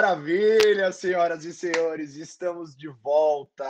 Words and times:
Maravilha, 0.00 0.92
senhoras 0.92 1.44
e 1.44 1.52
senhores, 1.52 2.14
estamos 2.14 2.76
de 2.76 2.86
volta 2.86 3.66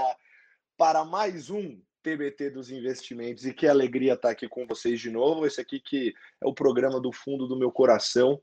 para 0.77 1.03
mais 1.03 1.49
um 1.49 1.81
TBT 2.03 2.51
dos 2.51 2.71
investimentos 2.71 3.47
e 3.47 3.55
que 3.55 3.67
alegria 3.67 4.13
estar 4.13 4.29
aqui 4.29 4.47
com 4.47 4.67
vocês 4.67 5.01
de 5.01 5.11
novo. 5.11 5.47
Esse 5.47 5.59
aqui 5.59 5.81
que 5.81 6.13
é 6.43 6.47
o 6.47 6.53
programa 6.53 7.01
do 7.01 7.11
fundo 7.11 7.49
do 7.49 7.59
meu 7.59 7.73
coração, 7.73 8.39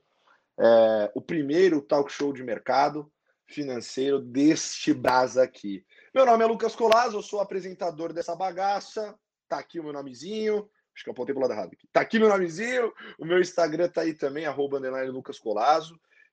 é, 0.59 1.11
o 1.13 1.21
primeiro 1.21 1.79
talk 1.79 2.11
show 2.11 2.33
de 2.33 2.43
mercado 2.43 3.07
financeiro 3.47 4.19
deste 4.19 4.91
brasa 4.91 5.43
aqui. 5.43 5.85
Meu 6.11 6.25
nome 6.25 6.43
é 6.43 6.47
Lucas 6.47 6.75
Colasso, 6.75 7.17
eu 7.17 7.21
sou 7.21 7.39
apresentador 7.39 8.11
dessa 8.11 8.35
bagaça. 8.35 9.13
Tá 9.47 9.59
aqui 9.59 9.79
o 9.79 9.83
meu 9.83 9.93
nomezinho. 9.93 10.67
Acho 10.95 11.03
que 11.03 11.09
eu 11.11 11.13
apontei 11.13 11.35
pro 11.35 11.41
lado 11.43 11.53
errado 11.53 11.69
aqui. 11.71 11.87
Tá 11.93 12.01
aqui 12.01 12.17
meu 12.17 12.29
nomezinho. 12.29 12.91
O 13.19 13.25
meu 13.25 13.39
Instagram 13.39 13.89
tá 13.89 14.01
aí 14.01 14.15
também, 14.15 14.47
arroba 14.47 14.79
Lucas. 14.79 15.39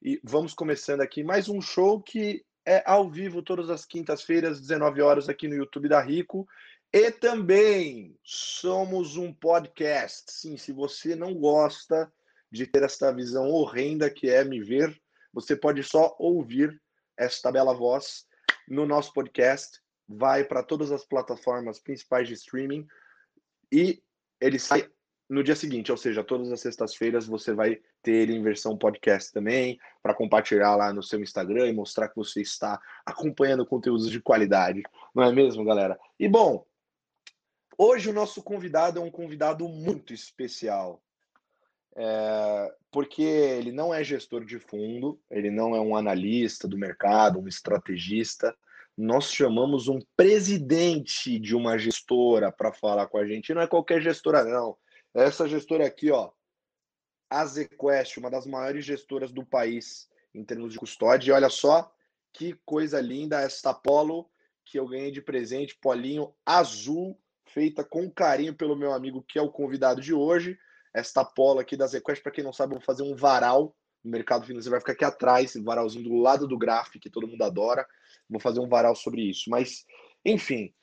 E 0.05 0.20
vamos 0.24 0.52
começando 0.52 1.01
aqui 1.01 1.23
mais 1.23 1.48
um 1.48 1.61
show 1.61 2.02
que 2.02 2.45
é 2.66 2.83
ao 2.84 3.09
vivo 3.09 3.41
todas 3.41 3.70
as 3.70 3.87
quintas-feiras, 3.87 4.60
19 4.60 5.01
horas, 5.01 5.29
aqui 5.29 5.47
no 5.47 5.55
YouTube 5.55 5.88
da 5.88 6.01
Rico. 6.01 6.45
E 6.93 7.09
também 7.12 8.19
somos 8.24 9.16
um 9.16 9.33
podcast. 9.33 10.24
Sim, 10.33 10.57
se 10.57 10.73
você 10.73 11.15
não 11.15 11.33
gosta 11.34 12.12
de 12.51 12.66
ter 12.66 12.83
esta 12.83 13.12
visão 13.12 13.48
horrenda 13.48 14.10
que 14.10 14.29
é 14.29 14.43
me 14.43 14.60
ver, 14.60 15.01
você 15.33 15.55
pode 15.55 15.84
só 15.84 16.16
ouvir 16.19 16.82
esta 17.16 17.52
bela 17.52 17.73
voz 17.73 18.27
no 18.66 18.84
nosso 18.84 19.12
podcast. 19.12 19.80
Vai 20.09 20.43
para 20.43 20.65
todas 20.65 20.91
as 20.91 21.05
plataformas 21.05 21.79
principais 21.79 22.27
de 22.27 22.34
streaming 22.34 22.88
e 23.71 24.02
ele 24.41 24.59
sai 24.59 24.91
no 25.28 25.42
dia 25.42 25.56
seguinte, 25.56 25.90
ou 25.90 25.96
seja, 25.96 26.23
todas 26.23 26.51
as 26.52 26.60
sextas-feiras 26.60 27.26
você 27.26 27.54
vai 27.54 27.80
ter 28.02 28.28
em 28.28 28.42
versão 28.42 28.76
podcast 28.76 29.32
também, 29.32 29.79
para 30.02 30.14
compartilhar 30.14 30.76
lá 30.76 30.92
no 30.92 31.02
seu 31.02 31.20
Instagram 31.20 31.68
e 31.68 31.73
mostrar 31.73 32.09
que 32.09 32.16
você 32.16 32.40
está 32.40 32.80
acompanhando 33.06 33.66
conteúdos 33.66 34.10
de 34.10 34.20
qualidade, 34.20 34.82
não 35.14 35.23
é 35.23 35.32
mesmo, 35.32 35.64
galera? 35.64 35.98
E 36.18 36.29
bom, 36.29 36.66
hoje 37.79 38.10
o 38.10 38.12
nosso 38.12 38.42
convidado 38.42 39.01
é 39.01 39.02
um 39.02 39.10
convidado 39.10 39.68
muito 39.68 40.12
especial, 40.12 41.02
é, 41.96 42.74
porque 42.90 43.23
ele 43.23 43.73
não 43.73 43.92
é 43.92 44.02
gestor 44.02 44.45
de 44.45 44.59
fundo, 44.59 45.20
ele 45.30 45.51
não 45.51 45.74
é 45.74 45.80
um 45.80 45.96
analista 45.96 46.66
do 46.66 46.79
mercado, 46.79 47.38
um 47.38 47.48
estrategista, 47.48 48.54
nós 48.96 49.32
chamamos 49.32 49.88
um 49.88 50.01
presidente 50.16 51.38
de 51.38 51.57
uma 51.57 51.79
gestora 51.79 52.52
para 52.52 52.73
falar 52.73 53.07
com 53.07 53.18
a 53.18 53.26
gente. 53.26 53.54
Não 53.54 53.62
é 53.62 53.66
qualquer 53.66 54.02
gestora, 54.02 54.45
não. 54.45 54.76
Essa 55.15 55.49
gestora 55.49 55.87
aqui, 55.87 56.10
ó, 56.10 56.30
a 57.29 57.45
ZQuest, 57.45 58.18
uma 58.18 58.30
das 58.30 58.46
maiores 58.46 58.85
gestoras 58.85 59.32
do 59.32 59.45
país 59.45 60.09
em 60.35 60.45
termos 60.45 60.73
de 60.73 60.79
custódia. 60.79 61.30
E 61.30 61.32
olha 61.32 61.49
só 61.49 61.93
que 62.32 62.54
coisa 62.65 63.01
linda 63.01 63.41
esta 63.41 63.74
polo 63.74 64.31
que 64.65 64.78
eu 64.78 64.87
ganhei 64.87 65.10
de 65.10 65.21
presente, 65.21 65.77
polinho 65.77 66.34
azul, 66.47 67.19
feita 67.47 67.84
com 67.84 68.10
carinho 68.10 68.54
pelo 68.54 68.77
meu 68.77 68.93
amigo 68.93 69.22
que 69.22 69.38
é 69.38 69.43
o 69.43 69.50
convidado 69.50 70.00
de 70.00 70.15
hoje. 70.15 70.59
Esta 70.94 71.25
polo 71.25 71.60
aqui 71.60 71.76
da 71.76 71.87
ZQuest, 71.87 72.22
para 72.22 72.32
quem 72.32 72.44
não 72.44 72.53
sabe, 72.53 72.75
vou 72.75 72.82
fazer 72.82 73.03
um 73.03 73.15
varal 73.15 73.75
no 74.04 74.10
mercado 74.10 74.47
financeiro, 74.47 74.72
vai 74.72 74.81
ficar 74.81 74.93
aqui 74.93 75.04
atrás, 75.04 75.44
esse 75.50 75.60
varalzinho 75.62 76.04
do 76.04 76.16
lado 76.16 76.47
do 76.47 76.59
gráfico, 76.59 76.99
que 76.99 77.10
todo 77.10 77.26
mundo 77.26 77.43
adora. 77.43 77.87
Vou 78.28 78.41
fazer 78.41 78.60
um 78.60 78.69
varal 78.69 78.94
sobre 78.94 79.22
isso. 79.22 79.49
Mas, 79.49 79.84
enfim, 80.25 80.75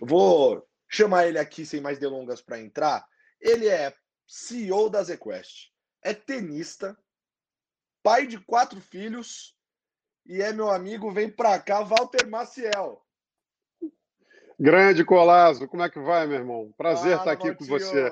vou 0.00 0.66
chamar 0.88 1.26
ele 1.26 1.38
aqui 1.38 1.64
sem 1.64 1.80
mais 1.80 1.98
delongas 1.98 2.40
para 2.40 2.60
entrar. 2.60 3.06
Ele 3.40 3.68
é 3.68 3.94
CEO 4.26 4.88
da 4.88 5.02
ZQuest, 5.02 5.70
é 6.02 6.14
tenista, 6.14 6.96
pai 8.02 8.26
de 8.26 8.38
quatro 8.38 8.80
filhos 8.80 9.56
e 10.24 10.42
é 10.42 10.52
meu 10.52 10.70
amigo, 10.70 11.12
vem 11.12 11.30
para 11.30 11.58
cá, 11.58 11.82
Walter 11.82 12.26
Maciel. 12.28 13.04
Grande 14.58 15.04
Colazo, 15.04 15.68
como 15.68 15.82
é 15.82 15.90
que 15.90 16.00
vai, 16.00 16.26
meu 16.26 16.38
irmão? 16.38 16.74
Prazer 16.76 17.18
estar 17.18 17.30
aqui 17.30 17.54
com 17.54 17.64
você. 17.64 18.10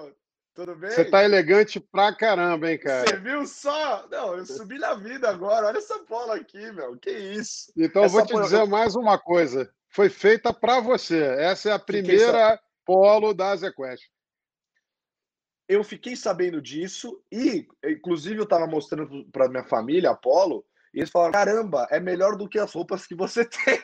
Tudo 0.55 0.77
bem? 0.77 0.91
Você 0.91 1.05
tá 1.05 1.25
elegante 1.25 1.81
pra 1.81 2.15
caramba, 2.15 2.71
hein, 2.71 2.79
cara? 2.79 3.09
Você 3.09 3.17
viu 3.19 3.45
só? 3.45 4.07
Não, 4.09 4.37
eu 4.37 4.47
subi 4.47 4.79
na 4.79 4.95
vida 4.95 5.29
agora. 5.29 5.67
Olha 5.67 5.79
essa 5.79 5.99
bola 6.05 6.37
aqui, 6.37 6.71
meu. 6.71 6.97
Que 6.97 7.11
isso? 7.11 7.73
Então, 7.77 8.05
essa 8.05 8.15
eu 8.15 8.19
vou 8.19 8.27
te 8.27 8.41
dizer 8.41 8.65
mais 8.67 8.95
uma 8.95 9.19
coisa. 9.19 9.69
Foi 9.89 10.09
feita 10.09 10.53
para 10.53 10.79
você. 10.79 11.25
Essa 11.39 11.71
é 11.71 11.73
a 11.73 11.79
primeira 11.79 12.61
polo 12.85 13.35
da 13.35 13.57
ZQuest. 13.57 14.09
Eu 15.69 15.83
fiquei 15.83 16.15
sabendo 16.15 16.61
disso 16.61 17.23
e, 17.33 17.67
inclusive, 17.85 18.39
eu 18.39 18.45
estava 18.45 18.67
mostrando 18.67 19.25
para 19.33 19.49
minha 19.49 19.65
família 19.65 20.11
a 20.11 20.15
polo 20.15 20.65
e 20.95 21.01
eles 21.01 21.11
falaram: 21.11 21.33
caramba, 21.33 21.89
é 21.91 21.99
melhor 21.99 22.37
do 22.37 22.49
que 22.49 22.59
as 22.59 22.73
roupas 22.73 23.05
que 23.05 23.17
você 23.17 23.45
tem. 23.51 23.83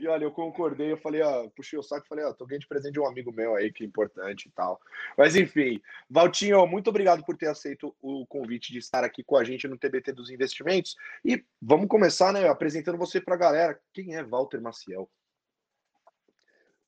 e 0.00 0.08
olha, 0.08 0.24
eu 0.24 0.30
concordei, 0.30 0.90
eu 0.92 0.96
falei, 0.96 1.20
ó, 1.20 1.46
puxei 1.50 1.78
o 1.78 1.82
saco 1.82 2.06
e 2.06 2.08
falei, 2.08 2.24
ó, 2.24 2.32
tô 2.32 2.46
ganhando 2.46 2.62
de 2.62 2.68
presente 2.68 2.94
de 2.94 3.00
um 3.00 3.06
amigo 3.06 3.30
meu 3.30 3.54
aí, 3.54 3.70
que 3.70 3.84
é 3.84 3.86
importante 3.86 4.46
e 4.46 4.50
tal. 4.52 4.80
Mas 5.16 5.36
enfim, 5.36 5.78
Valtinho, 6.08 6.66
muito 6.66 6.88
obrigado 6.88 7.22
por 7.22 7.36
ter 7.36 7.48
aceito 7.48 7.94
o 8.00 8.26
convite 8.26 8.72
de 8.72 8.78
estar 8.78 9.04
aqui 9.04 9.22
com 9.22 9.36
a 9.36 9.44
gente 9.44 9.68
no 9.68 9.76
TBT 9.76 10.12
dos 10.12 10.30
investimentos. 10.30 10.96
E 11.22 11.44
vamos 11.60 11.86
começar, 11.88 12.32
né, 12.32 12.48
apresentando 12.48 12.96
você 12.96 13.20
para 13.20 13.34
a 13.34 13.38
galera. 13.38 13.78
Quem 13.92 14.16
é 14.16 14.24
Walter 14.24 14.60
Maciel? 14.60 15.08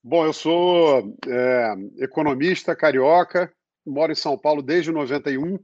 Bom, 0.03 0.25
eu 0.25 0.33
sou 0.33 1.17
é, 1.29 1.75
economista 1.99 2.75
carioca, 2.75 3.53
moro 3.87 4.13
em 4.13 4.17
São 4.17 4.37
Paulo 4.37 4.63
desde 4.63 4.91
91 4.91 5.59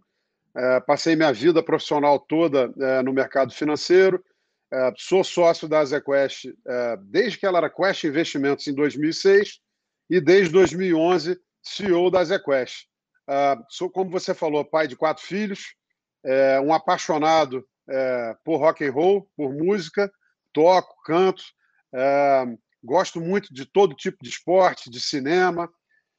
é, 0.56 0.80
passei 0.80 1.14
minha 1.14 1.32
vida 1.34 1.62
profissional 1.62 2.19
toda 2.19 2.72
é, 2.80 3.02
no 3.02 3.12
mercado 3.12 3.52
financeiro. 3.52 4.24
É, 4.72 4.91
sou 4.97 5.22
sócio 5.22 5.69
da 5.69 5.84
ZQuest 5.84 6.47
é, 6.66 6.97
desde 7.02 7.38
que 7.38 7.44
ela 7.44 7.58
era 7.58 7.70
Quest 7.70 8.04
Investimentos 8.04 8.66
em 8.66 8.74
2006 8.74 9.60
e 10.08 10.19
desde 10.19 10.53
2011 10.53 11.38
CEO 11.62 12.10
da 12.10 12.24
ZQuest. 12.24 12.86
É, 13.28 13.58
sou, 13.68 13.91
como 13.91 14.10
você 14.10 14.32
falou, 14.34 14.64
pai 14.64 14.88
de 14.88 14.97
quatro 14.97 15.22
filhos, 15.22 15.74
um 16.64 16.74
apaixonado 16.74 17.64
por 18.44 18.56
rock 18.56 18.84
and 18.84 18.91
roll, 18.91 19.30
por 19.36 19.54
música, 19.54 20.10
toco, 20.53 20.92
canto, 21.04 21.44
gosto 22.82 23.20
muito 23.20 23.53
de 23.53 23.64
todo 23.64 23.94
tipo 23.94 24.19
de 24.22 24.28
esporte, 24.28 24.91
de 24.91 25.00
cinema 25.00 25.69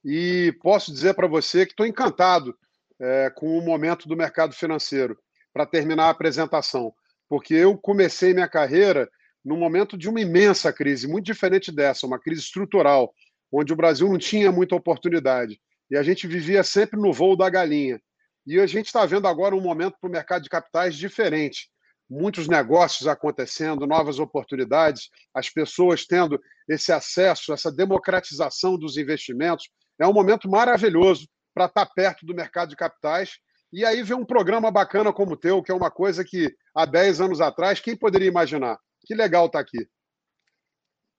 e 0.04 0.56
posso 0.62 0.92
dizer 0.92 1.14
para 1.14 1.26
você 1.26 1.66
que 1.66 1.72
estou 1.72 1.86
encantado 1.86 2.56
é, 3.00 3.30
com 3.30 3.58
o 3.58 3.64
momento 3.64 4.08
do 4.08 4.16
mercado 4.16 4.54
financeiro, 4.54 5.18
para 5.52 5.66
terminar 5.66 6.04
a 6.04 6.10
apresentação, 6.10 6.92
porque 7.28 7.54
eu 7.54 7.76
comecei 7.76 8.32
minha 8.32 8.48
carreira 8.48 9.08
no 9.44 9.56
momento 9.56 9.96
de 9.96 10.08
uma 10.08 10.20
imensa 10.20 10.72
crise, 10.72 11.08
muito 11.08 11.24
diferente 11.24 11.72
dessa, 11.72 12.06
uma 12.06 12.18
crise 12.18 12.42
estrutural, 12.42 13.12
onde 13.50 13.72
o 13.72 13.76
Brasil 13.76 14.08
não 14.08 14.18
tinha 14.18 14.52
muita 14.52 14.74
oportunidade. 14.74 15.60
E 15.90 15.96
a 15.96 16.02
gente 16.02 16.26
vivia 16.26 16.62
sempre 16.62 17.00
no 17.00 17.12
voo 17.12 17.36
da 17.36 17.48
galinha. 17.48 18.00
E 18.46 18.60
a 18.60 18.66
gente 18.66 18.86
está 18.86 19.04
vendo 19.06 19.26
agora 19.26 19.54
um 19.54 19.60
momento 19.60 19.96
para 20.00 20.08
o 20.08 20.12
mercado 20.12 20.42
de 20.42 20.50
capitais 20.50 20.94
diferente. 20.96 21.70
Muitos 22.08 22.48
negócios 22.48 23.06
acontecendo, 23.06 23.86
novas 23.86 24.18
oportunidades, 24.18 25.10
as 25.34 25.50
pessoas 25.50 26.06
tendo 26.06 26.40
esse 26.68 26.92
acesso, 26.92 27.52
essa 27.52 27.70
democratização 27.70 28.78
dos 28.78 28.96
investimentos. 28.96 29.68
É 30.00 30.06
um 30.06 30.12
momento 30.12 30.48
maravilhoso 30.48 31.28
para 31.54 31.66
estar 31.66 31.86
perto 31.86 32.24
do 32.24 32.34
mercado 32.34 32.70
de 32.70 32.76
capitais. 32.76 33.38
E 33.72 33.84
aí 33.84 34.02
ver 34.02 34.14
um 34.14 34.24
programa 34.24 34.70
bacana 34.70 35.12
como 35.12 35.32
o 35.32 35.36
teu, 35.36 35.62
que 35.62 35.70
é 35.70 35.74
uma 35.74 35.90
coisa 35.90 36.24
que 36.24 36.54
há 36.74 36.86
10 36.86 37.20
anos 37.20 37.40
atrás, 37.40 37.80
quem 37.80 37.96
poderia 37.96 38.28
imaginar? 38.28 38.78
Que 39.04 39.14
legal 39.14 39.46
estar 39.46 39.58
tá 39.58 39.64
aqui. 39.64 39.86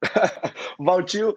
Valtinho, 0.79 1.35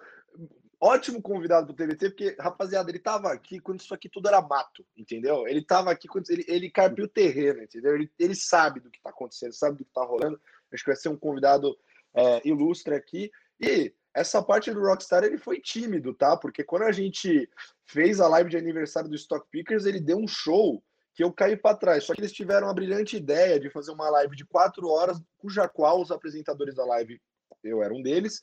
ótimo 0.83 1.21
convidado 1.21 1.67
para 1.67 1.73
o 1.73 1.75
TVT, 1.75 2.09
porque, 2.09 2.35
rapaziada, 2.37 2.91
ele 2.91 2.97
estava 2.97 3.31
aqui 3.31 3.59
quando 3.59 3.79
isso 3.79 3.93
aqui 3.93 4.09
tudo 4.09 4.27
era 4.27 4.41
mato, 4.41 4.85
entendeu? 4.97 5.47
Ele 5.47 5.59
estava 5.59 5.89
aqui 5.89 6.09
quando 6.09 6.29
ele, 6.29 6.43
ele 6.45 6.69
carpiu 6.69 7.05
o 7.05 7.07
terreno, 7.07 7.63
entendeu? 7.63 7.95
Ele, 7.95 8.11
ele 8.19 8.35
sabe 8.35 8.81
do 8.81 8.91
que 8.91 8.97
está 8.97 9.09
acontecendo, 9.09 9.53
sabe 9.53 9.77
do 9.77 9.85
que 9.85 9.89
está 9.89 10.03
rolando. 10.03 10.39
Acho 10.73 10.83
que 10.83 10.89
vai 10.89 10.97
ser 10.97 11.07
um 11.07 11.15
convidado 11.15 11.77
é, 12.13 12.45
ilustre 12.45 12.93
aqui. 12.95 13.31
E 13.61 13.93
essa 14.13 14.43
parte 14.43 14.73
do 14.73 14.81
Rockstar 14.81 15.23
ele 15.23 15.37
foi 15.37 15.61
tímido, 15.61 16.13
tá? 16.13 16.35
Porque 16.35 16.63
quando 16.65 16.83
a 16.83 16.91
gente 16.91 17.49
fez 17.85 18.19
a 18.19 18.27
live 18.27 18.49
de 18.49 18.57
aniversário 18.57 19.09
do 19.09 19.15
Stock 19.15 19.47
Pickers, 19.49 19.85
ele 19.85 20.01
deu 20.01 20.17
um 20.17 20.27
show 20.27 20.83
que 21.13 21.23
eu 21.23 21.31
caí 21.31 21.55
para 21.55 21.77
trás. 21.77 22.03
Só 22.03 22.13
que 22.13 22.19
eles 22.19 22.33
tiveram 22.33 22.67
a 22.67 22.73
brilhante 22.73 23.15
ideia 23.15 23.57
de 23.57 23.69
fazer 23.69 23.91
uma 23.91 24.09
live 24.09 24.35
de 24.35 24.45
quatro 24.45 24.89
horas, 24.89 25.21
cuja 25.37 25.67
qual 25.69 26.01
os 26.01 26.11
apresentadores 26.11 26.75
da 26.75 26.85
live, 26.85 27.21
eu 27.63 27.81
era 27.81 27.93
um 27.93 28.01
deles, 28.01 28.41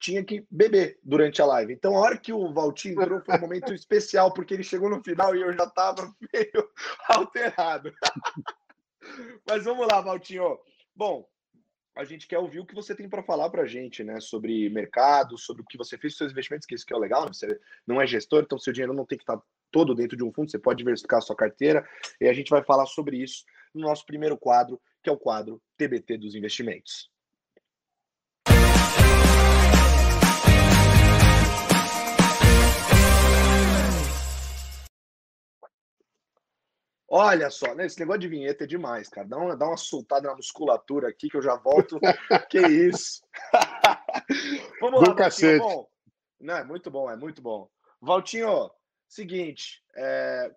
tinha 0.00 0.24
que 0.24 0.44
beber 0.50 0.98
durante 1.04 1.42
a 1.42 1.46
live. 1.46 1.74
Então, 1.74 1.94
a 1.94 2.00
hora 2.00 2.16
que 2.16 2.32
o 2.32 2.52
Valtinho 2.52 3.00
entrou 3.00 3.20
foi 3.20 3.36
um 3.36 3.40
momento 3.40 3.74
especial, 3.74 4.32
porque 4.32 4.54
ele 4.54 4.62
chegou 4.62 4.88
no 4.88 5.04
final 5.04 5.36
e 5.36 5.42
eu 5.42 5.52
já 5.52 5.64
estava 5.64 6.12
meio 6.32 6.70
alterado. 7.06 7.92
Mas 9.46 9.64
vamos 9.64 9.86
lá, 9.86 10.00
Valtinho. 10.00 10.58
Bom, 10.96 11.28
a 11.94 12.02
gente 12.04 12.26
quer 12.26 12.38
ouvir 12.38 12.60
o 12.60 12.66
que 12.66 12.74
você 12.74 12.94
tem 12.94 13.08
para 13.10 13.22
falar 13.22 13.50
para 13.50 13.62
a 13.62 13.66
gente, 13.66 14.02
né? 14.02 14.18
Sobre 14.20 14.70
mercado, 14.70 15.36
sobre 15.36 15.62
o 15.62 15.66
que 15.66 15.76
você 15.76 15.98
fez 15.98 16.16
seus 16.16 16.32
investimentos, 16.32 16.66
que 16.66 16.74
isso 16.74 16.86
que 16.86 16.94
é 16.94 16.96
legal, 16.96 17.26
né? 17.26 17.32
você 17.32 17.60
não 17.86 18.00
é 18.00 18.06
gestor, 18.06 18.42
então 18.42 18.58
seu 18.58 18.72
dinheiro 18.72 18.94
não 18.94 19.04
tem 19.04 19.18
que 19.18 19.24
estar 19.24 19.40
todo 19.70 19.94
dentro 19.94 20.16
de 20.16 20.24
um 20.24 20.32
fundo, 20.32 20.50
você 20.50 20.58
pode 20.58 20.78
diversificar 20.78 21.18
a 21.18 21.22
sua 21.22 21.36
carteira, 21.36 21.86
e 22.20 22.26
a 22.26 22.32
gente 22.32 22.50
vai 22.50 22.62
falar 22.64 22.86
sobre 22.86 23.18
isso. 23.18 23.44
no 23.72 23.82
nosso 23.82 24.04
primeiro 24.04 24.36
quadro, 24.36 24.80
que 25.02 25.08
é 25.08 25.12
o 25.12 25.18
quadro 25.18 25.62
TBT 25.76 26.18
dos 26.18 26.34
investimentos. 26.34 27.08
Olha 37.12 37.50
só, 37.50 37.74
né, 37.74 37.86
esse 37.86 37.98
negócio 37.98 38.20
de 38.20 38.28
vinheta 38.28 38.62
é 38.62 38.66
demais, 38.68 39.08
cara. 39.08 39.26
Dá 39.26 39.36
uma, 39.36 39.56
dá 39.56 39.66
uma 39.66 39.76
soltada 39.76 40.28
na 40.28 40.36
musculatura 40.36 41.08
aqui 41.08 41.28
que 41.28 41.36
eu 41.36 41.42
já 41.42 41.56
volto. 41.56 41.98
que 42.48 42.60
isso? 42.60 43.20
Vamos 44.80 45.00
lá, 45.02 45.14
Valtinho. 45.14 45.58
Bom, 45.58 45.88
não, 46.40 46.56
é 46.56 46.64
muito 46.64 46.88
bom, 46.88 47.10
é 47.10 47.16
muito 47.16 47.42
bom. 47.42 47.68
Valtinho, 48.00 48.70
seguinte, 49.08 49.82
é, 49.96 50.52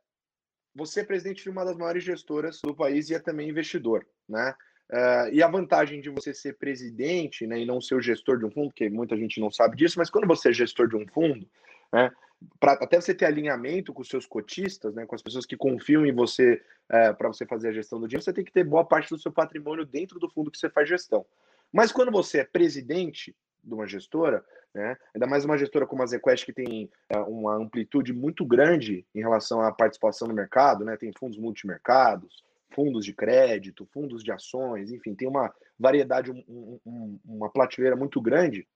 você 0.75 1.01
é 1.01 1.03
presidente 1.03 1.41
de 1.41 1.49
uma 1.49 1.65
das 1.65 1.75
maiores 1.75 2.03
gestoras 2.03 2.61
do 2.63 2.75
país 2.75 3.09
e 3.09 3.15
é 3.15 3.19
também 3.19 3.49
investidor, 3.49 4.05
né? 4.29 4.53
Uh, 4.91 5.33
e 5.33 5.41
a 5.41 5.47
vantagem 5.47 6.01
de 6.01 6.09
você 6.11 6.35
ser 6.35 6.57
presidente 6.57 7.47
né, 7.47 7.59
e 7.59 7.65
não 7.65 7.81
ser 7.81 7.95
o 7.95 8.01
gestor 8.01 8.37
de 8.37 8.45
um 8.45 8.51
fundo, 8.51 8.71
que 8.71 8.89
muita 8.91 9.17
gente 9.17 9.39
não 9.39 9.49
sabe 9.49 9.75
disso, 9.75 9.97
mas 9.97 10.09
quando 10.09 10.27
você 10.27 10.49
é 10.49 10.53
gestor 10.53 10.87
de 10.87 10.95
um 10.95 11.07
fundo, 11.07 11.49
né, 11.93 12.11
pra, 12.59 12.73
até 12.73 12.99
você 12.99 13.13
ter 13.13 13.25
alinhamento 13.25 13.93
com 13.93 14.01
os 14.01 14.09
seus 14.09 14.25
cotistas, 14.25 14.95
né, 14.95 15.05
com 15.05 15.15
as 15.15 15.21
pessoas 15.21 15.45
que 15.45 15.55
confiam 15.55 16.05
em 16.05 16.11
você 16.11 16.61
uh, 16.91 17.15
para 17.15 17.27
você 17.27 17.45
fazer 17.45 17.69
a 17.69 17.73
gestão 17.73 17.99
do 17.99 18.07
dinheiro, 18.07 18.23
você 18.23 18.33
tem 18.33 18.43
que 18.43 18.51
ter 18.51 18.63
boa 18.63 18.83
parte 18.83 19.09
do 19.09 19.19
seu 19.19 19.31
patrimônio 19.31 19.85
dentro 19.85 20.19
do 20.19 20.29
fundo 20.29 20.49
que 20.49 20.57
você 20.57 20.69
faz 20.69 20.89
gestão. 20.89 21.25
Mas 21.71 21.91
quando 21.91 22.11
você 22.11 22.39
é 22.39 22.43
presidente 22.43 23.35
de 23.63 23.73
uma 23.73 23.87
gestora, 23.87 24.43
né, 24.73 24.97
ainda 25.13 25.27
mais 25.27 25.45
uma 25.45 25.57
gestora 25.57 25.85
como 25.85 26.01
a 26.01 26.05
ZQuest, 26.07 26.45
que 26.45 26.53
tem 26.53 26.89
uh, 27.15 27.19
uma 27.29 27.55
amplitude 27.55 28.11
muito 28.11 28.43
grande 28.43 29.05
em 29.13 29.19
relação 29.19 29.61
à 29.61 29.71
participação 29.71 30.27
no 30.27 30.33
mercado, 30.33 30.83
né, 30.83 30.97
tem 30.97 31.11
fundos 31.17 31.37
multimercados, 31.37 32.43
fundos 32.71 33.05
de 33.05 33.13
crédito, 33.13 33.85
fundos 33.93 34.23
de 34.23 34.31
ações, 34.31 34.91
enfim, 34.91 35.13
tem 35.13 35.27
uma 35.27 35.53
variedade, 35.79 36.31
um, 36.31 36.79
um, 36.83 37.19
uma 37.23 37.49
prateleira 37.49 37.95
muito 37.95 38.19
grande. 38.19 38.67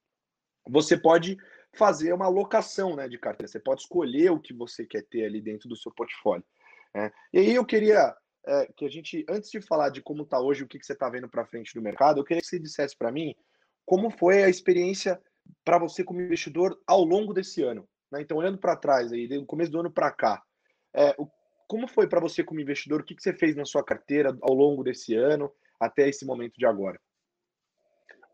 Você 0.69 0.97
pode 0.97 1.37
fazer 1.73 2.13
uma 2.13 2.25
alocação 2.25 2.95
né, 2.95 3.07
de 3.07 3.17
carteira, 3.17 3.47
você 3.47 3.59
pode 3.59 3.81
escolher 3.81 4.31
o 4.31 4.39
que 4.39 4.53
você 4.53 4.85
quer 4.85 5.03
ter 5.03 5.25
ali 5.25 5.41
dentro 5.41 5.69
do 5.69 5.75
seu 5.75 5.91
portfólio. 5.91 6.43
Né? 6.93 7.11
E 7.33 7.39
aí 7.39 7.55
eu 7.55 7.65
queria 7.65 8.15
é, 8.45 8.71
que 8.75 8.85
a 8.85 8.89
gente, 8.89 9.25
antes 9.29 9.51
de 9.51 9.61
falar 9.61 9.89
de 9.89 10.01
como 10.01 10.23
está 10.23 10.39
hoje, 10.39 10.63
o 10.63 10.67
que, 10.67 10.79
que 10.79 10.85
você 10.85 10.93
está 10.93 11.09
vendo 11.09 11.29
para 11.29 11.45
frente 11.45 11.73
do 11.73 11.81
mercado, 11.81 12.19
eu 12.19 12.23
queria 12.23 12.41
que 12.41 12.47
você 12.47 12.59
dissesse 12.59 12.97
para 12.97 13.11
mim 13.11 13.35
como 13.85 14.09
foi 14.09 14.43
a 14.43 14.49
experiência 14.49 15.21
para 15.63 15.77
você 15.77 16.03
como 16.03 16.21
investidor 16.21 16.79
ao 16.85 17.03
longo 17.03 17.33
desse 17.33 17.63
ano. 17.63 17.87
Né? 18.11 18.21
Então, 18.21 18.37
olhando 18.37 18.57
para 18.57 18.75
trás, 18.75 19.11
aí, 19.11 19.27
do 19.27 19.45
começo 19.45 19.71
do 19.71 19.79
ano 19.79 19.91
para 19.91 20.11
cá, 20.11 20.41
é, 20.93 21.15
o 21.17 21.27
como 21.67 21.87
foi 21.87 22.07
para 22.07 22.21
você 22.21 22.43
como 22.43 22.61
investidor? 22.61 23.01
O 23.01 23.03
que, 23.03 23.13
que 23.13 23.21
você 23.21 23.33
fez 23.33 23.55
na 23.55 23.65
sua 23.65 23.83
carteira 23.83 24.35
ao 24.41 24.53
longo 24.53 24.83
desse 24.83 25.13
ano 25.13 25.53
até 25.79 26.07
esse 26.07 26.25
momento 26.25 26.57
de 26.57 26.65
agora? 26.65 26.99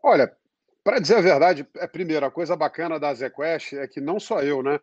Olha, 0.02 0.34
para 0.84 1.00
dizer 1.00 1.16
a 1.16 1.20
verdade, 1.20 1.66
é 1.78 1.86
primeiro, 1.86 2.24
a 2.24 2.30
coisa 2.30 2.54
bacana 2.54 3.00
da 3.00 3.12
ZQuest 3.12 3.72
é 3.74 3.88
que 3.88 4.00
não 4.00 4.20
só 4.20 4.42
eu, 4.42 4.62
né? 4.62 4.78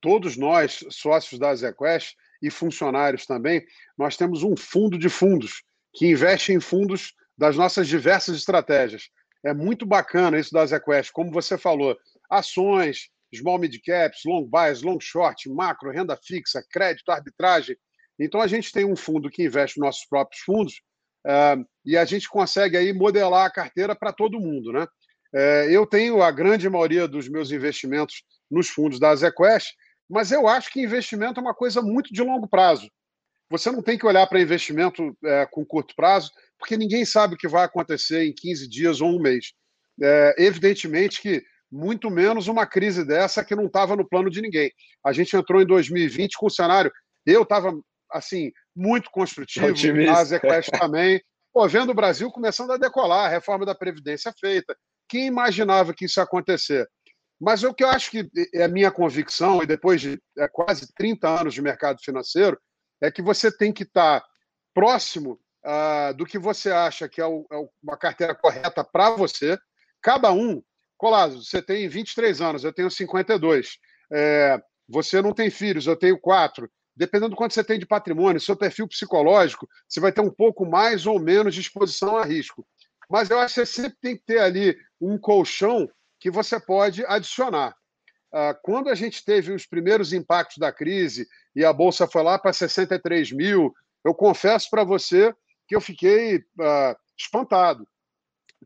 Todos 0.00 0.36
nós, 0.36 0.84
sócios 0.90 1.40
da 1.40 1.54
ZQuest 1.54 2.14
e 2.42 2.50
funcionários 2.50 3.26
também, 3.26 3.66
nós 3.96 4.16
temos 4.16 4.42
um 4.42 4.54
fundo 4.56 4.98
de 4.98 5.08
fundos 5.08 5.62
que 5.94 6.06
investe 6.06 6.52
em 6.52 6.60
fundos 6.60 7.14
das 7.36 7.56
nossas 7.56 7.88
diversas 7.88 8.36
estratégias. 8.36 9.08
É 9.44 9.54
muito 9.54 9.86
bacana 9.86 10.38
isso 10.38 10.52
da 10.52 10.66
ZQuest, 10.66 11.10
como 11.12 11.32
você 11.32 11.56
falou, 11.56 11.96
ações, 12.30 13.08
small 13.34 13.58
mid 13.58 13.74
caps, 13.84 14.20
long 14.26 14.44
buys, 14.44 14.82
long 14.82 15.00
short, 15.00 15.48
macro, 15.48 15.90
renda 15.90 16.16
fixa, 16.22 16.62
crédito, 16.70 17.10
arbitragem, 17.10 17.76
então, 18.18 18.40
a 18.40 18.46
gente 18.46 18.72
tem 18.72 18.84
um 18.84 18.96
fundo 18.96 19.30
que 19.30 19.44
investe 19.44 19.78
nos 19.78 19.86
nossos 19.86 20.06
próprios 20.06 20.42
fundos 20.42 20.80
uh, 21.26 21.64
e 21.84 21.96
a 21.96 22.04
gente 22.04 22.28
consegue 22.28 22.76
aí 22.76 22.92
modelar 22.92 23.46
a 23.46 23.52
carteira 23.52 23.94
para 23.94 24.12
todo 24.12 24.40
mundo. 24.40 24.72
Né? 24.72 24.86
Uh, 25.36 25.68
eu 25.68 25.86
tenho 25.86 26.22
a 26.22 26.30
grande 26.30 26.68
maioria 26.68 27.06
dos 27.06 27.28
meus 27.28 27.50
investimentos 27.50 28.22
nos 28.50 28.68
fundos 28.68 28.98
da 28.98 29.14
ZQuest, 29.14 29.74
mas 30.08 30.32
eu 30.32 30.48
acho 30.48 30.72
que 30.72 30.80
investimento 30.80 31.38
é 31.38 31.42
uma 31.42 31.54
coisa 31.54 31.82
muito 31.82 32.10
de 32.10 32.22
longo 32.22 32.48
prazo. 32.48 32.90
Você 33.50 33.70
não 33.70 33.82
tem 33.82 33.98
que 33.98 34.06
olhar 34.06 34.26
para 34.26 34.40
investimento 34.40 35.08
uh, 35.10 35.50
com 35.50 35.64
curto 35.64 35.94
prazo, 35.94 36.30
porque 36.58 36.76
ninguém 36.76 37.04
sabe 37.04 37.34
o 37.34 37.36
que 37.36 37.46
vai 37.46 37.64
acontecer 37.64 38.24
em 38.24 38.32
15 38.32 38.66
dias 38.66 39.00
ou 39.02 39.10
um 39.10 39.20
mês. 39.20 39.52
É, 40.02 40.34
evidentemente 40.38 41.20
que 41.20 41.42
muito 41.70 42.10
menos 42.10 42.48
uma 42.48 42.66
crise 42.66 43.04
dessa 43.04 43.44
que 43.44 43.54
não 43.54 43.66
estava 43.66 43.96
no 43.96 44.08
plano 44.08 44.30
de 44.30 44.40
ninguém. 44.40 44.70
A 45.04 45.12
gente 45.12 45.36
entrou 45.36 45.60
em 45.60 45.66
2020 45.66 46.36
com 46.38 46.46
o 46.46 46.50
cenário. 46.50 46.92
Eu 47.24 47.42
estava 47.42 47.78
assim, 48.10 48.52
muito 48.74 49.10
construtivo, 49.10 49.66
a 50.10 50.24
Zequest 50.24 50.70
também. 50.70 51.20
Pô, 51.52 51.66
vendo 51.68 51.90
o 51.90 51.94
Brasil 51.94 52.30
começando 52.30 52.72
a 52.72 52.76
decolar, 52.76 53.26
a 53.26 53.28
reforma 53.28 53.66
da 53.66 53.74
Previdência 53.74 54.32
feita. 54.38 54.76
Quem 55.08 55.26
imaginava 55.26 55.94
que 55.94 56.04
isso 56.06 56.20
ia 56.20 56.24
acontecer? 56.24 56.88
Mas 57.40 57.62
o 57.62 57.74
que 57.74 57.84
eu 57.84 57.88
acho 57.88 58.10
que 58.10 58.28
é 58.54 58.64
a 58.64 58.68
minha 58.68 58.90
convicção, 58.90 59.62
e 59.62 59.66
depois 59.66 60.00
de 60.00 60.20
é, 60.38 60.48
quase 60.48 60.92
30 60.94 61.28
anos 61.28 61.54
de 61.54 61.62
mercado 61.62 61.98
financeiro, 62.02 62.58
é 63.00 63.10
que 63.10 63.20
você 63.20 63.54
tem 63.54 63.72
que 63.72 63.82
estar 63.82 64.24
próximo 64.74 65.38
uh, 65.64 66.14
do 66.14 66.24
que 66.24 66.38
você 66.38 66.70
acha 66.70 67.08
que 67.08 67.20
é, 67.20 67.26
o, 67.26 67.46
é 67.52 67.56
uma 67.82 67.96
carteira 67.96 68.34
correta 68.34 68.82
para 68.82 69.10
você. 69.10 69.58
Cada 70.00 70.32
um, 70.32 70.62
Colasso, 70.96 71.44
você 71.44 71.60
tem 71.60 71.88
23 71.88 72.40
anos, 72.40 72.64
eu 72.64 72.72
tenho 72.72 72.90
52. 72.90 73.78
É, 74.10 74.58
você 74.88 75.20
não 75.20 75.34
tem 75.34 75.50
filhos, 75.50 75.86
eu 75.86 75.96
tenho 75.96 76.18
quatro 76.18 76.70
dependendo 76.96 77.30
do 77.30 77.36
quanto 77.36 77.52
você 77.52 77.62
tem 77.62 77.78
de 77.78 77.86
patrimônio, 77.86 78.40
seu 78.40 78.56
perfil 78.56 78.88
psicológico, 78.88 79.68
você 79.86 80.00
vai 80.00 80.10
ter 80.10 80.22
um 80.22 80.30
pouco 80.30 80.64
mais 80.64 81.06
ou 81.06 81.20
menos 81.20 81.54
de 81.54 81.60
exposição 81.60 82.16
a 82.16 82.24
risco. 82.24 82.66
Mas 83.08 83.28
eu 83.28 83.38
acho 83.38 83.54
que 83.54 83.66
você 83.66 83.66
sempre 83.66 83.98
tem 84.00 84.16
que 84.16 84.24
ter 84.24 84.38
ali 84.38 84.76
um 85.00 85.18
colchão 85.18 85.88
que 86.18 86.30
você 86.30 86.58
pode 86.58 87.04
adicionar. 87.06 87.74
Ah, 88.32 88.54
quando 88.54 88.88
a 88.88 88.94
gente 88.94 89.24
teve 89.24 89.52
os 89.52 89.66
primeiros 89.66 90.12
impactos 90.12 90.58
da 90.58 90.72
crise 90.72 91.26
e 91.54 91.64
a 91.64 91.72
bolsa 91.72 92.06
foi 92.06 92.22
lá 92.22 92.38
para 92.38 92.52
63 92.52 93.32
mil, 93.32 93.72
eu 94.04 94.14
confesso 94.14 94.68
para 94.70 94.84
você 94.84 95.34
que 95.66 95.74
eu 95.74 95.80
fiquei 95.80 96.36
uh, 96.36 96.96
espantado. 97.18 97.88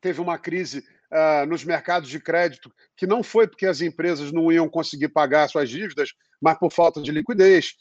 Teve 0.00 0.20
uma 0.20 0.38
crise 0.38 0.80
uh, 0.80 1.46
nos 1.46 1.64
mercados 1.64 2.08
de 2.08 2.20
crédito 2.20 2.72
que 2.96 3.06
não 3.06 3.22
foi 3.22 3.46
porque 3.46 3.64
as 3.64 3.80
empresas 3.80 4.32
não 4.32 4.50
iam 4.50 4.68
conseguir 4.68 5.08
pagar 5.08 5.48
suas 5.48 5.70
dívidas, 5.70 6.12
mas 6.42 6.58
por 6.58 6.72
falta 6.72 7.00
de 7.00 7.10
liquidez 7.12 7.74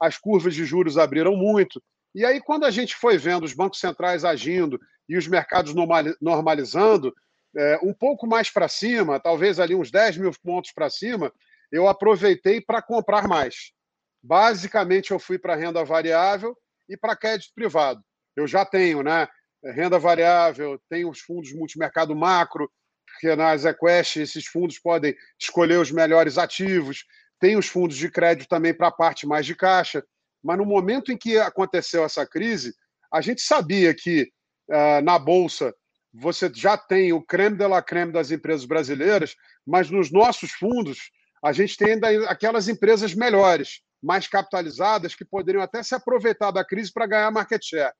as 0.00 0.16
curvas 0.18 0.54
de 0.54 0.64
juros 0.64 0.96
abriram 0.96 1.36
muito. 1.36 1.82
E 2.14 2.24
aí, 2.24 2.40
quando 2.40 2.64
a 2.64 2.70
gente 2.70 2.94
foi 2.94 3.18
vendo 3.18 3.44
os 3.44 3.52
bancos 3.52 3.80
centrais 3.80 4.24
agindo 4.24 4.78
e 5.08 5.16
os 5.16 5.26
mercados 5.26 5.74
normalizando, 6.20 7.12
é, 7.56 7.78
um 7.82 7.92
pouco 7.92 8.26
mais 8.26 8.50
para 8.50 8.68
cima, 8.68 9.20
talvez 9.20 9.60
ali 9.60 9.74
uns 9.74 9.90
10 9.90 10.18
mil 10.18 10.30
pontos 10.42 10.72
para 10.72 10.90
cima, 10.90 11.32
eu 11.70 11.88
aproveitei 11.88 12.60
para 12.60 12.82
comprar 12.82 13.28
mais. 13.28 13.72
Basicamente, 14.22 15.10
eu 15.10 15.18
fui 15.18 15.38
para 15.38 15.56
renda 15.56 15.84
variável 15.84 16.56
e 16.88 16.96
para 16.96 17.16
crédito 17.16 17.52
privado. 17.54 18.00
Eu 18.36 18.46
já 18.46 18.64
tenho 18.64 19.02
né, 19.02 19.28
renda 19.64 19.98
variável, 19.98 20.80
tenho 20.88 21.10
os 21.10 21.20
fundos 21.20 21.52
multimercado 21.52 22.14
macro, 22.14 22.70
porque 23.06 23.34
na 23.36 23.56
ZQuest 23.56 24.16
esses 24.16 24.46
fundos 24.46 24.78
podem 24.78 25.14
escolher 25.38 25.78
os 25.78 25.90
melhores 25.90 26.38
ativos 26.38 27.04
tem 27.42 27.56
os 27.56 27.66
fundos 27.66 27.96
de 27.96 28.08
crédito 28.08 28.48
também 28.48 28.72
para 28.72 28.86
a 28.86 28.92
parte 28.92 29.26
mais 29.26 29.44
de 29.44 29.56
caixa. 29.56 30.04
Mas 30.40 30.56
no 30.56 30.64
momento 30.64 31.10
em 31.10 31.16
que 31.16 31.36
aconteceu 31.38 32.04
essa 32.04 32.24
crise, 32.24 32.72
a 33.12 33.20
gente 33.20 33.42
sabia 33.42 33.92
que 33.92 34.30
uh, 34.70 35.02
na 35.02 35.18
Bolsa 35.18 35.74
você 36.12 36.50
já 36.54 36.76
tem 36.76 37.12
o 37.12 37.22
creme 37.22 37.56
de 37.56 37.66
la 37.66 37.82
creme 37.82 38.12
das 38.12 38.30
empresas 38.30 38.64
brasileiras, 38.64 39.34
mas 39.66 39.90
nos 39.90 40.10
nossos 40.10 40.52
fundos 40.52 41.10
a 41.42 41.52
gente 41.52 41.76
tem 41.76 41.92
ainda 41.92 42.30
aquelas 42.30 42.68
empresas 42.68 43.14
melhores, 43.14 43.80
mais 44.02 44.28
capitalizadas, 44.28 45.14
que 45.14 45.24
poderiam 45.24 45.62
até 45.62 45.82
se 45.82 45.94
aproveitar 45.94 46.50
da 46.50 46.64
crise 46.64 46.92
para 46.92 47.06
ganhar 47.06 47.30
market 47.30 47.62
share. 47.64 47.92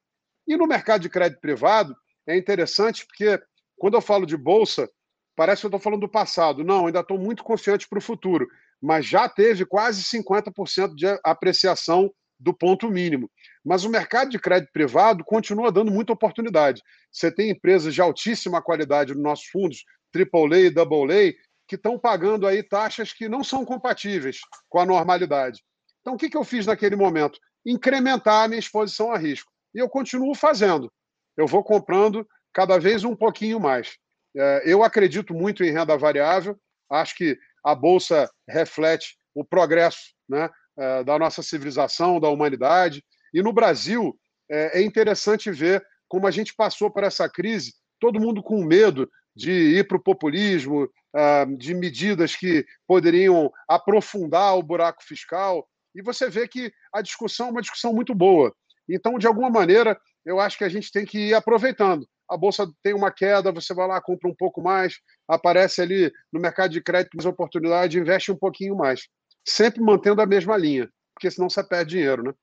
E 0.47 0.57
no 0.57 0.67
mercado 0.67 1.03
de 1.03 1.09
crédito 1.09 1.41
privado, 1.41 1.97
é 2.27 2.37
interessante 2.37 3.07
porque 3.07 3.41
quando 3.77 3.95
eu 3.95 4.01
falo 4.01 4.27
de 4.27 4.37
bolsa, 4.37 4.89
parece 5.35 5.63
que 5.63 5.67
eu 5.67 5.69
estou 5.69 5.81
falando 5.81 6.01
do 6.01 6.09
passado. 6.09 6.63
Não, 6.63 6.87
ainda 6.87 7.01
estou 7.01 7.19
muito 7.19 7.43
confiante 7.43 7.89
para 7.89 7.99
o 7.99 8.03
futuro 8.03 8.47
mas 8.83 9.07
já 9.07 9.29
teve 9.29 9.65
quase 9.65 10.03
50% 10.03 10.95
de 10.97 11.07
apreciação 11.25 12.13
do 12.43 12.53
ponto 12.53 12.91
mínimo. 12.91 13.31
Mas 13.65 13.85
o 13.85 13.91
mercado 13.91 14.31
de 14.31 14.39
crédito 14.39 14.73
privado 14.73 15.25
continua 15.25 15.71
dando 15.71 15.93
muita 15.93 16.13
oportunidade. 16.13 16.83
Você 17.11 17.31
tem 17.31 17.51
empresas 17.51 17.95
de 17.95 18.01
altíssima 18.01 18.61
qualidade 18.61 19.15
nos 19.15 19.23
nossos 19.23 19.47
fundos, 19.47 19.85
AAA 20.15 20.59
e 20.61 20.69
AA, 20.69 21.33
que 21.69 21.77
estão 21.77 21.99
pagando 21.99 22.47
aí 22.47 22.63
taxas 22.63 23.13
que 23.13 23.29
não 23.29 23.45
são 23.45 23.65
compatíveis 23.65 24.41
com 24.69 24.81
a 24.81 24.85
normalidade. 24.85 25.63
Então, 26.01 26.15
o 26.15 26.19
que, 26.19 26.37
eu 26.37 26.45
fiz 26.45 26.67
naquele 26.67 26.97
momento? 26.97 27.39
Incrementar 27.65 28.45
a 28.45 28.49
minha 28.49 28.59
exposição 28.59 29.13
a 29.13 29.17
risco. 29.17 29.51
E 29.73 29.79
eu 29.79 29.89
continuo 29.89 30.35
fazendo. 30.35 30.93
Eu 31.37 31.47
vou 31.47 31.63
comprando 31.63 32.27
cada 32.53 32.79
vez 32.79 33.05
um 33.05 33.15
pouquinho 33.15 33.61
mais. 33.61 33.97
É, 34.37 34.63
eu 34.67 34.83
acredito 34.83 35.33
muito 35.33 35.63
em 35.63 35.71
renda 35.71 35.97
variável. 35.97 36.59
Acho 36.91 37.15
que 37.15 37.39
a 37.65 37.75
Bolsa 37.75 38.29
reflete 38.49 39.17
o 39.35 39.45
progresso 39.45 40.13
né, 40.29 40.51
é, 40.77 41.05
da 41.05 41.19
nossa 41.19 41.43
civilização, 41.43 42.21
da 42.21 42.29
humanidade. 42.29 43.05
E 43.33 43.43
no 43.43 43.53
Brasil, 43.53 44.19
é, 44.51 44.81
é 44.81 44.83
interessante 44.83 45.51
ver 45.51 45.85
como 46.09 46.27
a 46.27 46.31
gente 46.31 46.55
passou 46.55 46.91
por 46.91 47.05
essa 47.05 47.29
crise, 47.29 47.75
todo 47.99 48.21
mundo 48.21 48.43
com 48.43 48.63
medo 48.63 49.09
de 49.35 49.51
ir 49.51 49.89
para 49.89 49.97
o 49.97 50.03
populismo, 50.03 50.89
ah, 51.15 51.47
de 51.57 51.75
medidas 51.75 52.37
que 52.37 52.65
poderiam 52.87 53.51
aprofundar 53.69 54.57
o 54.57 54.63
buraco 54.63 55.03
fiscal. 55.03 55.67
E 55.95 56.03
você 56.03 56.29
vê 56.29 56.47
que 56.47 56.73
a 56.93 57.01
discussão 57.01 57.49
é 57.49 57.51
uma 57.51 57.61
discussão 57.63 57.93
muito 57.93 58.15
boa. 58.15 58.55
Então, 58.89 59.19
de 59.19 59.27
alguma 59.27 59.49
maneira, 59.49 59.99
eu 60.25 60.39
acho 60.41 60.59
que 60.59 60.65
a 60.65 60.69
gente 60.69 60.91
tem 60.91 61.05
que 61.05 61.29
ir 61.29 61.35
aproveitando. 61.35 62.07
A 62.29 62.37
bolsa 62.37 62.67
tem 62.83 62.95
uma 62.95 63.11
queda, 63.11 63.53
você 63.53 63.75
vai 63.75 63.87
lá, 63.87 64.01
compra 64.01 64.29
um 64.29 64.35
pouco 64.35 64.63
mais, 64.63 64.95
aparece 65.29 65.83
ali 65.83 66.11
no 66.33 66.41
mercado 66.41 66.71
de 66.71 66.83
crédito 66.83 67.17
mais 67.17 67.27
oportunidade, 67.27 67.99
investe 67.99 68.33
um 68.33 68.37
pouquinho 68.37 68.77
mais. 68.77 69.07
Sempre 69.45 69.81
mantendo 69.81 70.21
a 70.23 70.27
mesma 70.27 70.57
linha, 70.57 70.91
porque 71.15 71.31
senão 71.31 71.51
você 71.51 71.63
perde 71.63 71.97
dinheiro, 71.97 72.23
né? 72.23 72.35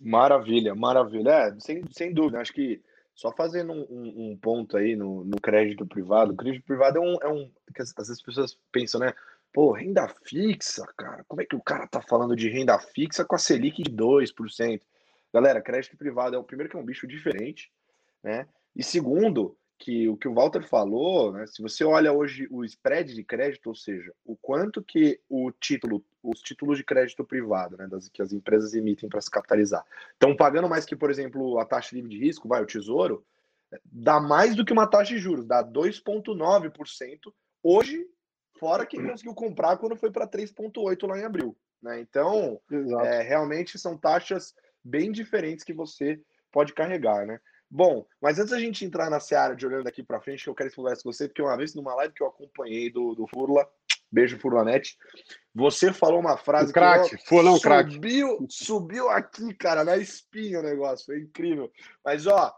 Maravilha, 0.00 0.74
maravilha. 0.74 1.30
É, 1.30 1.60
sem, 1.60 1.82
sem 1.90 2.12
dúvida. 2.12 2.40
Acho 2.40 2.52
que 2.52 2.82
só 3.14 3.32
fazendo 3.32 3.72
um, 3.72 3.86
um, 3.88 4.30
um 4.30 4.36
ponto 4.36 4.76
aí 4.76 4.96
no, 4.96 5.24
no, 5.24 5.40
crédito 5.40 5.86
privado. 5.86 6.32
O 6.32 6.36
crédito 6.36 6.64
privado 6.64 6.98
é 6.98 7.00
um, 7.00 7.16
é 7.22 7.28
um. 7.28 7.50
que 7.74 7.80
às 7.80 7.92
vezes 7.92 8.10
as 8.10 8.22
pessoas 8.22 8.58
pensam, 8.72 9.00
né? 9.00 9.14
Pô, 9.52 9.72
renda 9.72 10.08
fixa, 10.24 10.84
cara. 10.96 11.24
Como 11.28 11.40
é 11.40 11.44
que 11.44 11.54
o 11.54 11.62
cara 11.62 11.86
tá 11.86 12.02
falando 12.02 12.34
de 12.34 12.48
renda 12.50 12.76
fixa 12.78 13.24
com 13.24 13.36
a 13.36 13.38
Selic 13.38 13.82
de 13.82 13.90
2%? 13.90 14.82
Galera, 15.32 15.62
crédito 15.62 15.96
privado 15.96 16.34
é 16.34 16.38
o 16.38 16.44
primeiro 16.44 16.70
que 16.70 16.76
é 16.76 16.80
um 16.80 16.84
bicho 16.84 17.06
diferente, 17.06 17.70
né? 18.22 18.48
E 18.74 18.82
segundo, 18.82 19.56
que 19.78 20.08
o 20.08 20.16
que 20.16 20.28
o 20.28 20.34
Walter 20.34 20.62
falou, 20.62 21.32
né, 21.32 21.46
se 21.46 21.60
você 21.60 21.84
olha 21.84 22.12
hoje 22.12 22.46
o 22.50 22.64
spread 22.64 23.14
de 23.14 23.24
crédito, 23.24 23.68
ou 23.68 23.74
seja, 23.74 24.12
o 24.24 24.36
quanto 24.36 24.82
que 24.82 25.20
o 25.28 25.50
título, 25.50 26.04
os 26.22 26.40
títulos 26.40 26.78
de 26.78 26.84
crédito 26.84 27.24
privado, 27.24 27.76
né, 27.76 27.86
das, 27.86 28.08
que 28.08 28.22
as 28.22 28.32
empresas 28.32 28.74
emitem 28.74 29.08
para 29.08 29.20
se 29.20 29.30
capitalizar, 29.30 29.84
estão 30.12 30.34
pagando 30.34 30.68
mais 30.68 30.84
que, 30.84 30.96
por 30.96 31.10
exemplo, 31.10 31.58
a 31.58 31.64
taxa 31.64 31.94
livre 31.94 32.10
de 32.10 32.18
risco, 32.18 32.48
vai, 32.48 32.62
o 32.62 32.66
tesouro, 32.66 33.24
dá 33.84 34.20
mais 34.20 34.54
do 34.54 34.64
que 34.64 34.72
uma 34.72 34.86
taxa 34.86 35.14
de 35.14 35.18
juros, 35.18 35.46
dá 35.46 35.62
2,9% 35.62 37.32
hoje, 37.62 38.06
fora 38.58 38.86
quem 38.86 39.06
conseguiu 39.06 39.34
comprar 39.34 39.76
quando 39.76 39.96
foi 39.96 40.10
para 40.10 40.28
3,8% 40.28 41.08
lá 41.08 41.18
em 41.18 41.24
abril. 41.24 41.56
Né? 41.82 42.00
Então, 42.00 42.60
é, 43.02 43.20
realmente 43.22 43.78
são 43.78 43.98
taxas 43.98 44.54
bem 44.82 45.12
diferentes 45.12 45.64
que 45.64 45.72
você 45.72 46.20
pode 46.50 46.72
carregar, 46.72 47.26
né? 47.26 47.40
Bom, 47.76 48.06
mas 48.22 48.38
antes 48.38 48.52
da 48.52 48.60
gente 48.60 48.84
entrar 48.84 49.10
na 49.10 49.18
seara 49.18 49.56
de 49.56 49.66
olhando 49.66 49.82
daqui 49.82 50.00
para 50.00 50.20
frente, 50.20 50.44
que 50.44 50.48
eu 50.48 50.54
quero 50.54 50.68
explorar 50.68 50.94
com 50.94 51.12
você, 51.12 51.26
porque 51.26 51.42
uma 51.42 51.56
vez 51.56 51.74
numa 51.74 51.92
live 51.96 52.14
que 52.14 52.22
eu 52.22 52.28
acompanhei 52.28 52.88
do, 52.88 53.16
do 53.16 53.26
Furla, 53.26 53.68
beijo 54.12 54.38
Furlanete, 54.38 54.96
você 55.52 55.92
falou 55.92 56.20
uma 56.20 56.36
frase 56.36 56.70
o 56.70 56.72
craque, 56.72 57.16
que 57.16 57.26
Furlão 57.26 57.56
subiu, 57.56 58.36
craque. 58.36 58.46
subiu 58.48 59.10
aqui, 59.10 59.52
cara, 59.54 59.82
na 59.82 59.96
espinha 59.96 60.60
o 60.60 60.62
negócio, 60.62 61.06
foi 61.06 61.18
incrível. 61.18 61.68
Mas 62.04 62.28
ó, 62.28 62.54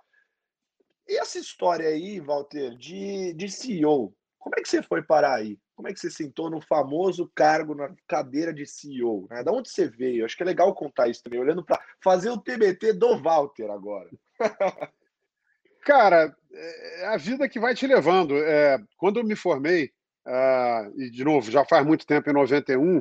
e 1.08 1.16
essa 1.18 1.38
história 1.38 1.88
aí, 1.88 2.20
Walter, 2.20 2.76
de, 2.76 3.32
de 3.32 3.48
CEO, 3.48 4.14
como 4.38 4.54
é 4.58 4.60
que 4.60 4.68
você 4.68 4.82
foi 4.82 5.02
parar 5.02 5.36
aí? 5.36 5.58
Como 5.74 5.88
é 5.88 5.94
que 5.94 5.98
você 6.00 6.10
sentou 6.10 6.50
no 6.50 6.60
famoso 6.60 7.30
cargo 7.34 7.74
na 7.74 7.90
cadeira 8.06 8.52
de 8.52 8.66
CEO? 8.66 9.26
Né? 9.30 9.42
Da 9.42 9.50
onde 9.50 9.70
você 9.70 9.88
veio? 9.88 10.26
Acho 10.26 10.36
que 10.36 10.42
é 10.42 10.46
legal 10.46 10.74
contar 10.74 11.08
isso 11.08 11.22
também, 11.22 11.40
olhando 11.40 11.64
para 11.64 11.82
fazer 12.02 12.28
o 12.28 12.38
TBT 12.38 12.92
do 12.92 13.18
Walter 13.18 13.70
agora. 13.70 14.10
Cara, 15.86 16.36
é 16.52 17.06
a 17.06 17.16
vida 17.16 17.48
que 17.48 17.60
vai 17.60 17.72
te 17.72 17.86
levando. 17.86 18.36
É, 18.36 18.76
quando 18.96 19.20
eu 19.20 19.24
me 19.24 19.36
formei, 19.36 19.92
uh, 20.26 21.00
e 21.00 21.08
de 21.08 21.22
novo, 21.22 21.48
já 21.48 21.64
faz 21.64 21.86
muito 21.86 22.04
tempo, 22.04 22.28
em 22.28 22.32
91, 22.32 23.00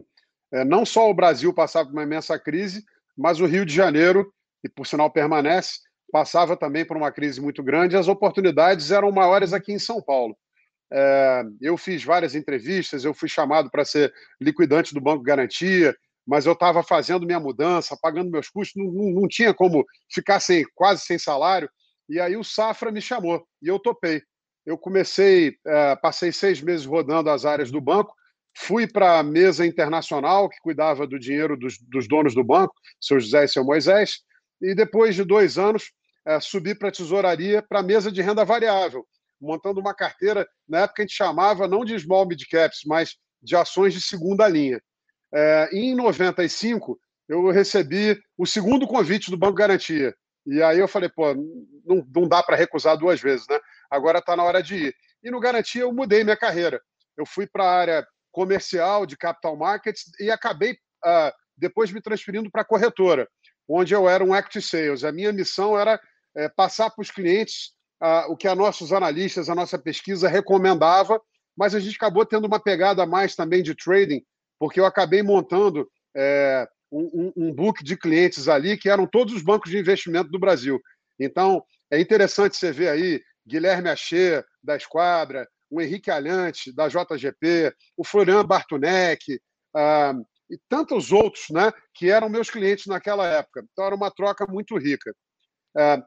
é, 0.53 0.63
não 0.63 0.85
só 0.85 1.09
o 1.09 1.13
Brasil 1.13 1.51
passava 1.51 1.87
por 1.87 1.93
uma 1.93 2.03
imensa 2.03 2.37
crise, 2.37 2.85
mas 3.17 3.39
o 3.39 3.47
Rio 3.47 3.65
de 3.65 3.73
Janeiro, 3.73 4.31
e 4.63 4.69
por 4.69 4.85
sinal 4.85 5.09
permanece, 5.09 5.79
passava 6.11 6.55
também 6.55 6.85
por 6.85 6.95
uma 6.95 7.11
crise 7.11 7.41
muito 7.41 7.63
grande 7.63 7.95
e 7.95 7.97
as 7.97 8.07
oportunidades 8.07 8.91
eram 8.91 9.11
maiores 9.11 9.51
aqui 9.51 9.73
em 9.73 9.79
São 9.79 9.99
Paulo. 9.99 10.37
É, 10.93 11.43
eu 11.59 11.75
fiz 11.77 12.03
várias 12.03 12.35
entrevistas, 12.35 13.03
eu 13.03 13.15
fui 13.15 13.27
chamado 13.27 13.71
para 13.71 13.83
ser 13.83 14.13
liquidante 14.39 14.93
do 14.93 15.01
Banco 15.01 15.23
Garantia, 15.23 15.95
mas 16.23 16.45
eu 16.45 16.53
estava 16.53 16.83
fazendo 16.83 17.25
minha 17.25 17.39
mudança, 17.39 17.97
pagando 17.99 18.29
meus 18.29 18.47
custos, 18.47 18.75
não, 18.75 18.91
não, 18.91 19.21
não 19.21 19.27
tinha 19.27 19.55
como 19.55 19.83
ficar 20.13 20.39
sem, 20.39 20.63
quase 20.75 21.01
sem 21.01 21.17
salário. 21.17 21.67
E 22.07 22.19
aí 22.19 22.37
o 22.37 22.43
Safra 22.43 22.91
me 22.91 23.01
chamou 23.01 23.45
e 23.61 23.67
eu 23.67 23.79
topei. 23.79 24.21
Eu 24.65 24.77
comecei, 24.77 25.55
é, 25.65 25.95
passei 25.95 26.31
seis 26.31 26.61
meses 26.61 26.85
rodando 26.85 27.29
as 27.29 27.45
áreas 27.45 27.69
do 27.69 27.79
banco, 27.79 28.13
fui 28.57 28.87
para 28.87 29.19
a 29.19 29.23
mesa 29.23 29.65
internacional, 29.65 30.49
que 30.49 30.59
cuidava 30.61 31.05
do 31.05 31.19
dinheiro 31.19 31.57
dos, 31.57 31.77
dos, 31.77 32.07
donos 32.07 32.33
do 32.33 32.43
banco, 32.43 32.73
seu 32.99 33.19
José 33.19 33.45
e 33.45 33.47
seu 33.47 33.63
Moisés, 33.63 34.21
e 34.61 34.73
depois 34.73 35.13
de 35.13 35.23
dois 35.23 35.57
anos, 35.57 35.91
é, 36.25 36.39
subi 36.39 36.73
para 36.73 36.89
a 36.89 36.91
tesouraria, 36.91 37.61
para 37.61 37.79
a 37.79 37.83
mesa 37.83 38.11
de 38.11 38.21
renda 38.21 38.43
variável, 38.43 39.05
montando 39.39 39.79
uma 39.79 39.93
carteira, 39.93 40.47
na 40.67 40.79
época 40.79 41.03
a 41.03 41.05
gente 41.05 41.15
chamava 41.15 41.67
não 41.67 41.85
de 41.85 41.99
small 41.99 42.25
mid 42.25 42.41
caps, 42.49 42.79
mas 42.85 43.15
de 43.43 43.55
ações 43.55 43.93
de 43.93 44.01
segunda 44.01 44.47
linha. 44.47 44.81
É, 45.33 45.69
em 45.71 45.93
95, 45.93 46.99
eu 47.27 47.49
recebi 47.51 48.19
o 48.37 48.45
segundo 48.45 48.87
convite 48.87 49.29
do 49.29 49.37
Banco 49.37 49.55
Garantia. 49.55 50.15
E 50.45 50.61
aí 50.61 50.79
eu 50.79 50.87
falei, 50.87 51.09
pô, 51.09 51.35
não, 51.85 52.05
não 52.13 52.27
dá 52.27 52.41
para 52.41 52.55
recusar 52.55 52.97
duas 52.97 53.21
vezes, 53.21 53.47
né? 53.47 53.59
Agora 53.89 54.19
está 54.19 54.35
na 54.35 54.43
hora 54.43 54.61
de 54.61 54.75
ir. 54.75 54.95
E 55.23 55.31
no 55.31 55.39
Garantia 55.39 55.81
eu 55.81 55.93
mudei 55.93 56.23
minha 56.23 56.37
carreira. 56.37 56.81
Eu 57.17 57.25
fui 57.25 57.47
para 57.47 57.63
a 57.63 57.73
área 57.73 58.07
comercial 58.31 59.05
de 59.05 59.17
capital 59.17 59.55
markets 59.55 60.03
e 60.19 60.29
acabei 60.29 60.73
uh, 60.73 61.31
depois 61.57 61.91
me 61.91 62.01
transferindo 62.01 62.51
para 62.51 62.61
a 62.61 62.65
corretora, 62.65 63.27
onde 63.67 63.93
eu 63.93 64.09
era 64.09 64.23
um 64.23 64.35
equity 64.35 64.61
sales. 64.61 65.03
A 65.03 65.11
minha 65.11 65.31
missão 65.31 65.79
era 65.79 65.99
é, 66.35 66.49
passar 66.49 66.89
para 66.89 67.01
os 67.01 67.09
clientes 67.09 67.71
uh, 68.03 68.31
o 68.31 68.35
que 68.35 68.47
a 68.47 68.55
nossos 68.55 68.91
analistas, 68.91 69.49
a 69.49 69.55
nossa 69.55 69.79
pesquisa 69.79 70.27
recomendava, 70.27 71.19
mas 71.57 71.73
a 71.73 71.79
gente 71.79 71.95
acabou 71.95 72.25
tendo 72.25 72.45
uma 72.45 72.59
pegada 72.59 73.05
mais 73.05 73.35
também 73.35 73.63
de 73.63 73.73
trading, 73.73 74.21
porque 74.59 74.79
eu 74.79 74.85
acabei 74.85 75.23
montando 75.23 75.89
é, 76.15 76.67
um, 76.91 77.31
um, 77.35 77.53
book 77.53 77.83
de 77.83 77.97
clientes 77.97 78.47
ali 78.47 78.77
que 78.77 78.89
eram 78.89 79.07
todos 79.07 79.33
os 79.33 79.41
bancos 79.41 79.71
de 79.71 79.77
investimento 79.77 80.29
do 80.29 80.39
Brasil. 80.39 80.79
Então, 81.19 81.63
é 81.91 81.99
interessante 81.99 82.55
você 82.55 82.71
ver 82.71 82.89
aí 82.89 83.21
Guilherme 83.47 83.89
Achê, 83.89 84.43
da 84.63 84.75
Esquadra, 84.75 85.47
o 85.69 85.81
Henrique 85.81 86.09
Alhante, 86.09 86.73
da 86.73 86.87
JGP, 86.87 87.73
o 87.97 88.03
Florian 88.03 88.45
Bartunek, 88.45 89.39
ah, 89.75 90.13
e 90.49 90.57
tantos 90.69 91.11
outros 91.11 91.45
né, 91.49 91.71
que 91.93 92.09
eram 92.09 92.29
meus 92.29 92.49
clientes 92.49 92.85
naquela 92.85 93.27
época. 93.27 93.65
Então, 93.71 93.85
era 93.85 93.95
uma 93.95 94.11
troca 94.11 94.45
muito 94.47 94.77
rica. 94.77 95.13
Ah, 95.75 96.03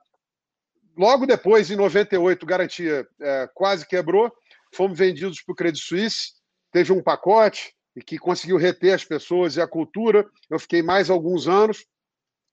logo 0.96 1.26
depois, 1.26 1.70
em 1.70 1.76
98, 1.76 2.46
Garantia 2.46 3.06
é, 3.20 3.48
quase 3.54 3.86
quebrou, 3.86 4.32
fomos 4.74 4.98
vendidos 4.98 5.42
para 5.42 5.52
o 5.52 5.56
Credit 5.56 5.84
Suisse, 5.84 6.32
teve 6.72 6.92
um 6.92 7.02
pacote, 7.02 7.72
que 8.06 8.18
conseguiu 8.18 8.56
reter 8.56 8.94
as 8.94 9.04
pessoas 9.04 9.56
e 9.56 9.60
a 9.60 9.66
cultura. 9.66 10.28
Eu 10.48 10.58
fiquei 10.58 10.82
mais 10.82 11.10
alguns 11.10 11.48
anos. 11.48 11.84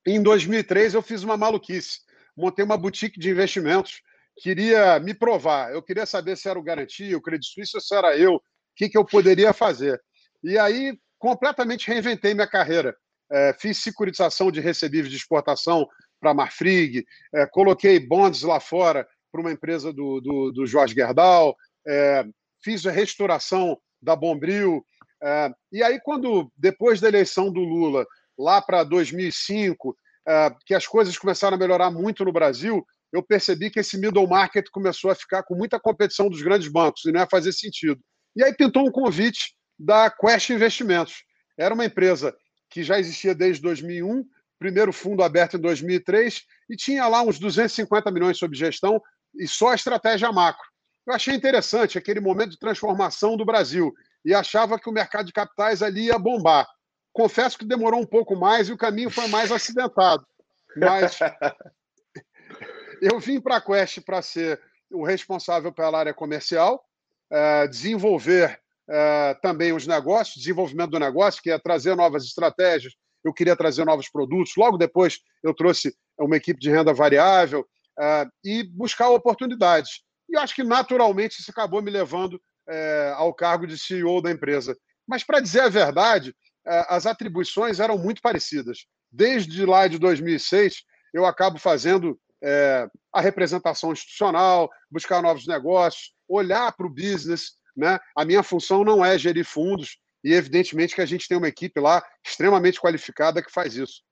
Em 0.05 0.21
2003, 0.21 0.93
eu 0.93 1.01
fiz 1.01 1.23
uma 1.23 1.37
maluquice. 1.37 1.99
Montei 2.35 2.63
uma 2.63 2.77
boutique 2.77 3.19
de 3.19 3.29
investimentos. 3.29 4.01
Queria 4.37 4.99
me 4.99 5.13
provar. 5.13 5.73
Eu 5.73 5.81
queria 5.81 6.05
saber 6.05 6.37
se 6.37 6.49
era 6.49 6.59
o 6.59 6.63
Garantia, 6.63 7.17
o 7.17 7.21
Credit 7.21 7.51
Suisse 7.51 7.79
se 7.79 7.95
era 7.95 8.17
eu. 8.17 8.35
O 8.35 8.41
que, 8.75 8.89
que 8.89 8.97
eu 8.97 9.05
poderia 9.05 9.53
fazer. 9.53 10.01
E 10.43 10.57
aí, 10.57 10.97
completamente 11.17 11.87
reinventei 11.87 12.33
minha 12.33 12.47
carreira. 12.47 12.95
É, 13.31 13.53
fiz 13.53 13.77
securitização 13.79 14.51
de 14.51 14.59
recebíveis 14.59 15.09
de 15.09 15.17
exportação 15.17 15.87
para 16.19 16.31
a 16.31 16.33
Marfrig, 16.33 17.05
é, 17.33 17.45
coloquei 17.47 17.99
bonds 17.99 18.43
lá 18.43 18.59
fora 18.59 19.07
para 19.31 19.41
uma 19.41 19.51
empresa 19.51 19.91
do, 19.91 20.21
do, 20.21 20.51
do 20.51 20.67
Jorge 20.67 20.93
Gerdau, 20.93 21.55
é, 21.87 22.25
fiz 22.63 22.85
a 22.85 22.91
restauração 22.91 23.79
da 24.01 24.15
Bombril, 24.15 24.85
é, 25.23 25.49
e 25.71 25.83
aí, 25.83 25.99
quando, 25.99 26.51
depois 26.55 26.99
da 26.99 27.07
eleição 27.07 27.51
do 27.51 27.61
Lula, 27.61 28.05
lá 28.37 28.61
para 28.61 28.83
2005, 28.83 29.97
é, 30.27 30.51
que 30.65 30.73
as 30.73 30.87
coisas 30.87 31.17
começaram 31.17 31.55
a 31.55 31.59
melhorar 31.59 31.91
muito 31.91 32.25
no 32.25 32.31
Brasil, 32.31 32.85
eu 33.13 33.23
percebi 33.23 33.69
que 33.69 33.79
esse 33.79 33.97
middle 33.97 34.27
market 34.27 34.65
começou 34.71 35.11
a 35.11 35.15
ficar 35.15 35.43
com 35.43 35.55
muita 35.55 35.79
competição 35.79 36.29
dos 36.29 36.41
grandes 36.41 36.67
bancos 36.67 37.05
e 37.05 37.11
não 37.11 37.19
ia 37.19 37.27
fazer 37.27 37.53
sentido. 37.53 37.99
E 38.35 38.43
aí 38.43 38.53
pintou 38.53 38.87
um 38.87 38.91
convite 38.91 39.55
da 39.77 40.09
Quest 40.09 40.49
Investimentos. 40.49 41.23
Era 41.57 41.73
uma 41.73 41.85
empresa 41.85 42.35
que 42.69 42.83
já 42.83 42.99
existia 42.99 43.33
desde 43.33 43.61
2001, 43.61 44.25
primeiro 44.59 44.91
fundo 44.91 45.23
aberto 45.23 45.57
em 45.57 45.61
2003, 45.61 46.43
e 46.69 46.75
tinha 46.75 47.07
lá 47.07 47.21
uns 47.21 47.39
250 47.39 48.11
milhões 48.11 48.37
sob 48.37 48.55
gestão 48.57 49.01
e 49.33 49.47
só 49.47 49.69
a 49.69 49.75
estratégia 49.75 50.31
macro. 50.31 50.65
Eu 51.07 51.13
achei 51.13 51.35
interessante 51.35 51.97
aquele 51.97 52.19
momento 52.19 52.51
de 52.51 52.59
transformação 52.59 53.37
do 53.37 53.45
Brasil 53.45 53.93
e 54.25 54.33
achava 54.33 54.79
que 54.79 54.89
o 54.89 54.93
mercado 54.93 55.27
de 55.27 55.33
capitais 55.33 55.83
ali 55.83 56.05
ia 56.05 56.17
bombar. 56.17 56.67
Confesso 57.15 57.57
que 57.57 57.63
demorou 57.63 58.01
um 58.01 58.05
pouco 58.05 58.35
mais 58.35 58.67
e 58.67 58.73
o 58.73 58.77
caminho 58.77 59.09
foi 59.09 59.25
mais 59.29 59.49
acidentado. 59.49 60.27
Mas 60.75 61.17
eu 63.01 63.17
vim 63.21 63.39
para 63.39 63.55
a 63.55 63.61
Quest 63.61 64.01
para 64.01 64.21
ser 64.21 64.61
o 64.91 65.05
responsável 65.05 65.71
pela 65.71 65.97
área 65.97 66.13
comercial, 66.13 66.83
é, 67.31 67.67
desenvolver 67.69 68.59
é, 68.89 69.33
também 69.41 69.71
os 69.71 69.87
negócios, 69.87 70.35
desenvolvimento 70.35 70.91
do 70.91 70.99
negócio, 70.99 71.41
que 71.41 71.49
é 71.49 71.57
trazer 71.57 71.95
novas 71.95 72.25
estratégias, 72.25 72.93
eu 73.23 73.33
queria 73.33 73.55
trazer 73.55 73.85
novos 73.85 74.09
produtos. 74.09 74.51
Logo 74.57 74.77
depois, 74.77 75.21
eu 75.41 75.53
trouxe 75.53 75.95
uma 76.19 76.35
equipe 76.35 76.59
de 76.59 76.69
renda 76.69 76.93
variável 76.93 77.61
uh, 77.97 78.29
e 78.43 78.61
buscar 78.61 79.09
oportunidades. 79.09 80.01
E 80.29 80.37
acho 80.37 80.53
que 80.53 80.63
naturalmente 80.63 81.39
isso 81.39 81.49
acabou 81.49 81.81
me 81.81 81.89
levando 81.89 82.33
uh, 82.33 83.13
ao 83.15 83.33
cargo 83.33 83.65
de 83.65 83.79
CEO 83.79 84.21
da 84.21 84.31
empresa. 84.31 84.77
Mas, 85.07 85.23
para 85.23 85.39
dizer 85.39 85.61
a 85.61 85.69
verdade, 85.69 86.29
uh, 86.29 86.35
as 86.65 87.05
atribuições 87.05 87.79
eram 87.79 87.97
muito 87.97 88.21
parecidas. 88.21 88.85
Desde 89.11 89.65
lá 89.65 89.87
de 89.87 89.99
2006, 89.99 90.83
eu 91.13 91.25
acabo 91.25 91.59
fazendo 91.59 92.19
é, 92.43 92.87
a 93.13 93.21
representação 93.21 93.93
institucional, 93.93 94.69
buscar 94.89 95.21
novos 95.21 95.47
negócios, 95.47 96.13
olhar 96.27 96.71
para 96.75 96.85
o 96.85 96.93
business. 96.93 97.53
Né? 97.75 97.99
A 98.15 98.25
minha 98.25 98.43
função 98.43 98.83
não 98.83 99.03
é 99.03 99.17
gerir 99.17 99.45
fundos, 99.45 99.97
e 100.23 100.33
evidentemente 100.33 100.95
que 100.95 101.01
a 101.01 101.05
gente 101.05 101.27
tem 101.27 101.37
uma 101.37 101.47
equipe 101.47 101.79
lá 101.79 102.03
extremamente 102.25 102.79
qualificada 102.79 103.43
que 103.43 103.51
faz 103.51 103.75
isso. 103.75 104.03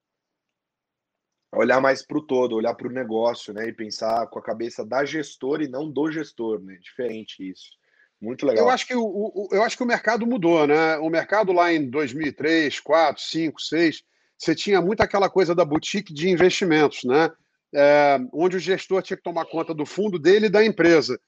Olhar 1.55 1.79
mais 1.81 2.05
para 2.05 2.17
o 2.17 2.21
todo, 2.21 2.55
olhar 2.55 2.73
para 2.73 2.87
o 2.87 2.91
negócio, 2.91 3.53
né? 3.53 3.67
E 3.67 3.73
pensar 3.73 4.27
com 4.27 4.39
a 4.39 4.43
cabeça 4.43 4.83
da 4.83 5.05
gestora 5.05 5.63
e 5.63 5.67
não 5.67 5.89
do 5.89 6.11
gestor, 6.11 6.59
né? 6.61 6.77
Diferente 6.81 7.47
isso. 7.47 7.69
Muito 8.23 8.45
legal. 8.45 8.63
Eu 8.63 8.71
acho 8.71 8.87
que 8.87 8.95
o, 8.95 9.03
o, 9.03 9.49
eu 9.51 9.61
acho 9.63 9.75
que 9.75 9.83
o 9.83 9.85
mercado 9.85 10.25
mudou, 10.25 10.65
né? 10.65 10.97
O 10.99 11.09
mercado 11.09 11.51
lá 11.51 11.73
em 11.73 11.89
2003, 11.89 12.79
4, 12.79 13.21
5, 13.21 13.61
6, 13.61 14.03
você 14.37 14.55
tinha 14.55 14.81
muito 14.81 15.01
aquela 15.01 15.29
coisa 15.29 15.53
da 15.53 15.65
boutique 15.65 16.13
de 16.13 16.29
investimentos, 16.29 17.03
né? 17.03 17.29
É, 17.75 18.17
onde 18.31 18.55
o 18.55 18.59
gestor 18.59 19.01
tinha 19.01 19.17
que 19.17 19.23
tomar 19.23 19.45
conta 19.45 19.73
do 19.73 19.85
fundo 19.85 20.17
dele 20.17 20.45
e 20.45 20.49
da 20.49 20.63
empresa. 20.63 21.19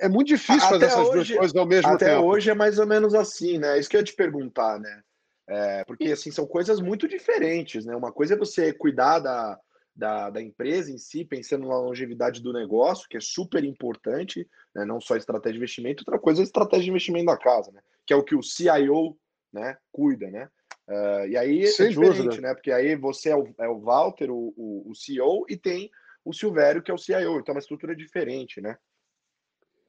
É 0.00 0.08
muito 0.08 0.28
difícil 0.28 0.68
até 0.68 0.70
fazer 0.70 0.84
essas 0.86 1.08
hoje, 1.08 1.14
duas 1.34 1.38
coisas 1.38 1.56
ao 1.56 1.66
mesmo 1.66 1.90
até 1.90 2.06
tempo. 2.06 2.18
Até 2.18 2.26
hoje 2.26 2.50
é 2.50 2.54
mais 2.54 2.78
ou 2.78 2.86
menos 2.86 3.14
assim, 3.14 3.58
né? 3.58 3.78
Isso 3.78 3.90
que 3.90 3.96
eu 3.96 4.00
ia 4.00 4.04
te 4.04 4.14
perguntar, 4.14 4.80
né? 4.80 5.02
É, 5.46 5.84
porque 5.84 6.04
assim 6.04 6.30
são 6.30 6.46
coisas 6.46 6.80
muito 6.80 7.06
diferentes, 7.06 7.84
né? 7.84 7.94
Uma 7.94 8.12
coisa 8.12 8.34
é 8.34 8.38
você 8.38 8.72
cuidar 8.72 9.18
da, 9.18 9.58
da, 9.98 10.30
da, 10.30 10.40
empresa 10.40 10.92
em 10.92 10.96
si, 10.96 11.24
pensando 11.24 11.66
na 11.66 11.76
longevidade 11.76 12.40
do 12.40 12.52
negócio, 12.52 13.08
que 13.08 13.16
é 13.16 13.20
super 13.20 13.64
importante, 13.64 14.48
né? 14.72 14.84
não 14.84 15.00
só 15.00 15.16
estratégia 15.16 15.54
de 15.54 15.58
investimento, 15.58 16.04
outra 16.06 16.20
coisa 16.20 16.40
é 16.40 16.44
estratégia 16.44 16.84
de 16.84 16.90
investimento 16.90 17.26
da 17.26 17.36
casa, 17.36 17.72
né? 17.72 17.80
Que 18.06 18.12
é 18.12 18.16
o 18.16 18.22
que 18.22 18.36
o 18.36 18.42
CIO 18.42 19.18
né, 19.52 19.76
cuida, 19.90 20.30
né? 20.30 20.48
Uh, 20.86 21.26
e 21.26 21.36
aí 21.36 21.62
é 21.64 21.66
Sem 21.66 21.86
é 21.86 21.88
diferente, 21.88 22.22
dúvida. 22.22 22.40
né? 22.40 22.54
Porque 22.54 22.70
aí 22.70 22.94
você 22.94 23.30
é 23.30 23.36
o, 23.36 23.52
é 23.58 23.68
o 23.68 23.80
Walter, 23.80 24.30
o, 24.30 24.54
o, 24.56 24.88
o 24.88 24.94
CEO, 24.94 25.44
e 25.48 25.56
tem 25.56 25.90
o 26.24 26.32
Silvério, 26.32 26.80
que 26.80 26.92
é 26.92 26.94
o 26.94 26.98
CIO. 26.98 27.40
Então 27.40 27.52
é 27.52 27.56
uma 27.56 27.58
estrutura 27.58 27.96
diferente, 27.96 28.60
né? 28.60 28.78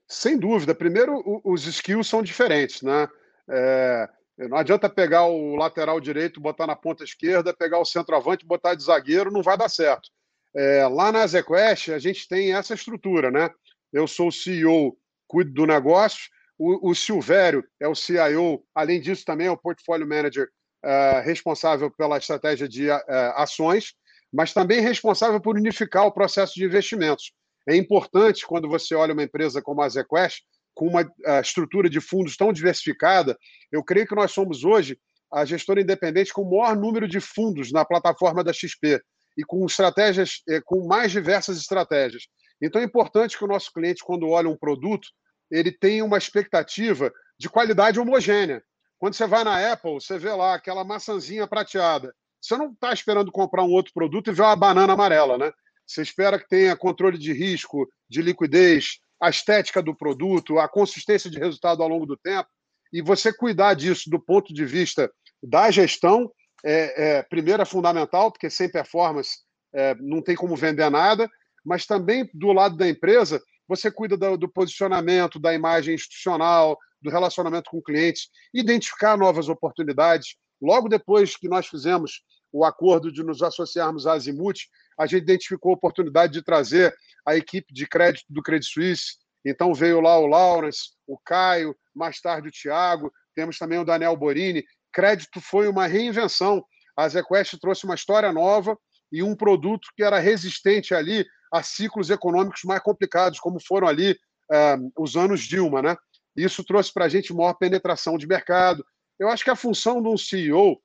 Sem 0.08 0.40
dúvida. 0.40 0.74
Primeiro, 0.74 1.22
os 1.46 1.68
skills 1.68 2.08
são 2.08 2.24
diferentes, 2.24 2.82
né? 2.82 3.08
É, 3.48 4.10
não 4.48 4.58
adianta 4.58 4.88
pegar 4.88 5.26
o 5.26 5.56
lateral 5.56 6.00
direito, 6.00 6.40
botar 6.40 6.66
na 6.66 6.76
ponta 6.76 7.04
esquerda, 7.04 7.54
pegar 7.54 7.80
o 7.80 7.86
centroavante, 7.86 8.46
botar 8.46 8.76
de 8.76 8.84
zagueiro, 8.84 9.32
não 9.32 9.44
vai 9.44 9.58
dar 9.58 9.70
certo. 9.70 10.10
É, 10.56 10.88
lá 10.88 11.12
na 11.12 11.28
ZQuest, 11.28 11.92
a 11.92 12.00
gente 12.00 12.28
tem 12.28 12.54
essa 12.54 12.74
estrutura, 12.74 13.30
né? 13.30 13.50
Eu 13.92 14.08
sou 14.08 14.30
o 14.30 14.32
CEO, 14.32 14.98
cuido 15.28 15.52
do 15.52 15.66
negócio, 15.66 16.30
o, 16.60 16.90
o 16.90 16.94
Silvério 16.94 17.64
é 17.80 17.88
o 17.88 17.96
CIO, 17.96 18.62
além 18.76 19.00
disso, 19.00 19.24
também 19.24 19.48
é 19.48 19.52
o 19.52 19.58
Portfolio 19.58 20.06
Manager 20.06 20.50
uh, 20.84 21.22
responsável 21.24 21.90
pela 21.90 22.18
estratégia 22.18 22.68
de 22.68 22.90
uh, 22.90 23.02
ações, 23.36 23.94
mas 24.32 24.54
também 24.54 24.82
responsável 24.82 25.40
por 25.40 25.56
unificar 25.56 26.06
o 26.06 26.12
processo 26.12 26.54
de 26.56 26.66
investimentos. 26.66 27.32
É 27.68 27.76
importante, 27.76 28.46
quando 28.46 28.68
você 28.68 28.94
olha 28.94 29.14
uma 29.14 29.24
empresa 29.24 29.62
como 29.62 29.82
a 29.82 29.88
ZQuest, 29.88 30.44
com 30.80 30.88
uma 30.88 31.06
estrutura 31.42 31.90
de 31.90 32.00
fundos 32.00 32.38
tão 32.38 32.54
diversificada, 32.54 33.38
eu 33.70 33.84
creio 33.84 34.08
que 34.08 34.16
nós 34.16 34.32
somos 34.32 34.64
hoje 34.64 34.98
a 35.30 35.44
gestora 35.44 35.82
independente 35.82 36.32
com 36.32 36.44
o 36.44 36.50
maior 36.50 36.74
número 36.74 37.06
de 37.06 37.20
fundos 37.20 37.70
na 37.70 37.84
plataforma 37.84 38.46
da 38.46 38.54
XP 38.54 39.02
e 39.38 39.44
com 39.44 39.66
estratégias, 39.66 40.42
eh, 40.48 40.62
com 40.64 40.88
mais 40.88 41.12
diversas 41.12 41.58
estratégias. 41.58 42.28
Então 42.62 42.82
é 42.82 42.86
importante 42.86 43.38
que 43.38 43.44
o 43.44 43.48
nosso 43.48 43.74
cliente, 43.74 44.02
quando 44.02 44.30
olha 44.30 44.48
um 44.48 44.56
produto, 44.56 45.10
ele 45.52 45.70
tem 45.70 46.02
uma 46.02 46.18
expectativa 46.18 47.12
de 47.38 47.50
qualidade 47.50 48.00
homogênea. 48.00 48.64
Quando 48.98 49.16
você 49.16 49.28
vai 49.28 49.44
na 49.44 49.74
Apple, 49.74 49.96
você 49.96 50.18
vê 50.18 50.32
lá 50.32 50.54
aquela 50.54 50.86
maçãzinha 50.86 51.46
prateada. 51.46 52.16
Você 52.42 52.56
não 52.56 52.72
está 52.72 52.94
esperando 52.94 53.34
comprar 53.34 53.66
um 53.66 53.72
outro 53.72 53.92
produto 53.94 54.30
e 54.30 54.34
ver 54.34 54.44
uma 54.44 54.56
banana 54.56 54.94
amarela, 54.94 55.38
né? 55.38 55.52
Você 55.86 56.02
espera 56.02 56.40
que 56.40 56.48
tenha 56.48 56.78
controle 56.78 57.18
de 57.18 57.34
risco, 57.34 57.86
de 58.10 58.22
liquidez, 58.22 59.00
a 59.22 59.30
estética 59.30 59.82
do 59.82 59.96
produto, 59.96 60.60
a 60.60 60.68
consistência 60.68 61.30
de 61.30 61.38
resultado 61.38 61.84
ao 61.84 61.90
longo 61.90 62.06
do 62.06 62.18
tempo. 62.18 62.50
E 62.92 63.02
você 63.02 63.34
cuidar 63.34 63.74
disso 63.74 64.10
do 64.10 64.20
ponto 64.20 64.54
de 64.54 64.66
vista 64.66 65.12
da 65.44 65.70
gestão, 65.70 66.32
é, 66.64 67.18
é 67.18 67.24
primeiro 67.24 67.62
é 67.62 67.66
fundamental, 67.66 68.32
porque 68.32 68.50
sem 68.50 68.70
performance 68.70 69.40
é, 69.74 69.96
não 69.96 70.22
tem 70.22 70.36
como 70.36 70.56
vender 70.56 70.90
nada, 70.90 71.30
mas 71.64 71.86
também 71.86 72.30
do 72.34 72.52
lado 72.52 72.76
da 72.78 72.88
empresa, 72.88 73.42
você 73.68 73.92
cuida 73.92 74.18
do, 74.18 74.38
do 74.38 74.50
posicionamento, 74.50 75.40
da 75.40 75.54
imagem 75.54 75.94
institucional, 75.94 76.78
do 77.02 77.10
relacionamento 77.10 77.70
com 77.70 77.82
clientes, 77.82 78.30
identificar 78.54 79.18
novas 79.18 79.48
oportunidades. 79.48 80.36
Logo 80.62 80.90
depois 80.90 81.38
que 81.38 81.48
nós 81.48 81.68
fizemos 81.68 82.24
o 82.52 82.66
acordo 82.66 83.12
de 83.12 83.24
nos 83.24 83.42
associarmos 83.42 84.08
à 84.08 84.14
Azimuth, 84.14 84.60
a 84.98 85.06
gente 85.06 85.24
identificou 85.24 85.72
a 85.72 85.76
oportunidade 85.76 86.34
de 86.34 86.42
trazer 86.42 86.94
a 87.26 87.36
equipe 87.36 87.74
de 87.74 87.88
crédito 87.88 88.26
do 88.30 88.42
Credit 88.42 88.70
Suisse. 88.70 89.18
Então 89.46 89.74
veio 89.74 90.02
lá 90.02 90.18
o 90.18 90.28
Lawrence, 90.28 90.92
o 91.08 91.18
Caio, 91.18 91.76
mais 91.96 92.20
tarde 92.20 92.50
o 92.50 92.52
Thiago, 92.52 93.12
temos 93.36 93.58
também 93.58 93.80
o 93.80 93.86
Daniel 93.86 94.18
Borini. 94.18 94.64
Crédito 94.92 95.40
foi 95.40 95.68
uma 95.68 95.88
reinvenção. 95.88 96.64
A 96.98 97.08
ZQuest 97.08 97.58
trouxe 97.60 97.86
uma 97.86 97.96
história 97.96 98.34
nova 98.34 98.78
e 99.12 99.24
um 99.24 99.36
produto 99.36 99.88
que 99.96 100.04
era 100.04 100.20
resistente 100.20 100.94
ali 100.94 101.26
a 101.52 101.64
ciclos 101.64 102.10
econômicos 102.10 102.62
mais 102.64 102.82
complicados, 102.82 103.40
como 103.40 103.60
foram 103.66 103.88
ali 103.88 104.12
uh, 104.12 104.92
os 105.02 105.16
anos 105.16 105.42
Dilma, 105.42 105.82
né? 105.82 105.96
Isso 106.36 106.64
trouxe 106.64 106.94
para 106.94 107.06
a 107.06 107.10
gente 107.10 107.34
maior 107.34 107.54
penetração 107.54 108.18
de 108.18 108.28
mercado. 108.28 108.86
Eu 109.18 109.30
acho 109.30 109.44
que 109.44 109.50
a 109.50 109.56
função 109.56 110.02
de 110.02 110.08
um 110.08 110.18
CEO 110.18 110.80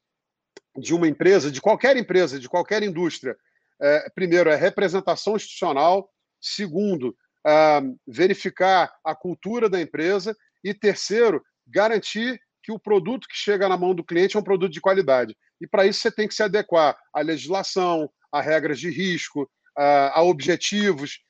de 0.77 0.95
uma 0.95 1.09
empresa, 1.09 1.51
de 1.51 1.61
qualquer 1.61 1.97
empresa, 1.97 2.39
de 2.39 2.49
qualquer 2.49 2.83
indústria, 2.83 3.37
é, 3.81 4.11
primeiro, 4.15 4.51
é 4.51 4.57
representação 4.57 5.37
institucional, 5.37 6.11
segundo, 6.41 7.17
é, 7.47 7.81
verificar 8.07 8.93
a 9.05 9.15
cultura 9.15 9.69
da 9.69 9.81
empresa 9.81 10.37
e 10.63 10.73
terceiro, 10.73 11.43
garantir 11.67 12.41
que 12.63 12.73
o 12.73 12.79
produto 12.79 13.29
que 13.29 13.37
chega 13.37 13.69
na 13.69 13.77
mão 13.77 13.95
do 13.95 14.05
cliente 14.05 14.37
é 14.37 14.41
um 14.41 14.45
produto 14.45 14.73
de 14.73 14.81
qualidade. 14.81 15.37
E 15.61 15.67
para 15.67 15.87
isso 15.87 16.01
você 16.01 16.11
tem 16.11 16.27
que 16.27 16.35
se 16.35 16.43
adequar 16.43 16.97
à 17.13 17.21
legislação, 17.21 18.11
a 18.33 18.41
regras 18.41 18.81
de 18.81 18.91
risco, 18.91 19.51
a, 19.77 20.19
a 20.19 20.23
objetivos 20.23 21.21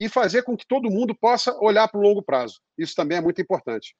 e 0.00 0.08
fazer 0.08 0.42
com 0.42 0.56
que 0.56 0.66
todo 0.66 0.90
mundo 0.90 1.14
possa 1.14 1.56
olhar 1.60 1.88
para 1.88 2.00
o 2.00 2.02
longo 2.02 2.22
prazo. 2.22 2.60
Isso 2.76 2.94
também 2.94 3.18
é 3.18 3.20
muito 3.20 3.40
importante. 3.40 3.94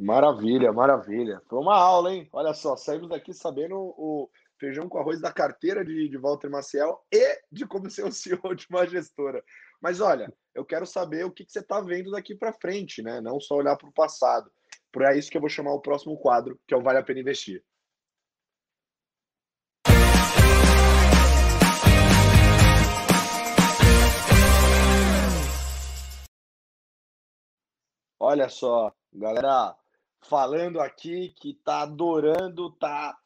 Maravilha, 0.00 0.72
maravilha. 0.72 1.42
Foi 1.46 1.58
uma 1.58 1.76
aula, 1.76 2.10
hein? 2.10 2.26
Olha 2.32 2.54
só, 2.54 2.74
saímos 2.74 3.10
daqui 3.10 3.34
sabendo 3.34 3.76
o 3.76 4.30
feijão 4.58 4.88
com 4.88 4.96
arroz 4.96 5.20
da 5.20 5.30
carteira 5.30 5.84
de, 5.84 6.08
de 6.08 6.16
Walter 6.16 6.48
Maciel 6.48 7.04
e 7.12 7.38
de 7.52 7.66
como 7.66 7.90
ser 7.90 8.06
o 8.06 8.10
CEO 8.10 8.54
de 8.54 8.66
uma 8.70 8.86
gestora. 8.86 9.44
Mas 9.78 10.00
olha, 10.00 10.32
eu 10.54 10.64
quero 10.64 10.86
saber 10.86 11.26
o 11.26 11.30
que, 11.30 11.44
que 11.44 11.52
você 11.52 11.58
está 11.58 11.82
vendo 11.82 12.10
daqui 12.10 12.34
para 12.34 12.50
frente, 12.50 13.02
né? 13.02 13.20
Não 13.20 13.38
só 13.38 13.56
olhar 13.56 13.76
para 13.76 13.90
o 13.90 13.92
passado. 13.92 14.50
Por 14.90 15.02
é 15.02 15.18
isso 15.18 15.30
que 15.30 15.36
eu 15.36 15.40
vou 15.42 15.50
chamar 15.50 15.74
o 15.74 15.82
próximo 15.82 16.18
quadro, 16.18 16.58
que 16.66 16.72
é 16.72 16.76
o 16.78 16.82
Vale 16.82 16.98
a 16.98 17.02
Pena 17.02 17.20
Investir. 17.20 17.62
Olha 28.18 28.48
só, 28.48 28.94
galera 29.12 29.76
falando 30.22 30.80
aqui 30.80 31.34
que 31.40 31.54
tá 31.54 31.82
adorando, 31.82 32.70
tá 32.72 33.16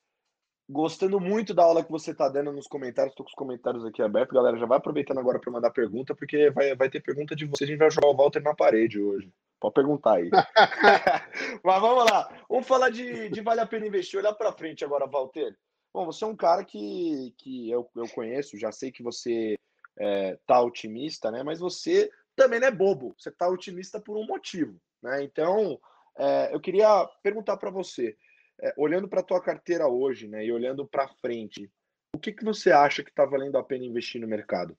gostando 0.68 1.20
muito 1.20 1.52
da 1.52 1.62
aula 1.62 1.85
que 1.85 1.90
você 1.90 2.12
está 2.12 2.28
dando 2.28 2.52
nos 2.52 2.66
comentários. 2.66 3.12
Estou 3.12 3.24
com 3.24 3.30
os 3.30 3.37
comentários 3.37 3.85
aqui 3.85 4.02
abertos, 4.02 4.35
galera. 4.35 4.59
Já 4.59 4.66
vai 4.66 4.78
aproveitando 4.78 5.18
agora 5.18 5.38
para 5.38 5.52
mandar 5.52 5.70
pergunta, 5.70 6.14
porque 6.14 6.50
vai, 6.50 6.74
vai 6.74 6.88
ter 6.88 7.00
pergunta 7.00 7.37
de 7.37 7.46
você. 7.46 7.64
A 7.64 7.66
gente 7.66 7.78
vai 7.78 7.90
jogar 7.90 8.09
o 8.09 8.16
Walter 8.16 8.42
na 8.42 8.54
parede 8.54 9.00
hoje. 9.00 9.30
Pode 9.61 9.74
perguntar 9.74 10.16
aí. 10.16 10.30
Mas 11.64 11.80
vamos 11.80 12.11
lá. 12.11 12.44
Vamos 12.48 12.66
falar 12.66 12.90
de, 12.90 13.28
de 13.28 13.40
vale 13.40 13.61
a 13.61 13.66
pena 13.66 13.87
investir. 13.87 14.18
Olhar 14.18 14.35
para 14.35 14.52
frente 14.52 14.85
agora, 14.85 15.07
Walter. 15.07 15.57
Bom, 15.92 16.07
você 16.07 16.24
é 16.24 16.26
um 16.26 16.37
cara 16.37 16.64
que, 16.64 17.33
que 17.38 17.70
eu, 17.70 17.88
eu 17.94 18.09
conheço, 18.09 18.59
já 18.59 18.72
sei 18.72 18.90
que 18.90 19.02
você 19.02 19.57
é, 19.96 20.37
tá 20.44 20.61
otimista, 20.61 21.30
né? 21.30 21.42
Mas 21.42 21.61
você 21.61 22.11
também 22.35 22.59
não 22.59 22.66
é 22.66 22.70
bobo. 22.70 23.14
Você 23.16 23.30
tá 23.30 23.48
otimista 23.48 24.00
por 24.00 24.16
um 24.16 24.26
motivo, 24.26 24.76
né? 25.02 25.22
Então, 25.22 25.78
é, 26.18 26.55
eu 26.55 26.61
queria 26.61 27.09
perguntar 27.22 27.57
para 27.57 27.70
você 27.70 28.16
é, 28.61 28.74
olhando 28.77 29.09
para 29.09 29.20
a 29.20 29.24
tua 29.24 29.40
carteira 29.40 29.87
hoje, 29.87 30.29
né, 30.29 30.44
e 30.44 30.53
olhando 30.53 30.87
para 30.87 31.09
frente, 31.20 31.70
o 32.14 32.18
que, 32.18 32.33
que 32.33 32.44
você 32.44 32.70
acha 32.70 33.03
que 33.03 33.11
está 33.11 33.24
valendo 33.24 33.59
a 33.59 33.64
pena 33.64 33.85
investir 33.85 34.20
no 34.20 34.29
mercado? 34.29 34.77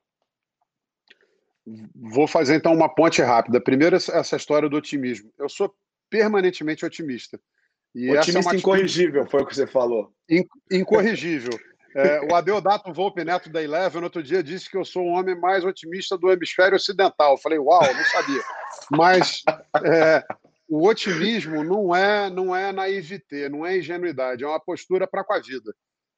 Vou 1.95 2.28
fazer 2.28 2.56
então 2.56 2.74
uma 2.74 2.88
ponte 2.88 3.21
rápida. 3.21 3.60
Primeiro, 3.60 3.95
essa 3.95 4.36
história 4.36 4.69
do 4.69 4.78
otimismo. 4.78 5.34
Eu 5.38 5.50
sou 5.50 5.76
permanentemente 6.10 6.86
otimista. 6.86 7.39
E 7.93 8.12
Otimista 8.12 8.54
é 8.54 8.58
incorrigível, 8.58 9.26
foi 9.26 9.41
o 9.41 9.45
que 9.45 9.56
você 9.56 9.65
falou. 9.65 10.13
Incorrigível. 10.69 11.58
É, 11.95 12.19
o 12.30 12.36
Adeodato 12.36 12.91
Volpe 12.91 13.24
Neto 13.24 13.50
da 13.50 13.63
Eleven, 13.63 14.02
no 14.02 14.08
outro 14.08 14.21
dia, 14.21 14.43
disse 14.43 14.69
que 14.69 14.76
eu 14.76 14.84
sou 14.84 15.04
o 15.04 15.12
homem 15.13 15.34
mais 15.39 15.63
otimista 15.63 16.17
do 16.17 16.30
hemisfério 16.30 16.76
ocidental. 16.76 17.32
Eu 17.32 17.38
falei, 17.38 17.58
uau, 17.58 17.82
não 17.82 18.04
sabia. 18.04 18.41
Mas 18.91 19.43
é, 19.86 20.21
o 20.67 20.88
otimismo 20.88 21.63
não 21.63 21.95
é, 21.95 22.30
não 22.30 22.56
é 22.56 22.71
naivete, 22.71 23.49
não 23.49 23.65
é 23.65 23.78
ingenuidade, 23.78 24.43
é 24.43 24.47
uma 24.47 24.60
postura 24.60 25.08
para 25.08 25.23
com 25.23 25.34
a 25.34 25.39
vida. 25.39 25.73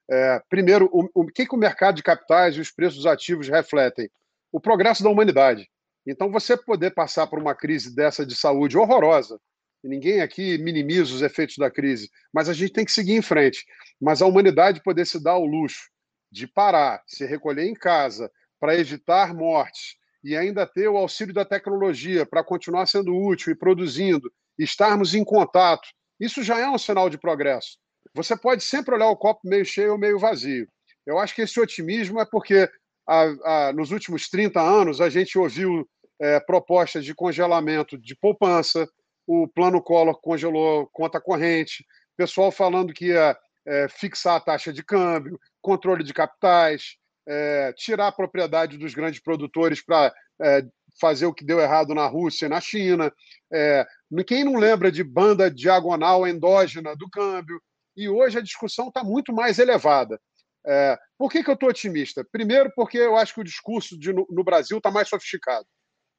É, 0.10 0.42
primeiro, 0.50 0.90
o, 0.92 1.10
o 1.14 1.26
que, 1.28 1.46
que 1.46 1.56
o 1.56 1.60
mercado 1.60 1.96
de 1.96 2.04
capitais 2.04 2.56
e 2.56 2.62
os 2.62 2.72
preços 2.72 3.06
ativos 3.06 3.50
refletem? 3.50 4.10
O 4.52 4.60
progresso 4.60 5.04
da 5.04 5.10
humanidade. 5.10 5.70
Então, 6.06 6.32
você 6.32 6.56
poder 6.56 6.92
passar 6.92 7.28
por 7.28 7.40
uma 7.40 7.54
crise 7.54 7.94
dessa 7.94 8.26
de 8.26 8.34
saúde 8.34 8.78
horrorosa, 8.78 9.38
ninguém 9.84 10.22
aqui 10.22 10.58
minimiza 10.58 11.14
os 11.14 11.22
efeitos 11.22 11.58
da 11.58 11.70
crise, 11.70 12.10
mas 12.34 12.48
a 12.48 12.54
gente 12.54 12.72
tem 12.72 12.86
que 12.86 12.92
seguir 12.92 13.14
em 13.14 13.22
frente. 13.22 13.66
Mas 14.00 14.22
a 14.22 14.26
humanidade 14.26 14.82
poder 14.82 15.06
se 15.06 15.22
dar 15.22 15.38
o 15.38 15.46
luxo 15.46 15.90
de 16.32 16.48
parar, 16.48 17.04
se 17.06 17.26
recolher 17.26 17.66
em 17.66 17.74
casa 17.74 18.32
para 18.60 18.78
evitar 18.78 19.34
mortes 19.34 19.97
e 20.24 20.36
ainda 20.36 20.66
ter 20.66 20.88
o 20.88 20.98
auxílio 20.98 21.34
da 21.34 21.46
tecnologia 21.46 22.26
para 22.26 22.44
continuar 22.44 22.86
sendo 22.86 23.16
útil 23.16 23.52
e 23.52 23.56
produzindo, 23.56 24.32
estarmos 24.58 25.14
em 25.14 25.24
contato, 25.24 25.88
isso 26.20 26.42
já 26.42 26.60
é 26.60 26.70
um 26.70 26.78
sinal 26.78 27.10
de 27.10 27.18
progresso. 27.18 27.78
Você 28.14 28.36
pode 28.36 28.64
sempre 28.64 28.96
olhar 28.96 29.08
o 29.10 29.18
copo 29.18 29.42
meio 29.44 29.66
cheio 29.66 29.92
ou 29.92 29.98
meio 29.98 30.20
vazio. 30.20 30.68
Eu 31.06 31.20
acho 31.20 31.36
que 31.36 31.42
esse 31.42 31.60
otimismo 31.60 32.20
é 32.20 32.26
porque 32.26 32.70
a, 33.08 33.68
a, 33.68 33.74
nos 33.74 33.92
últimos 33.92 34.28
30 34.28 34.60
anos 34.60 35.00
a 35.00 35.10
gente 35.10 35.38
ouviu 35.38 35.88
é, 36.20 36.40
propostas 36.40 37.06
de 37.06 37.14
congelamento 37.14 37.98
de 37.98 38.16
poupança, 38.16 38.88
o 39.26 39.48
plano 39.48 39.82
Collor 39.82 40.20
congelou 40.20 40.90
conta 40.92 41.22
corrente, 41.22 41.86
pessoal 42.18 42.52
falando 42.52 42.94
que 42.94 43.08
ia 43.08 43.38
é, 43.66 43.88
fixar 43.90 44.36
a 44.36 44.40
taxa 44.40 44.74
de 44.74 44.84
câmbio, 44.84 45.40
controle 45.62 46.04
de 46.04 46.14
capitais, 46.14 46.98
é, 47.28 47.74
tirar 47.74 48.08
a 48.08 48.12
propriedade 48.12 48.78
dos 48.78 48.94
grandes 48.94 49.22
produtores 49.22 49.84
para 49.84 50.14
é, 50.42 50.64
fazer 51.00 51.26
o 51.26 51.34
que 51.34 51.46
deu 51.46 51.60
errado 51.60 51.94
na 51.94 52.08
Rússia 52.08 52.46
e 52.46 52.50
na 52.50 52.62
China. 52.62 53.12
É, 53.54 53.86
quem 54.26 54.44
não 54.44 54.56
lembra 54.56 54.92
de 54.92 55.04
banda 55.04 55.52
diagonal 55.52 56.28
endógena 56.28 56.96
do 56.96 57.10
câmbio? 57.10 57.62
E 57.96 58.08
hoje 58.08 58.38
a 58.38 58.42
discussão 58.42 58.88
está 58.88 59.04
muito 59.04 59.34
mais 59.34 59.60
elevada. 59.60 60.20
É, 60.66 60.98
por 61.18 61.32
que, 61.32 61.44
que 61.44 61.50
eu 61.50 61.54
estou 61.54 61.70
otimista? 61.70 62.26
Primeiro, 62.32 62.72
porque 62.76 62.98
eu 62.98 63.16
acho 63.16 63.34
que 63.34 63.42
o 63.42 63.46
discurso 63.46 63.98
de, 63.98 64.14
no, 64.14 64.28
no 64.30 64.44
Brasil 64.44 64.78
está 64.78 64.92
mais 64.92 65.08
sofisticado. 65.08 65.66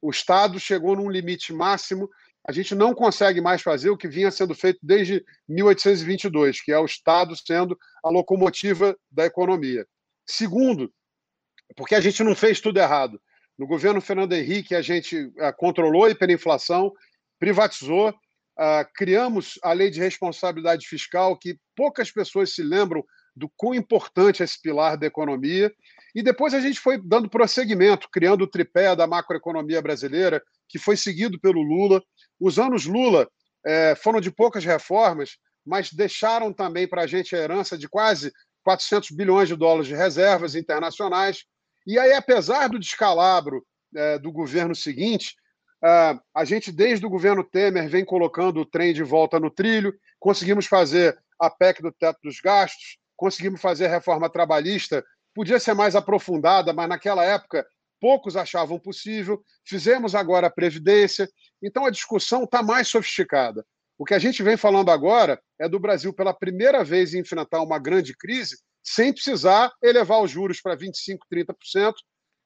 O 0.01 0.09
Estado 0.09 0.59
chegou 0.59 0.95
num 0.95 1.09
limite 1.09 1.53
máximo 1.53 2.09
a 2.47 2.51
gente 2.51 2.73
não 2.73 2.93
consegue 2.93 3.41
mais 3.41 3.61
fazer 3.61 3.89
o 3.89 3.97
que 3.97 4.07
vinha 4.07 4.31
sendo 4.31 4.55
feito 4.55 4.79
desde 4.81 5.23
1822, 5.47 6.61
que 6.61 6.71
é 6.71 6.79
o 6.79 6.85
Estado 6.85 7.35
sendo 7.35 7.77
a 8.03 8.09
locomotiva 8.09 8.97
da 9.11 9.25
economia. 9.25 9.85
Segundo, 10.27 10.91
porque 11.75 11.95
a 11.95 12.01
gente 12.01 12.23
não 12.23 12.35
fez 12.35 12.59
tudo 12.59 12.79
errado. 12.79 13.19
No 13.57 13.67
governo 13.67 13.99
Fernando 13.99 14.33
Henrique, 14.33 14.73
a 14.73 14.81
gente 14.81 15.17
uh, 15.17 15.53
controlou 15.57 16.05
a 16.05 16.09
hiperinflação, 16.09 16.93
privatizou, 17.37 18.09
uh, 18.09 18.85
criamos 18.95 19.59
a 19.61 19.73
lei 19.73 19.89
de 19.89 19.99
responsabilidade 19.99 20.87
fiscal, 20.87 21.37
que 21.37 21.57
poucas 21.75 22.11
pessoas 22.11 22.53
se 22.53 22.63
lembram 22.63 23.03
do 23.35 23.49
quão 23.55 23.73
importante 23.73 24.41
é 24.41 24.45
esse 24.45 24.61
pilar 24.61 24.97
da 24.97 25.07
economia. 25.07 25.73
E 26.13 26.23
depois 26.23 26.53
a 26.53 26.59
gente 26.59 26.79
foi 26.79 26.99
dando 27.01 27.29
prosseguimento, 27.29 28.09
criando 28.11 28.43
o 28.43 28.47
tripé 28.47 28.95
da 28.95 29.07
macroeconomia 29.07 29.81
brasileira, 29.81 30.41
que 30.67 30.79
foi 30.79 30.97
seguido 30.97 31.39
pelo 31.39 31.61
Lula. 31.61 32.01
Os 32.39 32.59
anos 32.59 32.85
Lula 32.85 33.29
é, 33.65 33.95
foram 33.95 34.19
de 34.19 34.31
poucas 34.31 34.65
reformas, 34.65 35.37
mas 35.65 35.91
deixaram 35.91 36.51
também 36.51 36.87
para 36.87 37.03
a 37.03 37.07
gente 37.07 37.35
a 37.35 37.39
herança 37.39 37.77
de 37.77 37.87
quase 37.87 38.31
400 38.63 39.11
bilhões 39.11 39.47
de 39.47 39.55
dólares 39.55 39.87
de 39.87 39.95
reservas 39.95 40.55
internacionais. 40.55 41.45
E 41.85 41.97
aí, 41.97 42.13
apesar 42.13 42.67
do 42.67 42.79
descalabro 42.79 43.65
é, 43.95 44.19
do 44.19 44.31
governo 44.31 44.75
seguinte, 44.75 45.35
é, 45.83 46.19
a 46.35 46.45
gente, 46.45 46.71
desde 46.71 47.05
o 47.05 47.09
governo 47.09 47.43
Temer, 47.43 47.89
vem 47.89 48.03
colocando 48.03 48.59
o 48.61 48.65
trem 48.65 48.93
de 48.93 49.03
volta 49.03 49.39
no 49.39 49.49
trilho, 49.49 49.93
conseguimos 50.19 50.65
fazer 50.65 51.17
a 51.39 51.49
PEC 51.49 51.81
do 51.81 51.91
teto 51.91 52.19
dos 52.23 52.39
gastos, 52.39 52.97
conseguimos 53.15 53.61
fazer 53.61 53.85
a 53.85 53.89
reforma 53.89 54.29
trabalhista, 54.29 55.03
podia 55.33 55.59
ser 55.59 55.73
mais 55.73 55.95
aprofundada, 55.95 56.73
mas 56.73 56.89
naquela 56.89 57.23
época 57.23 57.65
poucos 57.99 58.35
achavam 58.35 58.79
possível. 58.79 59.41
Fizemos 59.65 60.15
agora 60.15 60.47
a 60.47 60.51
Previdência, 60.51 61.29
então 61.61 61.85
a 61.85 61.89
discussão 61.89 62.43
está 62.43 62.61
mais 62.61 62.87
sofisticada. 62.87 63.65
O 63.97 64.05
que 64.05 64.13
a 64.13 64.19
gente 64.19 64.41
vem 64.41 64.55
falando 64.55 64.89
agora 64.89 65.41
é 65.59 65.67
do 65.67 65.79
Brasil, 65.79 66.13
pela 66.13 66.33
primeira 66.33 66.83
vez, 66.83 67.13
enfrentar 67.13 67.61
uma 67.61 67.77
grande 67.77 68.15
crise 68.15 68.57
sem 68.91 69.13
precisar 69.13 69.71
elevar 69.83 70.19
os 70.19 70.31
juros 70.31 70.59
para 70.61 70.75
25%, 70.75 71.19
30%, 71.31 71.93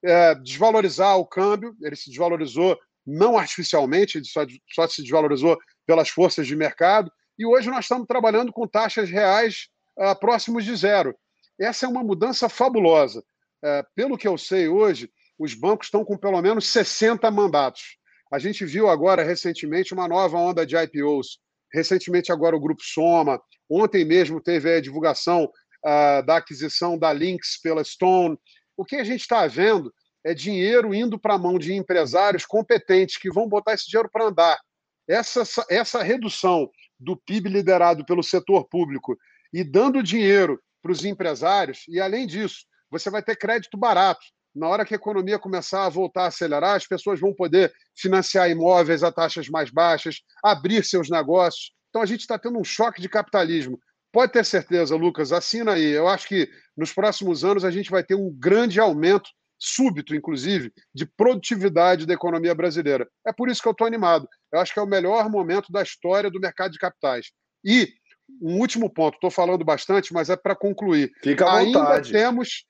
é, 0.03 0.36
desvalorizar 0.36 1.17
o 1.17 1.25
câmbio, 1.25 1.73
ele 1.82 1.95
se 1.95 2.10
desvalorizou 2.10 2.77
não 3.06 3.38
artificialmente, 3.38 4.17
ele 4.17 4.25
só, 4.25 4.41
só 4.69 4.88
se 4.89 5.01
desvalorizou 5.01 5.58
pelas 5.88 6.10
forças 6.10 6.45
de 6.45 6.53
mercado, 6.53 7.10
e 7.39 7.45
hoje 7.45 7.69
nós 7.69 7.86
estamos 7.86 8.06
trabalhando 8.06 8.51
com 8.51 8.67
taxas 8.67 9.10
reais 9.10 9.69
uh, 9.97 10.17
próximos 10.19 10.65
de 10.65 10.75
zero. 10.75 11.15
Essa 11.58 11.86
é 11.86 11.89
uma 11.89 12.03
mudança 12.03 12.49
fabulosa. 12.49 13.19
Uh, 13.63 13.86
pelo 13.95 14.17
que 14.17 14.27
eu 14.27 14.38
sei 14.38 14.67
hoje, 14.67 15.10
os 15.39 15.53
bancos 15.53 15.88
estão 15.88 16.03
com 16.03 16.17
pelo 16.17 16.41
menos 16.41 16.67
60 16.67 17.32
mandatos. 17.32 17.97
A 18.32 18.38
gente 18.38 18.65
viu 18.65 18.89
agora, 18.89 19.23
recentemente, 19.23 19.93
uma 19.93 20.08
nova 20.08 20.38
onda 20.38 20.65
de 20.65 20.75
IPOs. 20.75 21.39
Recentemente, 21.73 22.32
agora, 22.32 22.56
o 22.56 22.60
Grupo 22.60 22.82
Soma. 22.84 23.41
Ontem 23.69 24.06
mesmo 24.06 24.41
teve 24.41 24.75
a 24.75 24.82
divulgação 24.82 25.49
uh, 25.86 26.26
da 26.26 26.38
aquisição 26.38 26.98
da 26.98 27.12
Lynx 27.12 27.60
pela 27.62 27.84
Stone. 27.84 28.38
O 28.78 28.86
que 28.86 28.96
a 28.96 29.04
gente 29.04 29.22
está 29.22 29.46
vendo 29.48 29.93
é 30.24 30.34
dinheiro 30.34 30.93
indo 30.93 31.19
para 31.19 31.36
a 31.36 31.38
mão 31.38 31.60
de 31.60 31.74
empresários 31.74 32.46
competentes 32.46 33.17
que 33.17 33.32
vão 33.32 33.48
botar 33.48 33.74
esse 33.74 33.89
dinheiro 33.89 34.10
para 34.12 34.26
andar. 34.26 34.60
Essa, 35.08 35.43
essa 35.69 36.02
redução 36.02 36.69
do 37.00 37.17
PIB 37.17 37.50
liderado 37.50 38.06
pelo 38.06 38.24
setor 38.24 38.65
público 38.65 39.17
e 39.52 39.63
dando 39.63 40.02
dinheiro 40.02 40.60
para 40.82 40.91
os 40.91 41.04
empresários, 41.04 41.84
e 41.88 42.00
além 42.00 42.26
disso, 42.26 42.65
você 42.89 43.10
vai 43.10 43.22
ter 43.22 43.36
crédito 43.36 43.78
barato 43.78 44.26
na 44.56 44.67
hora 44.67 44.86
que 44.86 44.93
a 44.93 44.98
economia 44.98 45.39
começar 45.39 45.86
a 45.86 45.89
voltar 45.89 46.24
a 46.24 46.28
acelerar, 46.28 46.76
as 46.76 46.86
pessoas 46.86 47.19
vão 47.19 47.34
poder 47.34 47.74
financiar 47.96 48.50
imóveis 48.50 49.04
a 49.04 49.12
taxas 49.12 49.50
mais 49.50 49.72
baixas, 49.72 50.22
abrir 50.43 50.84
seus 50.86 51.10
negócios. 51.10 51.72
Então 51.89 52.02
a 52.02 52.06
gente 52.06 52.22
está 52.22 52.38
tendo 52.38 52.60
um 52.60 52.63
choque 52.63 53.02
de 53.02 53.10
capitalismo. 53.10 53.80
Pode 54.13 54.32
ter 54.32 54.45
certeza, 54.45 54.95
Lucas, 54.95 55.34
assina 55.34 55.73
aí. 55.73 55.91
Eu 55.91 56.08
acho 56.08 56.28
que 56.28 56.47
nos 56.78 56.93
próximos 56.93 57.43
anos 57.43 57.65
a 57.65 57.71
gente 57.71 57.89
vai 57.89 58.04
ter 58.04 58.13
um 58.13 58.32
grande 58.32 58.80
aumento, 58.80 59.28
súbito, 59.58 60.13
inclusive, 60.15 60.71
de 60.93 61.04
produtividade 61.17 62.06
da 62.06 62.13
economia 62.13 62.54
brasileira. 62.54 63.10
É 63.26 63.34
por 63.34 63.49
isso 63.49 63.60
que 63.60 63.67
eu 63.67 63.71
estou 63.71 63.88
animado. 63.88 64.30
Eu 64.52 64.60
acho 64.60 64.71
que 64.71 64.80
é 64.80 64.84
o 64.84 64.88
melhor 64.88 65.28
momento 65.32 65.71
da 65.71 65.82
história 65.82 66.30
do 66.30 66.39
mercado 66.39 66.73
de 66.73 66.78
capitais. 66.78 67.32
E 67.65 67.91
um 68.39 68.60
último 68.60 68.88
ponto, 68.88 69.15
estou 69.15 69.32
falando 69.32 69.65
bastante, 69.65 70.13
mas 70.13 70.30
é 70.30 70.36
para 70.36 70.56
concluir. 70.56 71.12
Fica 71.23 71.45
à 71.45 71.58
Ainda 71.58 71.80
vontade. 71.80 72.12
temos 72.12 72.65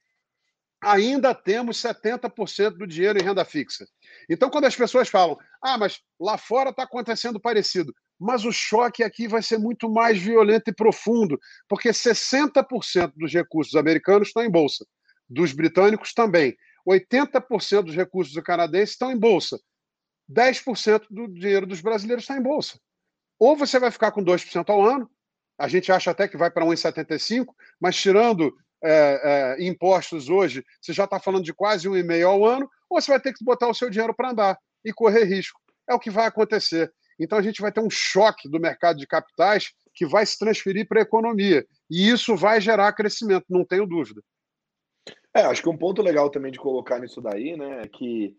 ainda 0.81 1.33
temos 1.33 1.77
70% 1.81 2.77
do 2.77 2.85
dinheiro 2.87 3.17
em 3.17 3.23
renda 3.23 3.45
fixa. 3.45 3.85
Então, 4.29 4.49
quando 4.49 4.65
as 4.65 4.75
pessoas 4.75 5.07
falam, 5.07 5.37
ah, 5.61 5.77
mas 5.77 6.01
lá 6.19 6.37
fora 6.37 6.71
está 6.71 6.83
acontecendo 6.83 7.39
parecido, 7.39 7.93
mas 8.19 8.45
o 8.45 8.51
choque 8.51 9.03
aqui 9.03 9.27
vai 9.27 9.41
ser 9.41 9.57
muito 9.57 9.89
mais 9.89 10.17
violento 10.17 10.69
e 10.69 10.73
profundo, 10.73 11.39
porque 11.67 11.89
60% 11.89 13.13
dos 13.15 13.33
recursos 13.33 13.75
americanos 13.75 14.29
estão 14.29 14.43
em 14.43 14.49
bolsa, 14.49 14.85
dos 15.29 15.51
britânicos 15.51 16.13
também. 16.13 16.55
80% 16.87 17.83
dos 17.83 17.95
recursos 17.95 18.33
canadenses 18.43 18.91
estão 18.91 19.11
em 19.11 19.17
bolsa. 19.17 19.59
10% 20.31 21.05
do 21.09 21.27
dinheiro 21.27 21.65
dos 21.65 21.81
brasileiros 21.81 22.23
está 22.23 22.37
em 22.37 22.41
bolsa. 22.41 22.79
Ou 23.39 23.55
você 23.55 23.79
vai 23.79 23.91
ficar 23.91 24.11
com 24.11 24.23
2% 24.23 24.69
ao 24.69 24.85
ano, 24.85 25.09
a 25.57 25.67
gente 25.67 25.91
acha 25.91 26.11
até 26.11 26.27
que 26.27 26.37
vai 26.37 26.49
para 26.49 26.65
1,75, 26.65 27.47
mas 27.79 27.95
tirando 27.95 28.53
é, 28.83 29.57
é, 29.59 29.63
impostos 29.65 30.29
hoje, 30.29 30.63
você 30.81 30.91
já 30.91 31.05
está 31.05 31.19
falando 31.19 31.43
de 31.43 31.53
quase 31.53 31.87
um 31.87 31.95
e 31.95 32.03
meio 32.03 32.27
ao 32.27 32.45
ano, 32.45 32.69
ou 32.89 33.01
você 33.01 33.11
vai 33.11 33.19
ter 33.19 33.33
que 33.33 33.43
botar 33.43 33.67
o 33.67 33.73
seu 33.73 33.89
dinheiro 33.89 34.13
para 34.13 34.31
andar 34.31 34.57
e 34.83 34.91
correr 34.91 35.23
risco. 35.23 35.59
É 35.89 35.93
o 35.93 35.99
que 35.99 36.09
vai 36.09 36.25
acontecer. 36.25 36.91
Então 37.19 37.37
a 37.37 37.41
gente 37.41 37.61
vai 37.61 37.71
ter 37.71 37.81
um 37.81 37.89
choque 37.89 38.49
do 38.49 38.59
mercado 38.59 38.97
de 38.97 39.07
capitais 39.07 39.71
que 39.93 40.05
vai 40.05 40.25
se 40.25 40.37
transferir 40.37 40.87
para 40.87 40.99
a 40.99 41.03
economia. 41.03 41.65
E 41.89 42.09
isso 42.09 42.35
vai 42.35 42.59
gerar 42.59 42.93
crescimento, 42.93 43.45
não 43.49 43.63
tenho 43.63 43.85
dúvida. 43.85 44.21
É, 45.35 45.41
acho 45.41 45.61
que 45.61 45.69
um 45.69 45.77
ponto 45.77 46.01
legal 46.01 46.29
também 46.29 46.51
de 46.51 46.59
colocar 46.59 46.99
nisso 46.99 47.19
daí, 47.19 47.57
né, 47.57 47.81
é 47.81 47.87
que 47.87 48.35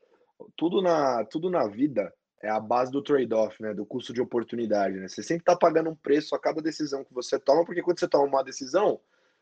tudo 0.56 0.80
na, 0.80 1.24
tudo 1.24 1.50
na 1.50 1.66
vida 1.66 2.12
é 2.40 2.48
a 2.48 2.60
base 2.60 2.92
do 2.92 3.02
trade-off, 3.02 3.60
né, 3.60 3.72
do 3.74 3.86
custo 3.86 4.12
de 4.12 4.20
oportunidade, 4.20 4.96
né? 4.96 5.08
Você 5.08 5.22
sempre 5.22 5.42
está 5.42 5.56
pagando 5.56 5.90
um 5.90 5.96
preço 5.96 6.34
a 6.34 6.38
cada 6.38 6.60
decisão 6.60 7.02
que 7.02 7.14
você 7.14 7.38
toma, 7.38 7.64
porque 7.64 7.82
quando 7.82 7.98
você 7.98 8.06
toma 8.06 8.24
uma 8.24 8.44
decisão, 8.44 9.00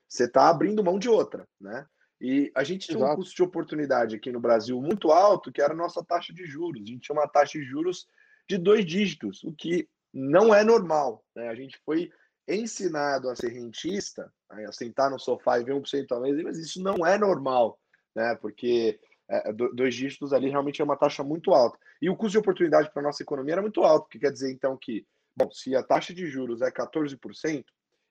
você 0.09 0.25
está 0.25 0.49
abrindo 0.49 0.85
mão 0.85 0.99
de 0.99 1.09
outra, 1.09 1.47
né? 1.61 1.85
E 2.21 2.53
a 2.55 2.63
gente 2.63 2.87
tinha 2.87 2.99
Exato. 2.99 3.13
um 3.13 3.17
custo 3.17 3.35
de 3.35 3.43
oportunidade 3.43 4.15
aqui 4.15 4.31
no 4.31 4.39
Brasil 4.39 4.81
muito 4.81 5.11
alto, 5.11 5.51
que 5.51 5.61
era 5.61 5.73
a 5.73 5.77
nossa 5.77 6.05
taxa 6.05 6.33
de 6.33 6.47
juros. 6.47 6.81
A 6.81 6.87
gente 6.87 7.01
tinha 7.01 7.19
uma 7.19 7.27
taxa 7.27 7.59
de 7.59 7.65
juros 7.65 8.07
de 8.53 8.59
dois 8.59 8.85
dígitos, 8.85 9.43
o 9.45 9.53
que 9.53 9.89
não 10.13 10.55
é 10.55 10.63
normal. 10.63 11.25
Né? 11.35 11.49
A 11.49 11.55
gente 11.55 11.79
foi 11.85 12.11
ensinado 12.47 13.31
a 13.31 13.37
ser 13.37 13.49
rentista, 13.49 14.33
a 14.51 14.73
sentar 14.73 15.11
no 15.11 15.19
sofá 15.19 15.59
e 15.59 15.65
ver 15.65 15.75
1% 15.75 16.07
ao 16.11 16.21
mês, 16.21 16.43
mas 16.43 16.59
isso 16.59 16.83
não 16.83 17.07
é 17.07 17.17
normal, 17.17 17.79
né? 18.15 18.35
Porque 18.35 18.99
é, 19.29 19.53
dois 19.53 19.95
dígitos 19.95 20.33
ali 20.33 20.51
realmente 20.51 20.83
é 20.83 20.85
uma 20.85 20.97
taxa 20.97 21.23
muito 21.23 21.55
alta. 21.55 21.79
E 22.01 22.11
o 22.11 22.17
custo 22.17 22.33
de 22.33 22.39
oportunidade 22.39 22.91
para 22.91 23.01
a 23.01 23.05
nossa 23.05 23.23
economia 23.23 23.55
era 23.55 23.63
muito 23.63 23.83
alto, 23.83 24.09
que 24.09 24.19
quer 24.19 24.33
dizer 24.33 24.53
então 24.53 24.77
que, 24.77 25.07
bom, 25.37 25.51
se 25.51 25.75
a 25.75 25.83
taxa 25.83 26.13
de 26.13 26.27
juros 26.27 26.61
é 26.61 26.71
14%, 26.71 27.65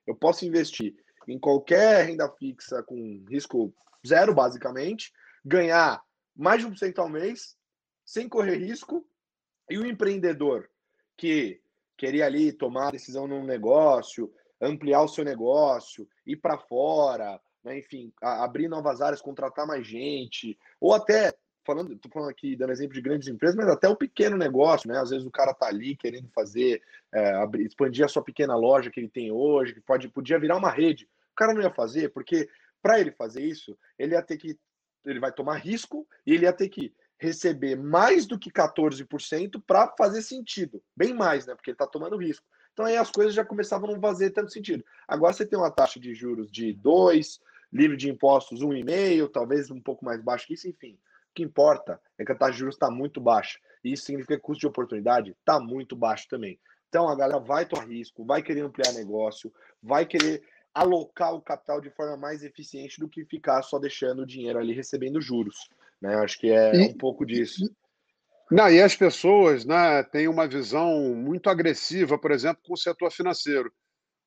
eu 0.08 0.16
posso 0.16 0.46
investir 0.46 0.96
em 1.28 1.38
qualquer 1.38 2.06
renda 2.06 2.28
fixa 2.40 2.82
com 2.82 3.24
risco 3.30 3.72
zero, 4.08 4.34
basicamente, 4.34 5.12
ganhar 5.46 6.02
mais 6.36 6.62
de 6.62 6.68
1% 6.68 6.98
ao 6.98 7.10
mês, 7.10 7.56
sem 8.04 8.28
correr 8.28 8.56
risco, 8.56 9.06
e 9.72 9.78
o 9.78 9.86
empreendedor 9.86 10.70
que 11.18 11.62
queria 11.98 12.26
ali 12.26 12.52
tomar 12.52 12.92
decisão 12.92 13.28
num 13.28 13.44
negócio, 13.44 14.32
ampliar 14.60 15.02
o 15.02 15.08
seu 15.08 15.24
negócio, 15.24 16.08
ir 16.26 16.38
para 16.38 16.58
fora, 16.58 17.40
né, 17.64 17.78
enfim, 17.78 18.12
abrir 18.22 18.68
novas 18.68 19.02
áreas, 19.02 19.22
contratar 19.22 19.66
mais 19.66 19.86
gente, 19.86 20.58
ou 20.80 20.94
até 20.94 21.34
falando, 21.64 21.96
tô 21.98 22.10
falando 22.10 22.30
aqui 22.30 22.56
dando 22.56 22.72
exemplo 22.72 22.94
de 22.94 23.02
grandes 23.02 23.28
empresas, 23.28 23.56
mas 23.56 23.68
até 23.68 23.88
o 23.88 23.96
pequeno 23.96 24.36
negócio, 24.36 24.90
né? 24.90 25.00
Às 25.00 25.12
vezes 25.12 25.26
o 25.26 25.32
cara 25.32 25.54
tá 25.54 25.68
ali 25.68 25.96
querendo 25.96 26.28
fazer, 26.30 26.82
é, 27.14 27.34
abrir, 27.36 27.66
expandir 27.66 28.04
a 28.04 28.08
sua 28.08 28.24
pequena 28.24 28.56
loja 28.56 28.90
que 28.90 29.00
ele 29.00 29.10
tem 29.10 29.32
hoje, 29.32 29.74
que 29.74 29.82
pode 29.82 30.08
podia 30.10 30.40
virar 30.40 30.58
uma 30.58 30.72
rede. 30.72 31.08
O 31.32 31.36
cara 31.36 31.54
não 31.54 31.62
ia 31.62 31.72
fazer, 31.72 32.10
porque 32.10 32.50
para 32.82 33.00
ele 33.00 33.12
fazer 33.12 33.44
isso, 33.44 33.78
ele 33.98 34.16
ia 34.16 34.22
ter 34.22 34.38
que 34.38 34.58
ele 35.06 35.20
vai 35.20 35.32
tomar 35.32 35.56
risco 35.56 36.08
e 36.26 36.34
ele 36.34 36.46
ia 36.46 36.54
ter 36.54 36.70
que 36.70 36.94
receber 37.22 37.76
mais 37.76 38.26
do 38.26 38.38
que 38.38 38.50
14% 38.50 39.62
para 39.66 39.88
fazer 39.96 40.24
sentido. 40.24 40.82
Bem 40.98 41.14
mais, 41.14 41.46
né? 41.46 41.54
Porque 41.54 41.70
ele 41.70 41.76
está 41.76 41.86
tomando 41.86 42.18
risco. 42.18 42.44
Então 42.74 42.84
aí 42.84 42.98
as 42.98 43.12
coisas 43.12 43.36
já 43.36 43.46
começavam 43.46 43.88
a 43.88 43.94
não 43.94 44.02
fazer 44.02 44.32
tanto 44.32 44.52
sentido. 44.52 44.84
Agora 45.08 45.32
você 45.32 45.46
tem 45.46 45.60
uma 45.60 45.70
taxa 45.70 46.00
de 46.00 46.16
juros 46.16 46.52
de 46.52 46.74
2, 46.74 47.40
livre 47.72 47.96
de 47.96 48.10
impostos 48.10 48.62
1,5, 48.62 49.30
talvez 49.32 49.70
um 49.70 49.80
pouco 49.80 50.04
mais 50.04 50.20
baixo 50.20 50.48
que 50.48 50.56
isso, 50.56 50.68
enfim. 50.68 50.94
O 51.30 51.34
que 51.36 51.44
importa 51.44 52.02
é 52.18 52.26
que 52.26 52.32
a 52.32 52.36
taxa 52.36 52.54
de 52.54 52.58
juros 52.58 52.76
está 52.76 52.90
muito 52.90 53.22
baixa. 53.22 53.60
E 53.84 53.94
isso 53.94 54.06
significa 54.06 54.34
que 54.36 54.40
o 54.40 54.44
custo 54.44 54.62
de 54.62 54.68
oportunidade 54.68 55.36
está 55.40 55.60
muito 55.60 55.96
baixo 55.96 56.28
também. 56.28 56.60
Então 56.90 57.08
a 57.08 57.16
galera 57.16 57.40
vai 57.40 57.68
tomar 57.68 57.88
risco, 57.88 58.26
vai 58.26 58.42
querer 58.42 58.62
ampliar 58.62 58.94
negócio, 58.94 59.54
vai 59.82 60.08
querer 60.08 60.42
alocar 60.74 61.36
o 61.36 61.42
capital 61.42 61.80
de 61.80 61.92
forma 61.92 62.18
mais 62.18 62.44
eficiente 62.44 63.00
do 63.00 63.08
que 63.08 63.24
ficar 63.26 63.62
só 63.62 63.78
deixando 63.78 64.24
o 64.24 64.26
dinheiro 64.26 64.58
ali 64.58 64.74
recebendo 64.74 65.22
juros. 65.22 65.70
Né? 66.02 66.16
Acho 66.16 66.40
que 66.40 66.50
é 66.50 66.76
e, 66.76 66.80
um 66.88 66.98
pouco 66.98 67.26
disso. 67.26 67.70
Não, 68.50 68.70
e 68.70 68.82
as 68.82 68.96
pessoas 68.96 69.64
né, 69.66 70.04
têm 70.04 70.28
uma 70.28 70.48
visão 70.48 71.16
muito 71.16 71.50
agressiva, 71.50 72.18
por 72.18 72.32
exemplo, 72.32 72.62
com 72.66 72.74
o 72.74 72.78
setor 72.78 73.12
financeiro. 73.12 73.72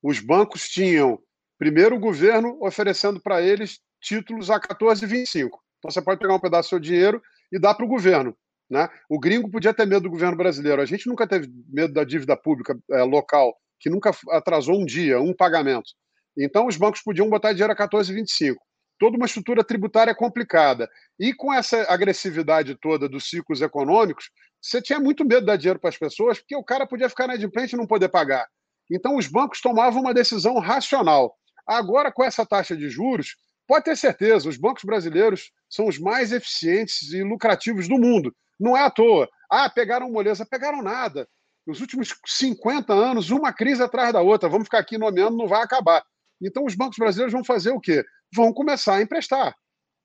Os 0.03 0.21
bancos 0.21 0.69
tinham, 0.69 1.19
primeiro, 1.59 1.97
o 1.97 2.01
governo 2.01 2.59
oferecendo 2.63 3.21
para 3.21 3.43
eles 3.43 3.81
títulos 4.01 4.51
a 4.51 4.61
14,25. 4.61 5.49
Então 5.79 5.91
você 5.91 6.01
pode 6.01 6.21
pegar 6.21 6.35
um 6.35 6.41
pedaço 6.41 6.69
do 6.69 6.71
seu 6.71 6.81
dinheiro 6.81 7.23
e 7.53 7.59
dar 7.59 7.75
para 7.75 7.85
o 7.85 7.89
governo. 7.89 8.37
Né? 8.71 8.89
O 9.09 9.19
gringo 9.19 9.51
podia 9.51 9.75
ter 9.75 9.87
medo 9.87 10.03
do 10.03 10.11
governo 10.11 10.37
brasileiro. 10.37 10.81
A 10.81 10.87
gente 10.87 11.07
nunca 11.07 11.27
teve 11.27 11.51
medo 11.69 11.93
da 11.93 12.05
dívida 12.05 12.37
pública 12.37 12.79
é, 12.91 13.03
local, 13.03 13.55
que 13.79 13.91
nunca 13.91 14.11
atrasou 14.31 14.81
um 14.81 14.85
dia, 14.85 15.21
um 15.21 15.35
pagamento. 15.35 15.91
Então, 16.37 16.67
os 16.67 16.77
bancos 16.77 17.03
podiam 17.03 17.29
botar 17.29 17.53
dinheiro 17.53 17.73
a 17.73 17.77
14,25. 17.77 18.57
Toda 18.99 19.17
uma 19.17 19.27
estrutura 19.27 19.65
tributária 19.65 20.15
complicada. 20.15 20.89
E 21.19 21.33
com 21.35 21.53
essa 21.53 21.83
agressividade 21.93 22.77
toda 22.77 23.09
dos 23.09 23.29
ciclos 23.29 23.61
econômicos, 23.61 24.31
você 24.61 24.81
tinha 24.81 24.99
muito 24.99 25.25
medo 25.25 25.41
de 25.41 25.47
dar 25.47 25.57
dinheiro 25.57 25.79
para 25.79 25.91
as 25.91 25.99
pessoas, 25.99 26.39
porque 26.39 26.57
o 26.57 26.65
cara 26.65 26.87
podia 26.87 27.09
ficar 27.09 27.25
inadimplente 27.25 27.75
e 27.75 27.79
não 27.79 27.87
poder 27.87 28.09
pagar. 28.09 28.47
Então, 28.91 29.17
os 29.17 29.27
bancos 29.27 29.61
tomavam 29.61 30.01
uma 30.01 30.15
decisão 30.15 30.59
racional. 30.59 31.37
Agora, 31.67 32.13
com 32.13 32.23
essa 32.23 32.47
taxa 32.47 32.77
de 32.77 32.89
juros, 32.89 33.37
pode 33.67 33.85
ter 33.85 33.97
certeza, 33.97 34.49
os 34.49 34.57
bancos 34.57 34.85
brasileiros 34.85 35.51
são 35.69 35.87
os 35.87 35.99
mais 35.99 36.33
eficientes 36.33 37.13
e 37.13 37.23
lucrativos 37.23 37.89
do 37.89 37.99
mundo. 37.99 38.35
Não 38.59 38.77
é 38.77 38.83
à 38.83 38.91
toa. 38.91 39.29
Ah, 39.51 39.69
pegaram 39.69 40.11
moleza. 40.11 40.47
Pegaram 40.47 40.83
nada. 40.83 41.29
Nos 41.67 41.81
últimos 41.81 42.15
50 42.27 42.93
anos, 42.93 43.31
uma 43.31 43.53
crise 43.53 43.83
atrás 43.83 44.13
da 44.13 44.21
outra. 44.21 44.49
Vamos 44.49 44.67
ficar 44.67 44.79
aqui 44.79 44.99
nomeando, 44.99 45.37
não 45.37 45.49
vai 45.49 45.63
acabar. 45.63 46.05
Então, 46.41 46.65
os 46.65 46.75
bancos 46.75 46.99
brasileiros 46.99 47.33
vão 47.33 47.45
fazer 47.45 47.71
o 47.71 47.81
quê? 47.81 48.05
Vão 48.35 48.53
começar 48.53 48.97
a 48.97 49.03
emprestar. 49.03 49.55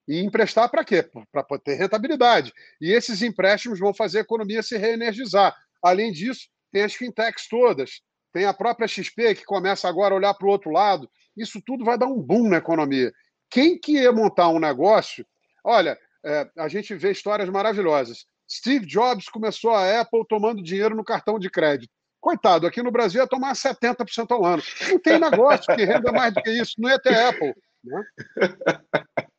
E 0.07 0.19
emprestar 0.19 0.69
para 0.69 0.83
quê? 0.83 1.07
Para 1.31 1.45
ter 1.63 1.75
rentabilidade. 1.75 2.51
E 2.81 2.91
esses 2.91 3.21
empréstimos 3.21 3.79
vão 3.79 3.93
fazer 3.93 4.19
a 4.19 4.21
economia 4.21 4.63
se 4.63 4.77
reenergizar. 4.77 5.55
Além 5.81 6.11
disso, 6.11 6.47
tem 6.71 6.83
as 6.83 6.93
fintechs 6.93 7.47
todas, 7.47 8.01
tem 8.33 8.45
a 8.45 8.53
própria 8.53 8.87
XP 8.87 9.35
que 9.35 9.45
começa 9.45 9.87
agora 9.87 10.13
a 10.13 10.17
olhar 10.17 10.33
para 10.33 10.47
o 10.47 10.49
outro 10.51 10.71
lado. 10.71 11.09
Isso 11.35 11.61
tudo 11.65 11.85
vai 11.85 11.97
dar 11.97 12.07
um 12.07 12.21
boom 12.21 12.49
na 12.49 12.57
economia. 12.57 13.11
Quem 13.49 13.77
que 13.77 13.93
ia 13.93 14.11
montar 14.11 14.49
um 14.49 14.59
negócio? 14.59 15.25
Olha, 15.63 15.97
é, 16.25 16.49
a 16.57 16.67
gente 16.67 16.93
vê 16.95 17.11
histórias 17.11 17.49
maravilhosas. 17.49 18.25
Steve 18.51 18.85
Jobs 18.85 19.29
começou 19.29 19.71
a 19.71 20.01
Apple 20.01 20.25
tomando 20.27 20.63
dinheiro 20.63 20.95
no 20.95 21.03
cartão 21.03 21.39
de 21.39 21.49
crédito. 21.49 21.91
Coitado, 22.19 22.67
aqui 22.67 22.83
no 22.83 22.91
Brasil 22.91 23.21
ia 23.21 23.27
tomar 23.27 23.53
70% 23.53 24.31
ao 24.31 24.43
ano. 24.43 24.61
Não 24.89 24.99
tem 24.99 25.19
negócio 25.19 25.73
que 25.75 25.85
renda 25.85 26.11
mais 26.11 26.33
do 26.33 26.41
que 26.41 26.51
isso, 26.51 26.73
não 26.77 26.89
ia 26.89 26.99
ter 26.99 27.15
Apple. 27.15 27.53
Né? 27.83 28.03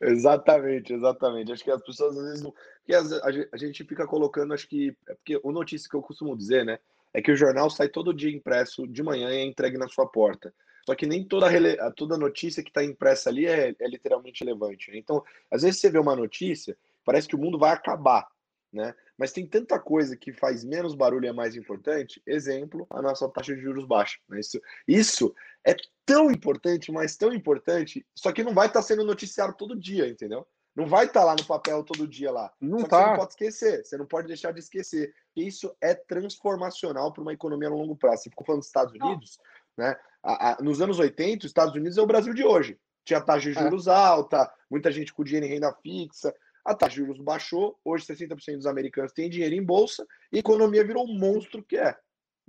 exatamente, 0.00 0.92
exatamente. 0.92 1.52
Acho 1.52 1.64
que 1.64 1.70
as 1.70 1.82
pessoas 1.82 2.16
às 2.16 2.24
vezes 2.24 2.42
não. 2.42 2.52
Porque 2.52 3.48
a 3.52 3.56
gente 3.56 3.84
fica 3.84 4.06
colocando, 4.06 4.54
acho 4.54 4.68
que. 4.68 4.96
É 5.08 5.14
porque 5.14 5.40
o 5.42 5.52
notícia 5.52 5.88
que 5.88 5.96
eu 5.96 6.02
costumo 6.02 6.36
dizer, 6.36 6.64
né? 6.64 6.78
É 7.12 7.20
que 7.20 7.32
o 7.32 7.36
jornal 7.36 7.68
sai 7.70 7.88
todo 7.88 8.14
dia 8.14 8.34
impresso 8.34 8.86
de 8.86 9.02
manhã 9.02 9.30
e 9.30 9.38
é 9.38 9.44
entregue 9.44 9.76
na 9.76 9.88
sua 9.88 10.06
porta. 10.06 10.54
Só 10.86 10.94
que 10.94 11.06
nem 11.06 11.24
toda, 11.24 11.48
rele... 11.48 11.76
toda 11.96 12.16
notícia 12.16 12.62
que 12.62 12.70
está 12.70 12.82
impressa 12.82 13.28
ali 13.28 13.46
é, 13.46 13.74
é 13.78 13.88
literalmente 13.88 14.44
relevante. 14.44 14.90
Né? 14.90 14.98
Então, 14.98 15.22
às 15.50 15.62
vezes 15.62 15.80
você 15.80 15.90
vê 15.90 15.98
uma 15.98 16.16
notícia, 16.16 16.76
parece 17.04 17.28
que 17.28 17.36
o 17.36 17.38
mundo 17.38 17.58
vai 17.58 17.72
acabar 17.72 18.26
né? 18.72 18.94
Mas 19.18 19.32
tem 19.32 19.46
tanta 19.46 19.78
coisa 19.78 20.16
que 20.16 20.32
faz 20.32 20.64
menos 20.64 20.94
barulho 20.94 21.24
e 21.24 21.28
é 21.28 21.32
mais 21.32 21.56
importante. 21.56 22.22
Exemplo, 22.26 22.86
a 22.90 23.02
nossa 23.02 23.28
taxa 23.28 23.54
de 23.54 23.60
juros 23.60 23.84
baixa. 23.84 24.18
Né? 24.28 24.40
Isso, 24.40 24.60
isso 24.86 25.34
é 25.66 25.74
tão 26.06 26.30
importante, 26.30 26.90
mas 26.92 27.16
tão 27.16 27.32
importante, 27.32 28.06
só 28.14 28.32
que 28.32 28.42
não 28.42 28.54
vai 28.54 28.66
estar 28.66 28.80
tá 28.80 28.86
sendo 28.86 29.04
noticiado 29.04 29.54
todo 29.56 29.78
dia, 29.78 30.08
entendeu? 30.08 30.46
Não 30.74 30.86
vai 30.86 31.06
estar 31.06 31.20
tá 31.20 31.26
lá 31.26 31.36
no 31.36 31.44
papel 31.44 31.82
todo 31.82 32.06
dia 32.06 32.30
lá. 32.30 32.52
Não 32.60 32.80
só 32.80 32.86
tá. 32.86 32.98
Você 32.98 33.06
não 33.06 33.16
pode 33.16 33.30
esquecer, 33.32 33.84
você 33.84 33.96
não 33.96 34.06
pode 34.06 34.28
deixar 34.28 34.52
de 34.52 34.60
esquecer. 34.60 35.14
Isso 35.34 35.74
é 35.80 35.94
transformacional 35.94 37.12
para 37.12 37.22
uma 37.22 37.32
economia 37.32 37.68
a 37.68 37.72
longo 37.72 37.96
prazo. 37.96 38.22
Você 38.22 38.30
ficou 38.30 38.46
falando 38.46 38.60
dos 38.60 38.68
Estados 38.68 38.94
Unidos, 38.94 39.38
não. 39.76 39.86
né? 39.86 39.96
A, 40.22 40.52
a, 40.52 40.62
nos 40.62 40.80
anos 40.80 40.98
80, 40.98 41.46
os 41.46 41.50
Estados 41.50 41.74
Unidos 41.74 41.98
é 41.98 42.02
o 42.02 42.06
Brasil 42.06 42.32
de 42.32 42.44
hoje. 42.44 42.78
Tinha 43.04 43.20
taxa 43.20 43.50
de 43.50 43.58
é. 43.58 43.62
juros 43.62 43.86
é. 43.86 43.90
alta, 43.90 44.52
muita 44.70 44.92
gente 44.92 45.12
com 45.12 45.24
dinheiro 45.24 45.46
em 45.46 45.48
renda 45.48 45.72
fixa, 45.82 46.34
a 46.70 46.74
taxa 46.74 46.94
de 46.94 46.96
juros 46.96 47.20
baixou, 47.20 47.78
hoje 47.84 48.06
60% 48.06 48.56
dos 48.56 48.66
americanos 48.66 49.12
têm 49.12 49.28
dinheiro 49.28 49.54
em 49.54 49.62
bolsa 49.62 50.06
e 50.32 50.36
a 50.36 50.40
economia 50.40 50.84
virou 50.84 51.04
um 51.04 51.18
monstro 51.18 51.62
que 51.62 51.76
é. 51.76 51.96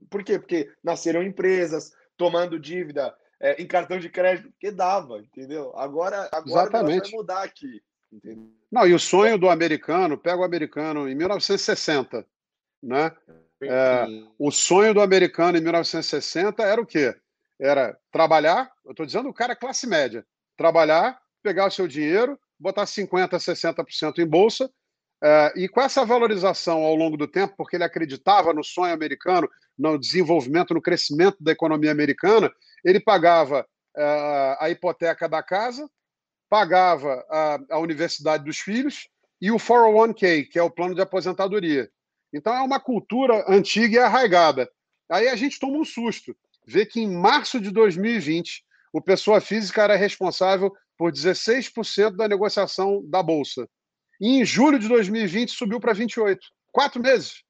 Por 0.10 0.24
quê? 0.24 0.40
Porque 0.40 0.72
nasceram 0.84 1.22
empresas 1.24 1.92
tomando 2.18 2.60
dívida 2.60 3.16
é, 3.40 3.62
em 3.62 3.68
cartão 3.68 4.00
de 4.00 4.10
crédito, 4.10 4.52
porque 4.52 4.72
dava, 4.72 5.20
entendeu? 5.20 5.74
Agora, 5.76 6.30
agora 6.32 6.84
vai 6.84 7.00
mudar 7.12 7.44
aqui. 7.44 7.82
Entendeu? 8.12 8.50
Não, 8.72 8.88
e 8.88 8.94
o 8.94 9.00
sonho 9.00 9.38
do 9.38 9.50
americano, 9.50 10.18
pega 10.18 10.38
o 10.38 10.44
americano 10.44 11.10
em 11.10 11.16
1960, 11.16 12.26
né? 12.82 13.12
É, 13.64 14.06
o 14.40 14.52
sonho 14.52 14.94
do 14.94 15.02
americano 15.02 15.58
em 15.58 15.62
1960 15.62 16.64
era 16.64 16.82
o 16.82 16.86
quê? 16.86 17.16
Era 17.60 17.98
trabalhar, 18.12 18.72
eu 18.84 18.92
estou 18.92 19.06
dizendo 19.06 19.30
o 19.30 19.34
cara 19.34 19.56
classe 19.56 19.88
média, 19.88 20.26
trabalhar, 20.58 21.22
pegar 21.44 21.68
o 21.68 21.72
seu 21.72 21.88
dinheiro, 21.88 22.40
botar 22.62 22.86
50%, 22.86 23.32
60% 23.32 24.20
em 24.20 24.26
bolsa, 24.26 24.66
uh, 24.66 25.60
e 25.60 25.68
com 25.68 25.82
essa 25.82 26.06
valorização 26.06 26.84
ao 26.84 26.96
longo 26.96 27.18
do 27.18 27.28
tempo, 27.28 27.56
porque 27.58 27.76
ele 27.76 27.84
acreditava 27.84 28.54
no 28.54 28.64
sonho 28.64 28.94
americano, 28.94 29.50
no 29.78 29.98
desenvolvimento, 29.98 30.74
no 30.74 30.82
crescimento 30.82 31.38
da 31.40 31.52
economia 31.52 31.92
americana, 31.92 32.52
ele 32.86 33.00
pagava 33.00 33.62
uh, 33.98 34.56
a 34.60 34.70
hipoteca 34.70 35.28
da 35.28 35.42
casa, 35.42 35.90
pagava 36.48 37.26
a, 37.30 37.60
a 37.72 37.80
universidade 37.80 38.44
dos 38.44 38.60
filhos 38.60 39.08
e 39.42 39.52
o 39.52 39.58
401k, 39.58 40.48
que 40.50 40.60
é 40.60 40.64
o 40.64 40.70
plano 40.70 40.94
de 40.94 41.02
aposentadoria. 41.02 41.90
Então 42.34 42.54
é 42.54 42.62
uma 42.62 42.80
cultura 42.80 43.44
antiga 43.48 43.96
e 43.96 44.00
arraigada. 44.00 44.70
Aí 45.10 45.28
a 45.28 45.36
gente 45.36 45.60
toma 45.60 45.78
um 45.78 45.86
susto, 45.86 46.36
vê 46.66 46.86
que 46.86 47.02
em 47.02 47.10
março 47.10 47.60
de 47.60 47.72
2020 47.72 48.64
o 48.94 49.02
pessoa 49.02 49.42
física 49.42 49.82
era 49.82 49.96
responsável 49.96 50.72
por 50.98 51.12
16% 51.12 52.16
da 52.16 52.28
negociação 52.28 53.04
da 53.08 53.24
Bolsa. 53.24 53.68
E 54.20 54.40
em 54.40 54.46
julho 54.46 54.78
de 54.78 54.88
2020 54.88 55.52
subiu 55.52 55.80
para 55.80 55.96
28%. 55.96 56.38
Quatro 56.72 57.02
meses. 57.02 57.44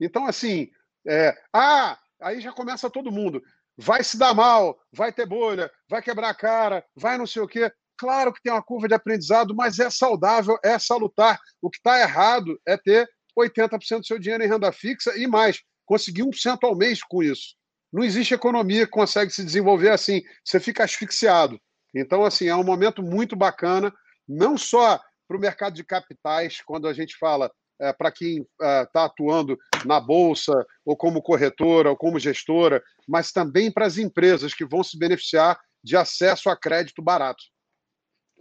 Então, 0.00 0.26
assim, 0.26 0.70
é, 1.06 1.36
ah, 1.52 1.98
aí 2.20 2.40
já 2.40 2.52
começa 2.52 2.88
todo 2.88 3.12
mundo. 3.12 3.42
Vai 3.76 4.02
se 4.02 4.16
dar 4.16 4.34
mal, 4.34 4.78
vai 4.92 5.12
ter 5.12 5.26
bolha, 5.26 5.70
vai 5.88 6.02
quebrar 6.02 6.30
a 6.30 6.34
cara, 6.34 6.84
vai 6.96 7.18
não 7.18 7.26
sei 7.26 7.42
o 7.42 7.48
quê. 7.48 7.70
Claro 7.96 8.32
que 8.32 8.40
tem 8.40 8.52
uma 8.52 8.62
curva 8.62 8.88
de 8.88 8.94
aprendizado, 8.94 9.54
mas 9.54 9.78
é 9.78 9.90
saudável, 9.90 10.56
é 10.64 10.78
salutar. 10.78 11.38
O 11.60 11.68
que 11.68 11.78
está 11.78 12.00
errado 12.00 12.58
é 12.66 12.76
ter 12.76 13.08
80% 13.38 14.00
do 14.00 14.06
seu 14.06 14.18
dinheiro 14.18 14.44
em 14.44 14.48
renda 14.48 14.72
fixa 14.72 15.16
e 15.16 15.26
mais, 15.26 15.60
conseguir 15.84 16.22
1% 16.22 16.58
ao 16.62 16.76
mês 16.76 17.02
com 17.02 17.22
isso. 17.22 17.56
Não 17.92 18.04
existe 18.04 18.34
economia 18.34 18.84
que 18.84 18.92
consegue 18.92 19.32
se 19.32 19.44
desenvolver 19.44 19.90
assim. 19.90 20.22
Você 20.44 20.60
fica 20.60 20.84
asfixiado. 20.84 21.58
Então, 21.94 22.24
assim, 22.24 22.48
é 22.48 22.56
um 22.56 22.64
momento 22.64 23.02
muito 23.02 23.34
bacana, 23.34 23.92
não 24.28 24.56
só 24.56 25.00
para 25.26 25.36
o 25.36 25.40
mercado 25.40 25.74
de 25.74 25.84
capitais, 25.84 26.60
quando 26.62 26.88
a 26.88 26.92
gente 26.92 27.16
fala 27.16 27.50
é, 27.80 27.92
para 27.92 28.10
quem 28.10 28.46
está 28.60 29.02
é, 29.02 29.04
atuando 29.04 29.58
na 29.84 30.00
bolsa, 30.00 30.66
ou 30.84 30.96
como 30.96 31.22
corretora, 31.22 31.90
ou 31.90 31.96
como 31.96 32.18
gestora, 32.18 32.82
mas 33.06 33.30
também 33.30 33.70
para 33.70 33.86
as 33.86 33.98
empresas 33.98 34.54
que 34.54 34.64
vão 34.64 34.82
se 34.82 34.98
beneficiar 34.98 35.58
de 35.82 35.96
acesso 35.96 36.50
a 36.50 36.56
crédito 36.56 37.00
barato. 37.00 37.42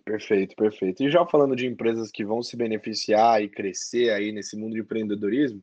Perfeito, 0.04 0.56
perfeito. 0.56 1.04
E 1.04 1.12
já 1.12 1.26
falando 1.26 1.56
de 1.56 1.68
empresas 1.68 2.10
que 2.10 2.24
vão 2.26 2.42
se 2.42 2.56
beneficiar 2.56 3.44
e 3.44 3.50
crescer 3.50 4.10
aí 4.10 4.32
nesse 4.32 4.58
mundo 4.58 4.74
de 4.74 4.80
empreendedorismo, 4.80 5.62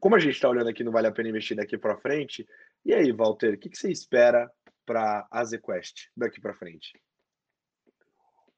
como 0.00 0.14
a 0.14 0.20
gente 0.20 0.34
está 0.34 0.48
olhando 0.48 0.68
aqui 0.68 0.84
no 0.84 0.92
Vale 0.92 1.08
a 1.08 1.12
Pena 1.12 1.28
Investir 1.28 1.56
daqui 1.56 1.76
para 1.76 1.98
frente, 1.98 2.46
e 2.84 2.94
aí, 2.94 3.10
Walter, 3.12 3.54
o 3.54 3.58
que, 3.58 3.68
que 3.68 3.76
você 3.76 3.90
espera 3.90 4.50
para 4.88 5.28
a 5.30 5.44
ZQuest 5.44 6.08
daqui 6.16 6.40
para 6.40 6.54
frente? 6.54 6.98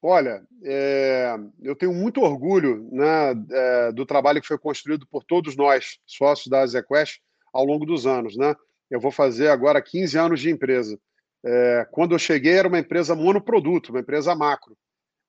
Olha, 0.00 0.42
é, 0.64 1.36
eu 1.60 1.74
tenho 1.74 1.92
muito 1.92 2.22
orgulho 2.22 2.88
né, 2.92 3.32
é, 3.50 3.92
do 3.92 4.06
trabalho 4.06 4.40
que 4.40 4.46
foi 4.46 4.56
construído 4.56 5.06
por 5.08 5.24
todos 5.24 5.56
nós, 5.56 5.98
sócios 6.06 6.46
da 6.46 6.64
ZQuest, 6.64 7.20
ao 7.52 7.64
longo 7.64 7.84
dos 7.84 8.06
anos. 8.06 8.36
Né? 8.36 8.54
Eu 8.88 9.00
vou 9.00 9.10
fazer 9.10 9.48
agora 9.48 9.82
15 9.82 10.16
anos 10.16 10.40
de 10.40 10.50
empresa. 10.50 10.98
É, 11.44 11.86
quando 11.90 12.14
eu 12.14 12.18
cheguei, 12.18 12.52
era 12.52 12.68
uma 12.68 12.78
empresa 12.78 13.14
monoproduto, 13.14 13.90
uma 13.90 14.00
empresa 14.00 14.34
macro. 14.34 14.78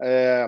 É, 0.01 0.47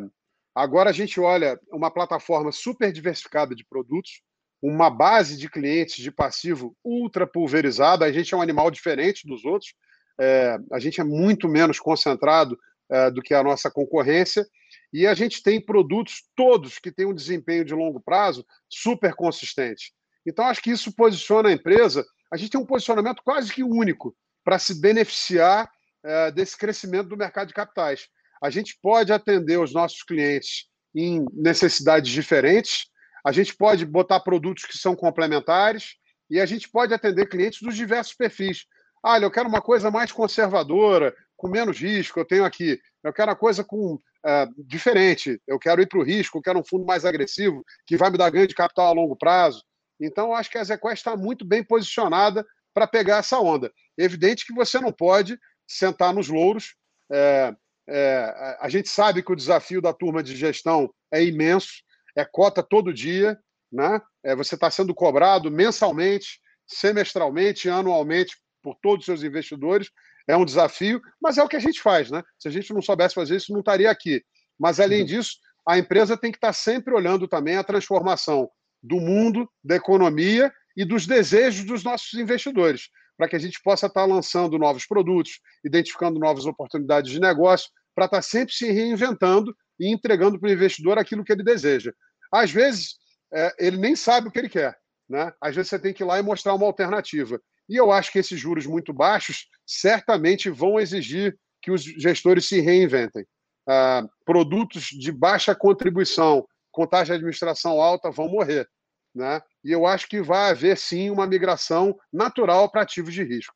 agora 0.54 0.92
a 0.92 0.94
gente 0.94 1.20
olha 1.20 1.60
uma 1.72 1.92
plataforma 1.92 2.52
super 2.52 2.94
diversificada 2.94 3.56
de 3.56 3.66
produtos, 3.66 4.22
uma 4.62 4.90
base 4.90 5.38
de 5.38 5.50
clientes 5.50 5.98
de 5.98 6.12
passivo 6.12 6.78
ultra 6.82 7.28
pulverizada. 7.28 8.06
A 8.06 8.12
gente 8.12 8.34
é 8.34 8.38
um 8.38 8.42
animal 8.42 8.72
diferente 8.72 9.28
dos 9.28 9.44
outros. 9.44 9.74
É, 10.20 10.58
a 10.72 10.80
gente 10.80 11.02
é 11.02 11.04
muito 11.04 11.48
menos 11.48 11.80
concentrado 11.80 12.58
é, 12.90 13.10
do 13.12 13.22
que 13.22 13.34
a 13.34 13.44
nossa 13.44 13.70
concorrência. 13.72 14.46
E 14.92 15.08
a 15.08 15.14
gente 15.14 15.42
tem 15.42 15.60
produtos 15.60 16.24
todos 16.36 16.78
que 16.78 16.92
têm 16.92 17.06
um 17.06 17.14
desempenho 17.14 17.66
de 17.66 17.74
longo 17.74 18.00
prazo 18.00 18.46
super 18.70 19.14
consistente. 19.16 19.92
Então, 20.26 20.46
acho 20.46 20.62
que 20.62 20.72
isso 20.72 20.94
posiciona 20.96 21.50
a 21.50 21.54
empresa. 21.54 22.06
A 22.32 22.38
gente 22.38 22.52
tem 22.52 22.62
um 22.62 22.66
posicionamento 22.66 23.22
quase 23.24 23.52
que 23.52 23.64
único 23.64 24.16
para 24.44 24.60
se 24.60 24.80
beneficiar 24.80 25.70
é, 26.04 26.32
desse 26.32 26.58
crescimento 26.58 27.10
do 27.10 27.18
mercado 27.18 27.48
de 27.48 27.54
capitais. 27.54 28.08
A 28.42 28.50
gente 28.50 28.78
pode 28.82 29.12
atender 29.12 29.58
os 29.58 29.74
nossos 29.74 30.04
clientes 30.04 30.68
em 30.96 31.26
necessidades 31.34 32.12
diferentes, 32.12 32.88
a 33.26 33.32
gente 33.32 33.56
pode 33.56 33.86
botar 33.86 34.20
produtos 34.20 34.66
que 34.66 34.78
são 34.78 34.96
complementares 34.96 35.96
e 36.30 36.40
a 36.40 36.46
gente 36.46 36.70
pode 36.70 36.94
atender 36.94 37.30
clientes 37.30 37.62
dos 37.62 37.76
diversos 37.76 38.14
perfis. 38.14 38.66
Ah, 39.04 39.20
eu 39.20 39.30
quero 39.30 39.50
uma 39.50 39.62
coisa 39.62 39.92
mais 39.92 40.12
conservadora, 40.12 41.14
com 41.36 41.50
menos 41.50 41.78
risco, 41.78 42.20
eu 42.20 42.26
tenho 42.26 42.46
aqui. 42.46 42.80
Eu 43.04 43.12
quero 43.12 43.32
uma 43.32 43.36
coisa 43.36 43.64
com 43.64 44.00
é, 44.26 44.48
diferente, 44.58 45.42
eu 45.46 45.60
quero 45.60 45.82
ir 45.82 45.88
para 45.88 46.00
o 46.00 46.04
risco, 46.04 46.38
eu 46.38 46.42
quero 46.42 46.60
um 46.60 46.64
fundo 46.64 46.86
mais 46.86 47.04
agressivo, 47.04 47.66
que 47.86 47.98
vai 47.98 48.10
me 48.10 48.18
dar 48.18 48.30
ganho 48.30 48.48
de 48.48 48.56
capital 48.56 48.88
a 48.88 48.94
longo 48.94 49.16
prazo. 49.16 49.62
Então, 50.00 50.28
eu 50.28 50.34
acho 50.36 50.50
que 50.50 50.58
a 50.58 50.64
ZQuest 50.64 51.00
está 51.00 51.18
muito 51.18 51.44
bem 51.44 51.64
posicionada 51.64 52.46
para 52.74 52.88
pegar 52.88 53.18
essa 53.18 53.40
onda. 53.40 53.72
Evidente 53.98 54.46
que 54.46 54.54
você 54.54 54.80
não 54.80 54.92
pode 54.92 55.38
sentar 55.68 56.14
nos 56.14 56.30
louros. 56.30 56.76
É, 57.12 57.54
é, 57.90 58.58
a 58.62 58.70
gente 58.70 58.88
sabe 58.88 59.22
que 59.22 59.32
o 59.32 59.36
desafio 59.36 59.82
da 59.82 59.94
turma 59.94 60.24
de 60.24 60.36
gestão 60.36 60.90
é 61.12 61.22
imenso, 61.24 61.84
é 62.16 62.24
cota 62.24 62.64
todo 62.64 62.94
dia, 62.94 63.38
né? 63.72 64.02
É, 64.24 64.36
você 64.36 64.56
está 64.56 64.72
sendo 64.72 64.96
cobrado 64.96 65.52
mensalmente, 65.52 66.40
semestralmente, 66.66 67.70
anualmente 67.70 68.38
por 68.64 68.76
todos 68.82 69.00
os 69.00 69.06
seus 69.06 69.24
investidores. 69.24 69.92
É 70.28 70.36
um 70.38 70.46
desafio, 70.46 71.02
mas 71.22 71.38
é 71.38 71.44
o 71.44 71.48
que 71.48 71.58
a 71.58 71.60
gente 71.60 71.82
faz, 71.82 72.10
né? 72.10 72.24
Se 72.40 72.48
a 72.48 72.52
gente 72.52 72.74
não 72.74 72.82
soubesse 72.82 73.14
fazer 73.14 73.36
isso, 73.36 73.52
não 73.52 73.60
estaria 73.60 73.92
aqui. 73.92 74.24
Mas, 74.58 74.80
além 74.80 75.06
disso, 75.06 75.38
a 75.68 75.78
empresa 75.78 76.18
tem 76.18 76.32
que 76.32 76.38
estar 76.38 76.54
sempre 76.54 76.94
olhando 76.94 77.28
também 77.28 77.58
a 77.58 77.64
transformação 77.64 78.50
do 78.82 79.00
mundo, 79.00 79.50
da 79.64 79.76
economia 79.76 80.52
e 80.76 80.86
dos 80.86 81.06
desejos 81.06 81.66
dos 81.66 81.84
nossos 81.84 82.14
investidores, 82.16 82.90
para 83.18 83.28
que 83.28 83.36
a 83.36 83.40
gente 83.40 83.62
possa 83.62 83.88
estar 83.88 84.06
lançando 84.06 84.58
novos 84.58 84.86
produtos, 84.86 85.40
identificando 85.64 86.20
novas 86.20 86.46
oportunidades 86.46 87.12
de 87.12 87.20
negócio, 87.20 87.70
para 87.96 88.06
estar 88.06 88.22
sempre 88.22 88.54
se 88.54 88.72
reinventando 88.72 89.56
e 89.80 89.92
entregando 89.92 90.40
para 90.40 90.50
o 90.50 90.54
investidor 90.54 90.98
aquilo 90.98 91.24
que 91.24 91.32
ele 91.32 91.44
deseja. 91.44 91.94
Às 92.32 92.52
vezes, 92.52 92.96
é, 93.32 93.54
ele 93.60 93.78
nem 93.78 93.96
sabe 93.96 94.28
o 94.28 94.32
que 94.32 94.40
ele 94.40 94.50
quer. 94.50 94.76
Né? 95.08 95.32
Às 95.40 95.56
vezes, 95.56 95.70
você 95.70 95.80
tem 95.80 95.94
que 95.94 96.04
ir 96.04 96.06
lá 96.06 96.20
e 96.20 96.24
mostrar 96.24 96.54
uma 96.56 96.66
alternativa. 96.66 97.40
E 97.70 97.76
eu 97.76 97.92
acho 97.92 98.12
que 98.12 98.20
esses 98.20 98.40
juros 98.40 98.66
muito 98.66 98.94
baixos 98.94 99.48
certamente 99.66 100.50
vão 100.50 100.80
exigir 100.80 101.38
que 101.62 101.72
os 101.72 101.84
gestores 101.84 102.48
se 102.48 102.60
reinventem. 102.60 103.26
Ah, 103.68 104.06
produtos 104.26 104.88
de 104.88 105.12
baixa 105.12 105.56
contribuição, 105.56 106.46
com 106.72 106.86
taxa 106.86 107.14
de 107.14 107.14
administração 107.14 107.82
alta, 107.82 108.12
vão 108.12 108.28
morrer. 108.28 108.68
Né? 109.16 109.42
E 109.64 109.72
eu 109.72 109.86
acho 109.86 110.08
que 110.08 110.22
vai 110.22 110.52
haver 110.52 110.78
sim 110.78 111.10
uma 111.10 111.26
migração 111.26 111.98
natural 112.12 112.70
para 112.70 112.82
ativos 112.82 113.14
de 113.14 113.24
risco. 113.24 113.56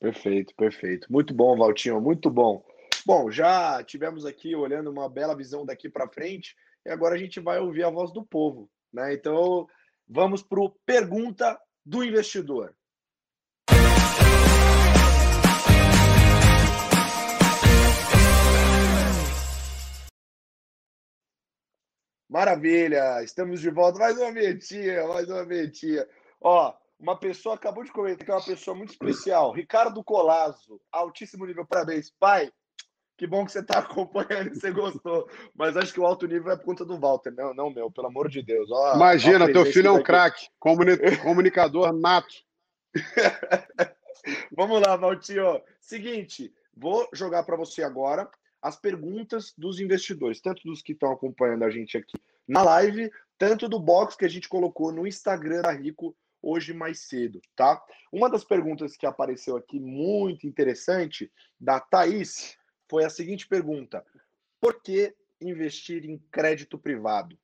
Perfeito, 0.00 0.54
perfeito. 0.54 1.10
Muito 1.10 1.32
bom, 1.32 1.56
Valtinho, 1.56 2.00
muito 2.00 2.28
bom. 2.28 2.62
Bom, 3.06 3.30
já 3.30 3.82
tivemos 3.84 4.26
aqui 4.26 4.54
olhando 4.54 4.90
uma 4.90 5.08
bela 5.08 5.36
visão 5.36 5.64
daqui 5.64 5.88
para 5.88 6.08
frente 6.08 6.54
e 6.84 6.90
agora 6.90 7.14
a 7.14 7.18
gente 7.18 7.40
vai 7.40 7.58
ouvir 7.58 7.84
a 7.84 7.90
voz 7.90 8.12
do 8.12 8.24
povo, 8.24 8.70
né? 8.92 9.14
Então, 9.14 9.66
vamos 10.06 10.42
para 10.42 10.60
o 10.60 10.70
pergunta 10.84 11.58
do 11.84 12.02
investidor. 12.02 12.74
Maravilha, 22.28 23.22
estamos 23.22 23.60
de 23.60 23.70
volta. 23.70 23.98
Mais 23.98 24.18
uma 24.18 24.32
metinha, 24.32 25.06
mais 25.06 25.28
uma 25.28 25.44
metinha. 25.44 26.04
Ó, 26.40 26.74
uma 26.98 27.16
pessoa 27.16 27.54
acabou 27.54 27.84
de 27.84 27.92
comentar 27.92 28.24
que 28.24 28.30
é 28.32 28.34
uma 28.34 28.44
pessoa 28.44 28.76
muito 28.76 28.90
especial. 28.90 29.52
Ricardo 29.52 30.02
Colazo, 30.02 30.80
altíssimo 30.90 31.46
nível. 31.46 31.64
Parabéns, 31.64 32.10
pai. 32.18 32.50
Que 33.16 33.26
bom 33.26 33.44
que 33.44 33.52
você 33.52 33.60
está 33.60 33.78
acompanhando 33.80 34.48
e 34.48 34.54
você 34.54 34.70
gostou. 34.70 35.28
Mas 35.54 35.76
acho 35.76 35.92
que 35.92 36.00
o 36.00 36.06
alto 36.06 36.26
nível 36.26 36.52
é 36.52 36.56
por 36.56 36.64
conta 36.64 36.84
do 36.84 36.98
Walter, 36.98 37.32
não, 37.32 37.54
não 37.54 37.70
meu, 37.70 37.90
pelo 37.90 38.08
amor 38.08 38.28
de 38.28 38.42
Deus. 38.42 38.70
Ó, 38.70 38.94
Imagina, 38.94 39.52
teu 39.52 39.64
filho 39.66 39.88
é 39.88 39.92
um 39.92 40.02
craque, 40.02 40.48
comuni 40.58 40.96
comunicador 41.22 41.92
nato. 41.92 42.34
Vamos 44.56 44.80
lá, 44.80 44.96
Valtinho. 44.96 45.60
Seguinte, 45.80 46.52
vou 46.76 47.08
jogar 47.12 47.44
para 47.44 47.56
você 47.56 47.82
agora 47.82 48.28
as 48.62 48.76
perguntas 48.76 49.52
dos 49.58 49.78
investidores, 49.78 50.40
tanto 50.40 50.62
dos 50.64 50.80
que 50.80 50.92
estão 50.92 51.12
acompanhando 51.12 51.64
a 51.64 51.70
gente 51.70 51.98
aqui 51.98 52.16
na 52.48 52.62
live, 52.62 53.10
tanto 53.38 53.68
do 53.68 53.78
box 53.78 54.16
que 54.16 54.24
a 54.24 54.28
gente 54.28 54.48
colocou 54.48 54.90
no 54.90 55.06
Instagram 55.06 55.62
da 55.62 55.72
Rico 55.72 56.16
hoje 56.40 56.72
mais 56.72 57.00
cedo, 57.00 57.40
tá? 57.56 57.82
Uma 58.12 58.30
das 58.30 58.44
perguntas 58.44 58.96
que 58.96 59.06
apareceu 59.06 59.56
aqui 59.56 59.80
muito 59.80 60.46
interessante 60.46 61.30
da 61.58 61.80
Thaís 61.80 62.56
foi 62.94 63.04
a 63.04 63.10
seguinte 63.10 63.48
pergunta: 63.48 64.04
por 64.60 64.80
que 64.80 65.12
investir 65.40 66.08
em 66.08 66.16
crédito 66.30 66.78
privado? 66.78 67.36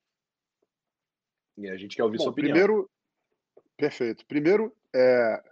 E 1.58 1.68
a 1.68 1.76
gente 1.76 1.96
quer 1.96 2.04
ouvir 2.04 2.18
Bom, 2.18 2.22
sua 2.22 2.32
opinião. 2.32 2.52
Primeiro, 2.52 2.90
perfeito. 3.76 4.24
Primeiro, 4.26 4.72
é, 4.94 5.42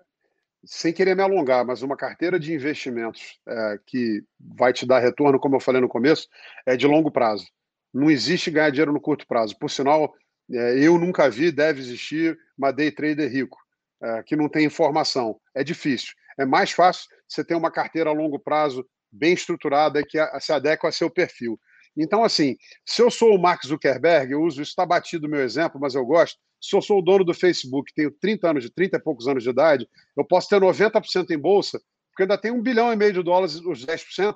sem 0.64 0.92
querer 0.92 1.16
me 1.16 1.22
alongar, 1.22 1.64
mas 1.64 1.82
uma 1.82 1.96
carteira 1.96 2.38
de 2.38 2.54
investimentos 2.54 3.40
é, 3.44 3.80
que 3.84 4.22
vai 4.38 4.72
te 4.72 4.87
dar 4.87 5.00
retorno, 5.00 5.40
como 5.40 5.56
eu 5.56 5.61
falei 5.61 5.80
no 5.80 5.88
começo, 5.88 6.28
é 6.64 6.76
de 6.76 6.86
longo 6.86 7.11
prazo. 7.11 7.49
Não 7.92 8.09
existe 8.09 8.53
ganhar 8.53 8.70
dinheiro 8.70 8.92
no 8.92 9.01
curto 9.01 9.26
prazo. 9.26 9.59
Por 9.59 9.68
sinal, 9.68 10.14
é, 10.49 10.78
eu 10.78 10.96
nunca 10.96 11.28
vi, 11.28 11.51
deve 11.51 11.80
existir, 11.80 12.38
uma 12.57 12.70
day 12.70 12.92
trader 12.92 13.28
rico, 13.28 13.59
é, 14.01 14.22
que 14.22 14.36
não 14.36 14.49
tem 14.49 14.64
informação. 14.64 15.40
É 15.53 15.64
difícil. 15.64 16.14
É 16.38 16.46
mais 16.46 16.70
fácil 16.70 17.11
você 17.26 17.44
ter 17.44 17.57
uma 17.57 17.72
carteira 17.72 18.11
a 18.11 18.12
longo 18.12 18.38
prazo 18.38 18.88
bem 19.11 19.32
estruturada 19.32 20.02
que 20.06 20.18
se 20.40 20.52
adequa 20.52 20.88
ao 20.88 20.92
seu 20.92 21.11
perfil. 21.11 21.59
Então, 21.96 22.22
assim, 22.22 22.56
se 22.86 23.02
eu 23.02 23.11
sou 23.11 23.34
o 23.34 23.38
Mark 23.38 23.64
Zuckerberg, 23.66 24.32
eu 24.32 24.42
uso 24.42 24.62
isso, 24.62 24.70
está 24.70 24.86
batido 24.86 25.26
o 25.26 25.30
meu 25.30 25.42
exemplo, 25.42 25.80
mas 25.80 25.94
eu 25.94 26.04
gosto. 26.04 26.38
Se 26.61 26.76
eu 26.76 26.82
sou 26.82 26.98
o 26.98 27.02
dono 27.02 27.24
do 27.24 27.34
Facebook, 27.34 27.92
tenho 27.94 28.11
30 28.11 28.50
anos, 28.50 28.64
de 28.64 28.70
30 28.70 28.96
e 28.96 29.00
poucos 29.00 29.26
anos 29.26 29.42
de 29.42 29.50
idade, 29.50 29.88
eu 30.16 30.24
posso 30.24 30.48
ter 30.48 30.61
90% 30.61 31.30
em 31.30 31.38
bolsa, 31.38 31.80
porque 32.11 32.22
ainda 32.22 32.38
tem 32.38 32.50
um 32.50 32.62
bilhão 32.62 32.92
e 32.92 32.96
meio 32.96 33.12
de 33.12 33.22
dólares, 33.22 33.56
os 33.56 33.84
10%, 33.84 34.34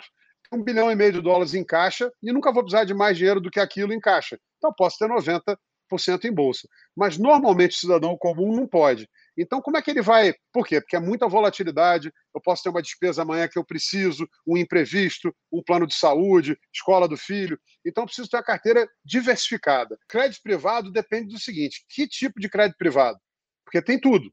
um 0.52 0.62
bilhão 0.62 0.90
e 0.90 0.94
meio 0.94 1.12
de 1.12 1.20
dólares 1.20 1.54
em 1.54 1.64
caixa 1.64 2.12
e 2.22 2.32
nunca 2.32 2.52
vou 2.52 2.62
precisar 2.62 2.84
de 2.84 2.94
mais 2.94 3.16
dinheiro 3.16 3.40
do 3.40 3.50
que 3.50 3.58
aquilo 3.58 3.92
em 3.92 4.00
caixa. 4.00 4.38
Então, 4.58 4.72
posso 4.76 4.98
ter 4.98 5.08
90% 5.08 5.56
em 6.24 6.32
bolsa. 6.32 6.68
Mas 6.96 7.18
normalmente 7.18 7.76
o 7.76 7.80
cidadão 7.80 8.16
comum 8.16 8.54
não 8.54 8.66
pode. 8.66 9.08
Então, 9.36 9.62
como 9.62 9.76
é 9.76 9.82
que 9.82 9.90
ele 9.90 10.02
vai? 10.02 10.34
Por 10.52 10.66
quê? 10.66 10.80
Porque 10.80 10.96
é 10.96 11.00
muita 11.00 11.26
volatilidade. 11.28 12.12
Eu 12.34 12.40
posso 12.40 12.62
ter 12.62 12.68
uma 12.68 12.82
despesa 12.82 13.22
amanhã 13.22 13.48
que 13.48 13.58
eu 13.58 13.64
preciso, 13.64 14.28
um 14.46 14.56
imprevisto, 14.56 15.34
um 15.50 15.62
plano 15.62 15.86
de 15.86 15.94
saúde, 15.94 16.58
escola 16.72 17.08
do 17.08 17.16
filho. 17.16 17.58
Então, 17.84 18.02
eu 18.02 18.06
preciso 18.06 18.28
ter 18.28 18.36
uma 18.36 18.42
carteira 18.42 18.86
diversificada. 19.04 19.98
Crédito 20.08 20.42
privado 20.42 20.90
depende 20.90 21.32
do 21.32 21.40
seguinte: 21.40 21.84
que 21.88 22.06
tipo 22.06 22.38
de 22.38 22.48
crédito 22.48 22.76
privado? 22.76 23.18
Porque 23.64 23.80
tem 23.80 23.98
tudo. 23.98 24.30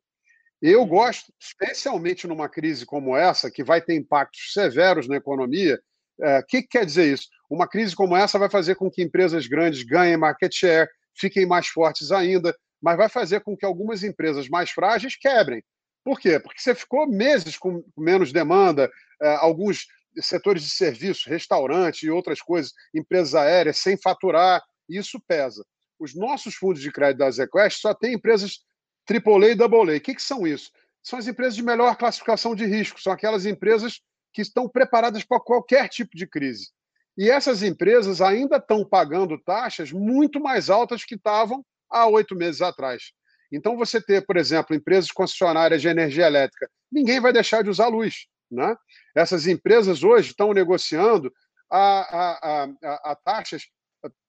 Eu 0.61 0.85
gosto, 0.85 1.33
especialmente 1.39 2.27
numa 2.27 2.49
crise 2.49 2.85
como 2.85 3.15
essa, 3.15 3.49
que 3.49 3.63
vai 3.63 3.81
ter 3.81 3.95
impactos 3.95 4.51
severos 4.51 5.07
na 5.07 5.15
economia. 5.15 5.79
O 6.17 6.25
é, 6.25 6.43
que, 6.43 6.61
que 6.61 6.67
quer 6.67 6.85
dizer 6.85 7.13
isso? 7.13 7.29
Uma 7.49 7.67
crise 7.67 7.95
como 7.95 8.15
essa 8.15 8.37
vai 8.37 8.49
fazer 8.49 8.75
com 8.75 8.91
que 8.91 9.01
empresas 9.01 9.47
grandes 9.47 9.83
ganhem 9.83 10.17
market 10.17 10.53
share, 10.53 10.89
fiquem 11.17 11.45
mais 11.45 11.67
fortes 11.67 12.11
ainda, 12.11 12.53
mas 12.81 12.97
vai 12.97 13.09
fazer 13.09 13.41
com 13.41 13.55
que 13.55 13.65
algumas 13.65 14.03
empresas 14.03 14.47
mais 14.47 14.69
frágeis 14.69 15.15
quebrem. 15.15 15.63
Por 16.03 16.19
quê? 16.19 16.39
Porque 16.39 16.61
você 16.61 16.73
ficou 16.73 17.07
meses 17.07 17.57
com 17.57 17.83
menos 17.97 18.31
demanda, 18.31 18.89
é, 19.21 19.35
alguns 19.35 19.85
setores 20.21 20.63
de 20.63 20.69
serviço, 20.69 21.29
restaurante 21.29 22.03
e 22.03 22.09
outras 22.09 22.41
coisas, 22.41 22.73
empresas 22.93 23.35
aéreas 23.35 23.77
sem 23.77 23.97
faturar, 23.97 24.63
isso 24.87 25.21
pesa. 25.27 25.65
Os 25.99 26.15
nossos 26.15 26.55
fundos 26.55 26.81
de 26.81 26.91
crédito 26.91 27.19
da 27.19 27.29
ZQuest 27.29 27.81
só 27.81 27.93
têm 27.93 28.13
empresas 28.13 28.59
AAA 29.07 29.49
e 29.49 29.61
AA. 29.61 29.97
O 29.97 30.01
que, 30.01 30.15
que 30.15 30.21
são 30.21 30.47
isso? 30.47 30.71
São 31.03 31.19
as 31.19 31.27
empresas 31.27 31.55
de 31.55 31.63
melhor 31.63 31.95
classificação 31.97 32.55
de 32.55 32.65
risco, 32.65 33.01
são 33.01 33.13
aquelas 33.13 33.45
empresas 33.45 34.01
que 34.33 34.41
estão 34.41 34.69
preparadas 34.69 35.23
para 35.23 35.39
qualquer 35.39 35.89
tipo 35.89 36.15
de 36.15 36.27
crise. 36.27 36.69
E 37.17 37.29
essas 37.29 37.63
empresas 37.63 38.21
ainda 38.21 38.57
estão 38.57 38.85
pagando 38.85 39.37
taxas 39.37 39.91
muito 39.91 40.39
mais 40.39 40.69
altas 40.69 41.03
que 41.03 41.15
estavam 41.15 41.65
há 41.89 42.07
oito 42.07 42.35
meses 42.35 42.61
atrás. 42.61 43.11
Então, 43.51 43.77
você 43.77 44.01
ter, 44.01 44.25
por 44.25 44.37
exemplo, 44.37 44.75
empresas 44.75 45.11
concessionárias 45.11 45.81
de 45.81 45.87
energia 45.87 46.27
elétrica, 46.27 46.69
ninguém 46.91 47.19
vai 47.19 47.33
deixar 47.33 47.63
de 47.63 47.69
usar 47.69 47.87
luz. 47.87 48.27
Né? 48.51 48.75
Essas 49.15 49.47
empresas 49.47 50.03
hoje 50.03 50.29
estão 50.29 50.53
negociando 50.53 51.31
a, 51.69 51.79
a, 51.79 52.63
a, 52.63 53.11
a 53.11 53.15
taxas 53.15 53.63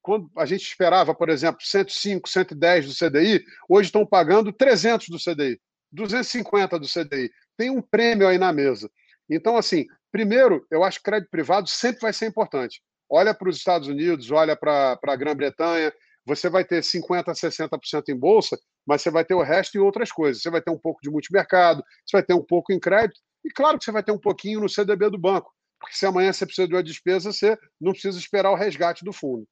quando 0.02 0.30
a 0.36 0.46
gente 0.46 0.62
esperava, 0.62 1.14
por 1.14 1.28
exemplo, 1.28 1.60
105, 1.62 2.28
110 2.28 2.86
do 2.86 2.94
CDI, 2.94 3.44
hoje 3.68 3.88
estão 3.88 4.06
pagando 4.06 4.52
300 4.52 5.08
do 5.08 5.18
CDI, 5.18 5.60
250 5.92 6.78
do 6.78 6.86
CDI. 6.86 7.30
Tem 7.56 7.70
um 7.70 7.82
prêmio 7.82 8.26
aí 8.26 8.38
na 8.38 8.52
mesa. 8.52 8.90
Então, 9.28 9.56
assim, 9.56 9.86
primeiro, 10.10 10.66
eu 10.70 10.82
acho 10.82 10.98
que 10.98 11.04
crédito 11.04 11.30
privado 11.30 11.68
sempre 11.68 12.00
vai 12.00 12.12
ser 12.12 12.26
importante. 12.26 12.82
Olha 13.08 13.34
para 13.34 13.48
os 13.48 13.56
Estados 13.56 13.88
Unidos, 13.88 14.30
olha 14.30 14.56
para 14.56 14.98
a 15.02 15.16
Grã-Bretanha, 15.16 15.92
você 16.36 16.48
vai 16.48 16.64
ter 16.64 16.82
50% 16.82 17.28
a 17.28 17.32
60% 17.32 18.08
em 18.08 18.16
bolsa, 18.16 18.58
mas 18.86 19.02
você 19.02 19.10
vai 19.10 19.24
ter 19.24 19.34
o 19.34 19.42
resto 19.42 19.76
em 19.76 19.80
outras 19.80 20.10
coisas. 20.12 20.42
Você 20.42 20.50
vai 20.50 20.60
ter 20.60 20.70
um 20.70 20.78
pouco 20.78 21.00
de 21.02 21.10
multimercado, 21.10 21.82
você 22.06 22.16
vai 22.16 22.22
ter 22.22 22.34
um 22.34 22.44
pouco 22.44 22.72
em 22.72 22.80
crédito, 22.80 23.20
e 23.44 23.50
claro 23.50 23.78
que 23.78 23.84
você 23.84 23.92
vai 23.92 24.02
ter 24.02 24.12
um 24.12 24.18
pouquinho 24.18 24.60
no 24.60 24.68
CDB 24.68 25.10
do 25.10 25.18
banco, 25.18 25.52
porque 25.78 25.96
se 25.96 26.06
amanhã 26.06 26.32
você 26.32 26.44
precisa 26.44 26.68
de 26.68 26.74
uma 26.74 26.82
despesa, 26.82 27.32
você 27.32 27.58
não 27.80 27.92
precisa 27.92 28.18
esperar 28.18 28.50
o 28.50 28.54
resgate 28.54 29.04
do 29.04 29.12
fundo. 29.12 29.42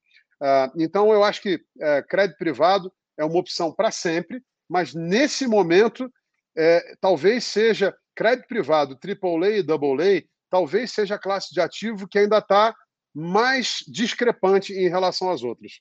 Uh, 0.40 0.70
então, 0.78 1.12
eu 1.12 1.24
acho 1.24 1.42
que 1.42 1.56
uh, 1.56 2.06
crédito 2.08 2.38
privado 2.38 2.92
é 3.18 3.24
uma 3.24 3.38
opção 3.38 3.72
para 3.72 3.90
sempre, 3.90 4.42
mas 4.68 4.94
nesse 4.94 5.46
momento, 5.46 6.12
é, 6.56 6.94
talvez 7.00 7.44
seja 7.44 7.96
crédito 8.14 8.46
privado, 8.46 8.98
AAA 9.02 9.50
e 9.50 9.60
AA, 9.60 10.22
talvez 10.50 10.92
seja 10.92 11.14
a 11.14 11.18
classe 11.18 11.52
de 11.52 11.60
ativo 11.60 12.06
que 12.06 12.18
ainda 12.18 12.38
está 12.38 12.74
mais 13.14 13.78
discrepante 13.88 14.72
em 14.72 14.88
relação 14.88 15.30
às 15.30 15.42
outras. 15.42 15.80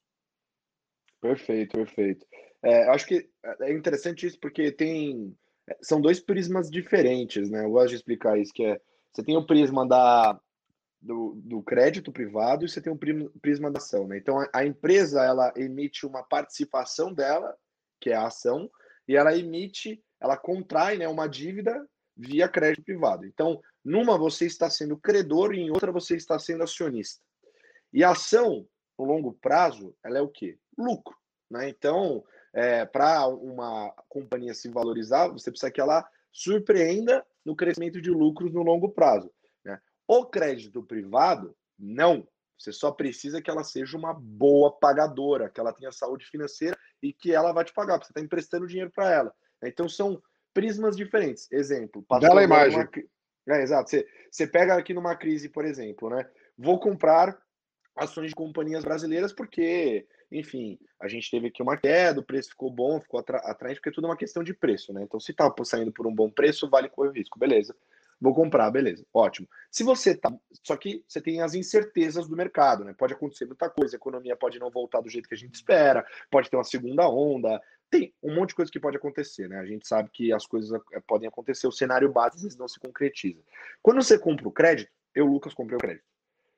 Perfeito, 1.22 1.78
perfeito. 1.78 2.26
É, 2.63 2.89
acho 2.89 3.05
que 3.05 3.30
é 3.61 3.72
interessante 3.72 4.26
isso 4.26 4.39
porque 4.39 4.72
tem 4.72 5.36
são 5.82 5.99
dois 5.99 6.20
prismas 6.20 6.70
diferentes, 6.70 7.49
né? 7.49 7.65
Eu 7.65 7.72
gosto 7.72 7.89
de 7.89 7.95
explicar 7.95 8.39
isso 8.39 8.53
que 8.53 8.63
é 8.63 8.80
você 9.11 9.24
tem 9.24 9.36
o 9.36 9.45
prisma 9.45 9.88
da 9.88 10.39
do, 11.01 11.34
do 11.43 11.61
crédito 11.61 12.11
privado 12.11 12.65
e 12.65 12.70
você 12.70 12.82
tem 12.82 12.91
um 12.91 12.97
prisma 13.41 13.72
da 13.72 13.78
ação. 13.78 14.07
Né? 14.07 14.18
Então, 14.18 14.39
a, 14.39 14.49
a, 14.53 14.65
empresa 14.65 15.24
ela 15.24 15.53
emite 15.55 16.05
uma 16.05 16.24
participação 16.24 17.13
dela, 17.13 17.55
que 17.99 18.09
é 18.09 18.15
a 18.15 18.28
ação, 18.28 18.70
e 19.07 19.15
ela 19.15 19.36
emite, 19.36 20.03
ela 20.20 20.36
contrai 20.36 20.97
né, 20.97 21.07
uma 21.07 21.28
dívida 21.28 21.88
via 22.15 22.49
crédito 22.49 22.84
privado. 22.84 23.26
Então, 23.26 23.61
numa 23.86 24.18
você 24.18 24.45
está 24.45 24.70
sendo 24.70 24.97
credor 24.97 25.53
e 25.53 25.59
em 25.59 25.70
outra 25.70 25.91
você 25.91 26.15
está 26.15 26.38
sendo 26.39 26.63
acionista. 26.63 27.24
E 27.93 28.03
a 28.03 28.11
ação, 28.11 28.68
no 28.97 29.05
longo 29.05 29.34
prazo, 29.34 29.95
ela 30.03 30.18
é 30.18 30.22
o 30.22 30.28
quê? 30.28 30.57
Lucro. 30.78 31.15
Né? 31.49 31.69
Então, 31.69 32.23
é, 32.53 32.86
para 32.86 33.28
uma 33.28 33.93
companhia 34.07 34.53
se 34.53 34.69
valorizar, 34.69 35.28
você 35.30 35.49
precisa 35.49 35.71
que 35.71 35.82
ela 35.82 36.07
surpreenda 36.32 37.25
no 37.45 37.55
crescimento 37.55 38.01
de 38.01 38.11
lucros 38.11 38.53
no 38.53 38.61
longo 38.61 38.89
prazo. 38.89 39.32
O 40.07 40.25
crédito 40.25 40.82
privado, 40.82 41.53
não. 41.78 42.25
Você 42.57 42.71
só 42.71 42.91
precisa 42.91 43.41
que 43.41 43.51
ela 43.51 43.63
seja 43.63 43.97
uma 43.97 44.13
boa 44.13 44.71
pagadora, 44.71 45.49
que 45.49 45.59
ela 45.59 45.73
tenha 45.73 45.91
saúde 45.91 46.25
financeira 46.25 46.78
e 47.03 47.11
que 47.11 47.34
ela 47.34 47.51
vai 47.51 47.65
te 47.65 47.73
pagar, 47.73 47.95
porque 47.95 48.07
você 48.07 48.11
está 48.11 48.21
emprestando 48.21 48.65
dinheiro 48.65 48.89
para 48.89 49.11
ela. 49.11 49.34
Então 49.63 49.89
são 49.89 50.21
prismas 50.53 50.95
diferentes. 50.95 51.51
Exemplo, 51.51 52.03
Bela 52.21 52.41
imagem. 52.41 52.80
Uma... 52.80 53.55
É, 53.55 53.61
exato. 53.61 53.89
Você, 53.89 54.07
você 54.32 54.47
pega 54.47 54.75
aqui 54.75 54.93
numa 54.93 55.15
crise, 55.15 55.49
por 55.49 55.65
exemplo, 55.65 56.09
né? 56.09 56.28
Vou 56.57 56.80
comprar 56.80 57.38
ações 57.95 58.30
de 58.30 58.36
companhias 58.36 58.84
brasileiras 58.84 59.34
porque, 59.34 60.07
enfim, 60.32 60.78
a 60.99 61.07
gente 61.07 61.30
teve 61.32 61.47
aqui 61.47 61.61
uma 61.61 61.78
queda, 61.78 62.19
o 62.19 62.23
preço 62.23 62.49
ficou 62.49 62.69
bom, 62.69 62.99
ficou 62.99 63.19
atraente, 63.19 63.80
porque 63.80 63.91
tudo 63.91 64.07
é 64.07 64.09
uma 64.09 64.17
questão 64.17 64.43
de 64.43 64.53
preço, 64.53 64.91
né? 64.93 65.03
Então, 65.03 65.19
se 65.19 65.32
está 65.32 65.51
saindo 65.63 65.91
por 65.91 66.05
um 66.05 66.13
bom 66.13 66.30
preço, 66.30 66.69
vale 66.69 66.89
correr 66.89 67.09
o 67.09 67.13
risco, 67.13 67.39
beleza. 67.39 67.75
Vou 68.19 68.34
comprar, 68.34 68.71
beleza, 68.71 69.05
ótimo. 69.13 69.47
Se 69.69 69.84
você 69.84 70.15
tá. 70.15 70.34
Só 70.63 70.75
que 70.75 71.03
você 71.07 71.21
tem 71.21 71.41
as 71.41 71.53
incertezas 71.53 72.28
do 72.28 72.36
mercado, 72.36 72.84
né? 72.84 72.93
Pode 72.97 73.13
acontecer 73.13 73.45
muita 73.45 73.69
coisa, 73.69 73.95
a 73.95 73.99
economia 73.99 74.36
pode 74.36 74.57
não 74.57 74.71
voltar 74.71 75.01
do 75.01 75.09
jeito 75.09 75.30
que 75.30 75.36
a 75.36 75.38
gente 75.38 75.53
espera, 75.53 76.05
pode 76.32 76.49
ter 76.49 76.57
uma 76.57 76.63
segunda 76.63 77.07
onda, 77.07 77.61
tem 77.89 78.13
um 78.21 78.34
monte 78.34 78.49
de 78.49 78.55
coisa 78.55 78.71
que 78.71 78.80
pode 78.80 78.97
acontecer, 78.97 79.47
né? 79.47 79.59
A 79.59 79.65
gente 79.65 79.88
sabe 79.88 80.09
que 80.11 80.34
as 80.34 80.45
coisas 80.47 80.82
podem 81.07 81.28
acontecer, 81.28 81.67
o 81.67 81.71
cenário 81.71 82.11
base 82.11 82.38
às 82.38 82.41
vezes 82.41 82.57
não 82.57 82.67
se 82.67 82.80
concretiza. 82.80 83.41
Quando 83.84 84.01
você 84.01 84.17
compra 84.17 84.47
o 84.47 84.51
crédito, 84.51 84.91
eu, 85.13 85.25
Lucas, 85.25 85.53
comprei 85.53 85.78
o 85.78 85.80
crédito. 85.80 86.03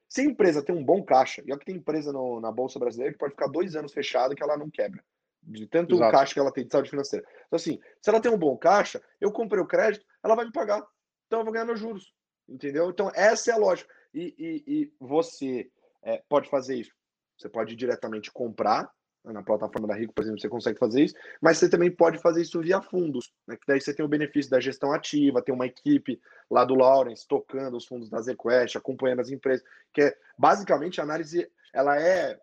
Se 0.10 0.22
a 0.22 0.26
empresa 0.26 0.64
tem 0.64 0.76
um 0.76 0.84
bom 0.84 1.03
caixa, 1.03 1.41
e 1.45 1.51
olha 1.51 1.60
que 1.60 1.66
tem 1.66 1.76
empresa 1.76 2.12
no, 2.12 2.41
na 2.41 2.51
Bolsa 2.51 2.80
Brasileira 2.80 3.14
que 3.14 3.20
pode 3.20 3.34
ficar 3.34 3.47
dois 3.47 3.76
anos 3.76 3.93
fechada 3.93 4.36
que 4.36 4.43
ela 4.43 4.57
não 4.57 4.70
quebra. 4.70 5.03
De 5.41 5.68
tanto 5.68 5.95
Exato. 5.95 6.12
caixa 6.12 6.34
que 6.34 6.39
ela 6.39 6.51
tem 6.51 6.66
de 6.66 6.72
saúde 6.72 6.89
financeira. 6.89 7.26
Então, 7.47 7.55
assim, 7.55 7.80
se 8.01 8.10
ela 8.10 8.20
tem 8.20 8.32
um 8.32 8.38
bom 8.38 8.57
caixa, 8.57 9.01
eu 9.22 9.32
comprei 9.32 9.62
o 9.62 9.68
crédito, 9.68 10.05
ela 10.24 10.36
vai 10.36 10.45
me 10.45 10.51
pagar 10.51 10.84
então 11.30 11.39
eu 11.39 11.45
vou 11.45 11.53
ganhar 11.53 11.66
meus 11.66 11.80
juros. 11.80 12.12
Entendeu? 12.47 12.89
Então, 12.89 13.12
essa 13.14 13.51
é 13.51 13.53
a 13.53 13.57
lógica. 13.57 13.93
E, 14.12 14.34
e, 14.38 14.64
e 14.82 14.93
você 14.99 15.72
é, 16.01 16.24
pode 16.28 16.49
fazer 16.49 16.76
isso. 16.76 16.91
Você 17.38 17.47
pode 17.47 17.76
diretamente 17.76 18.32
comprar 18.32 18.91
na 19.24 19.43
plataforma 19.43 19.88
da 19.88 19.95
Rico, 19.95 20.13
por 20.13 20.24
exemplo, 20.24 20.39
você 20.39 20.49
consegue 20.49 20.80
fazer 20.80 21.03
isso, 21.03 21.15
mas 21.41 21.57
você 21.57 21.70
também 21.70 21.91
pode 21.91 22.17
fazer 22.20 22.41
isso 22.41 22.59
via 22.61 22.82
fundos, 22.82 23.32
né? 23.47 23.55
Que 23.55 23.67
daí 23.67 23.82
você 23.82 23.93
tem 23.93 24.05
o 24.05 24.09
benefício 24.09 24.49
da 24.49 24.59
gestão 24.59 24.91
ativa, 24.93 25.41
tem 25.41 25.53
uma 25.53 25.65
equipe 25.65 26.20
lá 26.49 26.63
do 26.63 26.76
Lawrence 26.76 27.28
tocando 27.28 27.78
os 27.78 27.86
fundos 27.86 28.09
da 28.09 28.22
ZQuest, 28.22 28.78
acompanhando 28.78 29.20
as 29.20 29.30
empresas, 29.30 29.65
que 29.93 30.01
é 30.01 30.15
basicamente 30.38 30.99
a 30.99 31.03
análise 31.03 31.49
ela 31.74 32.01
é 32.01 32.39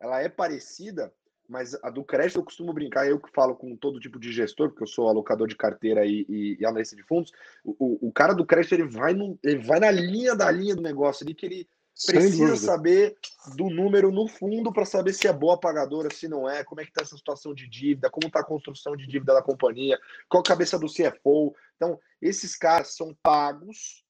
ela 0.00 0.20
é 0.20 0.28
parecida 0.28 1.12
mas 1.48 1.74
a 1.82 1.88
do 1.88 2.04
crédito 2.04 2.38
eu 2.38 2.44
costumo 2.44 2.74
brincar, 2.74 3.08
eu 3.08 3.18
que 3.18 3.32
falo 3.32 3.56
com 3.56 3.74
todo 3.74 3.98
tipo 3.98 4.20
de 4.20 4.30
gestor, 4.30 4.68
porque 4.68 4.82
eu 4.82 4.86
sou 4.86 5.08
alocador 5.08 5.48
de 5.48 5.56
carteira 5.56 6.04
e, 6.04 6.26
e, 6.28 6.58
e 6.60 6.66
analista 6.66 6.94
de 6.94 7.02
fundos, 7.02 7.32
o, 7.64 8.06
o, 8.06 8.12
cara 8.12 8.34
do 8.34 8.44
crédito 8.44 8.74
ele 8.74 8.86
vai, 8.86 9.14
no, 9.14 9.38
ele 9.42 9.64
vai 9.64 9.80
na 9.80 9.90
linha 9.90 10.36
da 10.36 10.50
linha 10.50 10.76
do 10.76 10.82
negócio 10.82 11.24
ali, 11.24 11.34
que 11.34 11.46
ele 11.46 11.68
precisa 12.06 12.56
saber 12.56 13.16
do 13.56 13.68
número 13.70 14.10
no 14.10 14.28
fundo 14.28 14.72
para 14.72 14.84
saber 14.84 15.12
se 15.12 15.26
é 15.26 15.32
boa 15.32 15.58
pagadora, 15.58 16.12
se 16.12 16.28
não 16.28 16.48
é, 16.48 16.62
como 16.64 16.80
é 16.80 16.84
que 16.84 16.90
está 16.90 17.02
essa 17.02 17.16
situação 17.16 17.54
de 17.54 17.68
dívida, 17.68 18.10
como 18.10 18.26
está 18.26 18.40
a 18.40 18.44
construção 18.44 18.96
de 18.96 19.06
dívida 19.06 19.34
da 19.34 19.42
companhia, 19.42 19.98
qual 20.28 20.40
a 20.40 20.46
cabeça 20.46 20.78
do 20.78 20.86
CFO. 20.86 21.54
Então, 21.76 21.98
esses 22.20 22.56
caras 22.56 22.94
são 22.94 23.16
pagos 23.22 24.04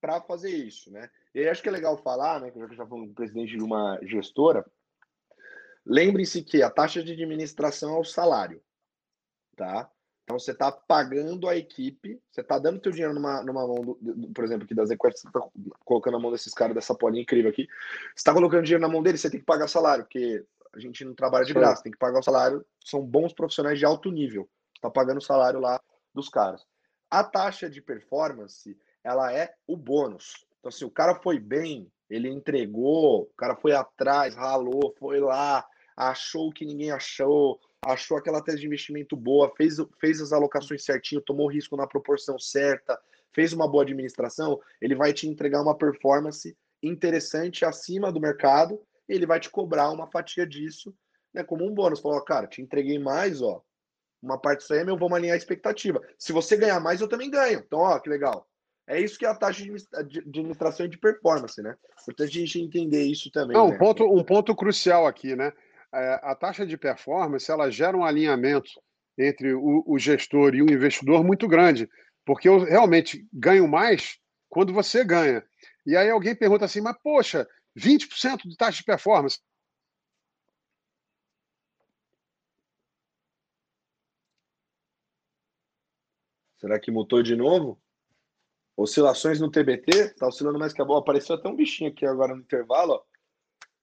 para 0.00 0.20
fazer 0.20 0.50
isso, 0.50 0.90
né? 0.90 1.08
E 1.34 1.48
acho 1.48 1.62
que 1.62 1.68
é 1.68 1.72
legal 1.72 1.96
falar, 1.96 2.40
né, 2.40 2.50
que 2.50 2.58
eu 2.58 2.72
já 2.74 2.86
fui 2.86 3.00
um 3.00 3.12
presidente 3.12 3.56
de 3.56 3.62
uma 3.62 3.98
gestora, 4.02 4.64
Lembre-se 5.86 6.42
que 6.42 6.62
a 6.62 6.70
taxa 6.70 7.02
de 7.02 7.12
administração 7.12 7.96
é 7.96 7.98
o 7.98 8.04
salário, 8.04 8.62
tá? 9.54 9.90
Então 10.24 10.38
você 10.38 10.52
está 10.52 10.72
pagando 10.72 11.46
a 11.48 11.56
equipe, 11.56 12.18
você 12.30 12.40
está 12.40 12.58
dando 12.58 12.80
teu 12.80 12.90
dinheiro 12.90 13.12
numa, 13.12 13.42
numa 13.42 13.66
mão, 13.66 13.74
do, 13.74 13.98
do, 14.00 14.28
por 14.32 14.42
exemplo, 14.42 14.64
aqui 14.64 14.74
das 14.74 14.90
Equest, 14.90 15.18
você 15.18 15.28
está 15.28 15.40
colocando 15.84 16.16
a 16.16 16.20
mão 16.20 16.32
desses 16.32 16.54
caras 16.54 16.74
dessa 16.74 16.94
polinha 16.94 17.22
incrível 17.22 17.50
aqui. 17.50 17.66
Você 17.66 18.20
está 18.20 18.32
colocando 18.32 18.64
dinheiro 18.64 18.80
na 18.80 18.88
mão 18.88 19.02
deles, 19.02 19.20
você 19.20 19.30
tem 19.30 19.40
que 19.40 19.46
pagar 19.46 19.68
salário, 19.68 20.04
porque 20.04 20.42
a 20.72 20.80
gente 20.80 21.04
não 21.04 21.14
trabalha 21.14 21.44
de 21.44 21.52
graça, 21.52 21.82
tem 21.82 21.92
que 21.92 21.98
pagar 21.98 22.20
o 22.20 22.22
salário. 22.22 22.64
São 22.82 23.02
bons 23.04 23.34
profissionais 23.34 23.78
de 23.78 23.84
alto 23.84 24.10
nível, 24.10 24.48
está 24.74 24.90
pagando 24.90 25.18
o 25.18 25.24
salário 25.24 25.60
lá 25.60 25.78
dos 26.14 26.30
caras. 26.30 26.64
A 27.10 27.22
taxa 27.22 27.68
de 27.68 27.82
performance, 27.82 28.76
ela 29.04 29.30
é 29.30 29.54
o 29.66 29.76
bônus. 29.76 30.46
Então, 30.58 30.72
se 30.72 30.86
o 30.86 30.90
cara 30.90 31.14
foi 31.16 31.38
bem, 31.38 31.92
ele 32.08 32.30
entregou, 32.30 33.24
o 33.24 33.36
cara 33.36 33.54
foi 33.54 33.72
atrás, 33.72 34.34
ralou, 34.34 34.94
foi 34.98 35.20
lá, 35.20 35.66
achou 35.96 36.50
que 36.50 36.64
ninguém 36.64 36.90
achou, 36.90 37.60
achou 37.84 38.16
aquela 38.16 38.42
tese 38.42 38.60
de 38.60 38.66
investimento 38.66 39.16
boa, 39.16 39.52
fez, 39.56 39.76
fez 39.98 40.20
as 40.20 40.32
alocações 40.32 40.84
certinho, 40.84 41.20
tomou 41.20 41.50
risco 41.50 41.76
na 41.76 41.86
proporção 41.86 42.38
certa, 42.38 42.98
fez 43.32 43.52
uma 43.52 43.68
boa 43.68 43.82
administração, 43.82 44.60
ele 44.80 44.94
vai 44.94 45.12
te 45.12 45.28
entregar 45.28 45.62
uma 45.62 45.76
performance 45.76 46.56
interessante 46.82 47.64
acima 47.64 48.12
do 48.12 48.20
mercado, 48.20 48.80
e 49.08 49.14
ele 49.14 49.26
vai 49.26 49.38
te 49.38 49.50
cobrar 49.50 49.90
uma 49.90 50.06
fatia 50.06 50.46
disso, 50.46 50.94
né, 51.32 51.42
como 51.42 51.64
um 51.64 51.74
bônus. 51.74 52.00
Falou, 52.00 52.22
cara, 52.22 52.46
te 52.46 52.62
entreguei 52.62 52.98
mais, 52.98 53.42
ó, 53.42 53.62
uma 54.22 54.38
parte 54.38 54.66
CM, 54.66 54.88
eu 54.88 54.96
vou 54.96 55.12
alinhar 55.14 55.34
a 55.34 55.38
expectativa. 55.38 56.00
Se 56.18 56.32
você 56.32 56.56
ganhar 56.56 56.80
mais, 56.80 57.00
eu 57.00 57.08
também 57.08 57.30
ganho. 57.30 57.62
Então, 57.66 57.80
ó, 57.80 57.98
que 57.98 58.08
legal. 58.08 58.48
É 58.86 59.00
isso 59.00 59.18
que 59.18 59.24
é 59.24 59.28
a 59.28 59.34
taxa 59.34 59.62
de 59.62 60.18
administração 60.18 60.84
e 60.84 60.88
de 60.88 60.98
performance, 60.98 61.60
né? 61.62 61.74
Importante 62.02 62.36
a 62.36 62.40
gente 62.40 62.60
entender 62.60 63.02
isso 63.02 63.30
também. 63.30 63.56
Não, 63.56 63.68
né? 63.68 63.74
um, 63.74 63.78
ponto, 63.78 64.04
um 64.04 64.22
ponto 64.22 64.54
crucial 64.54 65.06
aqui, 65.06 65.34
né? 65.34 65.52
É, 65.94 66.20
a 66.22 66.34
taxa 66.34 66.66
de 66.66 66.76
performance 66.76 67.50
ela 67.50 67.70
gera 67.70 67.96
um 67.96 68.04
alinhamento 68.04 68.70
entre 69.16 69.54
o, 69.54 69.84
o 69.86 69.98
gestor 69.98 70.54
e 70.54 70.62
o 70.62 70.70
investidor 70.70 71.22
muito 71.22 71.46
grande, 71.46 71.88
porque 72.24 72.48
eu 72.48 72.58
realmente 72.58 73.26
ganho 73.32 73.68
mais 73.68 74.18
quando 74.48 74.72
você 74.72 75.04
ganha. 75.04 75.44
E 75.86 75.96
aí 75.96 76.10
alguém 76.10 76.34
pergunta 76.34 76.64
assim, 76.64 76.80
mas 76.80 76.96
poxa, 77.00 77.46
20% 77.76 78.48
de 78.48 78.56
taxa 78.56 78.78
de 78.78 78.84
performance. 78.84 79.38
Será 86.56 86.80
que 86.80 86.90
mutou 86.90 87.22
de 87.22 87.36
novo? 87.36 87.80
Oscilações 88.76 89.38
no 89.38 89.50
TBT, 89.50 90.14
tá 90.14 90.26
oscilando 90.26 90.58
mais 90.58 90.72
que 90.72 90.82
a 90.82 90.84
bola. 90.84 91.00
Apareceu 91.00 91.36
até 91.36 91.48
um 91.48 91.54
bichinho 91.54 91.90
aqui 91.90 92.04
agora 92.04 92.34
no 92.34 92.40
intervalo, 92.40 92.94
ó. 92.94 93.02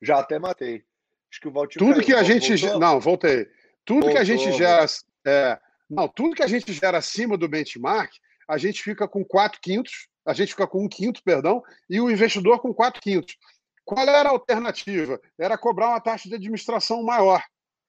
Já 0.02 0.20
até 0.20 0.40
matei. 0.40 0.84
Acho 1.32 1.40
que 1.40 1.48
o 1.48 1.52
Valtinho 1.52 1.86
Tudo 1.86 1.96
caiu. 1.96 2.06
que 2.06 2.14
a 2.14 2.24
gente. 2.24 2.56
Voltou? 2.58 2.80
Não, 2.80 3.00
voltei. 3.00 3.46
Tudo 3.86 4.02
Voltou, 4.02 4.12
que 4.12 4.18
a 4.18 4.24
gente 4.24 4.52
gera. 4.52 4.86
É, 5.26 5.60
não, 5.90 6.08
tudo 6.08 6.36
que 6.36 6.44
a 6.44 6.48
gente 6.48 6.74
gera 6.74 6.98
acima 6.98 7.38
do 7.38 7.48
benchmark, 7.48 8.12
a 8.48 8.58
gente 8.58 8.84
fica 8.84 9.08
com 9.08 9.24
4 9.24 9.60
quintos, 9.62 10.08
a 10.26 10.34
gente 10.34 10.50
fica 10.50 10.68
com 10.68 10.84
um 10.84 10.90
quinto, 10.90 11.22
perdão, 11.24 11.64
e 11.90 12.02
o 12.02 12.12
investidor 12.12 12.60
com 12.60 12.74
4 12.74 13.02
quintos. 13.02 13.38
Qual 13.86 14.08
era 14.08 14.30
a 14.30 14.32
alternativa? 14.32 15.20
Era 15.40 15.58
cobrar 15.58 15.90
uma 15.90 16.02
taxa 16.02 16.28
de 16.28 16.36
administração 16.36 17.02
maior. 17.04 17.42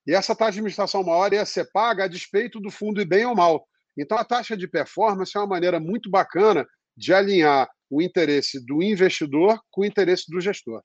E 0.07 0.13
essa 0.13 0.35
taxa 0.35 0.53
de 0.53 0.59
administração 0.59 1.03
maior 1.03 1.31
ia 1.33 1.45
ser 1.45 1.69
paga 1.71 2.05
a 2.05 2.07
despeito 2.07 2.59
do 2.59 2.71
fundo 2.71 3.01
e 3.01 3.05
bem 3.05 3.25
ou 3.25 3.35
mal. 3.35 3.67
Então, 3.97 4.17
a 4.17 4.25
taxa 4.25 4.57
de 4.57 4.67
performance 4.67 5.35
é 5.35 5.39
uma 5.39 5.47
maneira 5.47 5.79
muito 5.79 6.09
bacana 6.09 6.65
de 6.95 7.13
alinhar 7.13 7.69
o 7.89 8.01
interesse 8.01 8.65
do 8.65 8.81
investidor 8.81 9.59
com 9.69 9.81
o 9.81 9.85
interesse 9.85 10.25
do 10.29 10.41
gestor. 10.41 10.81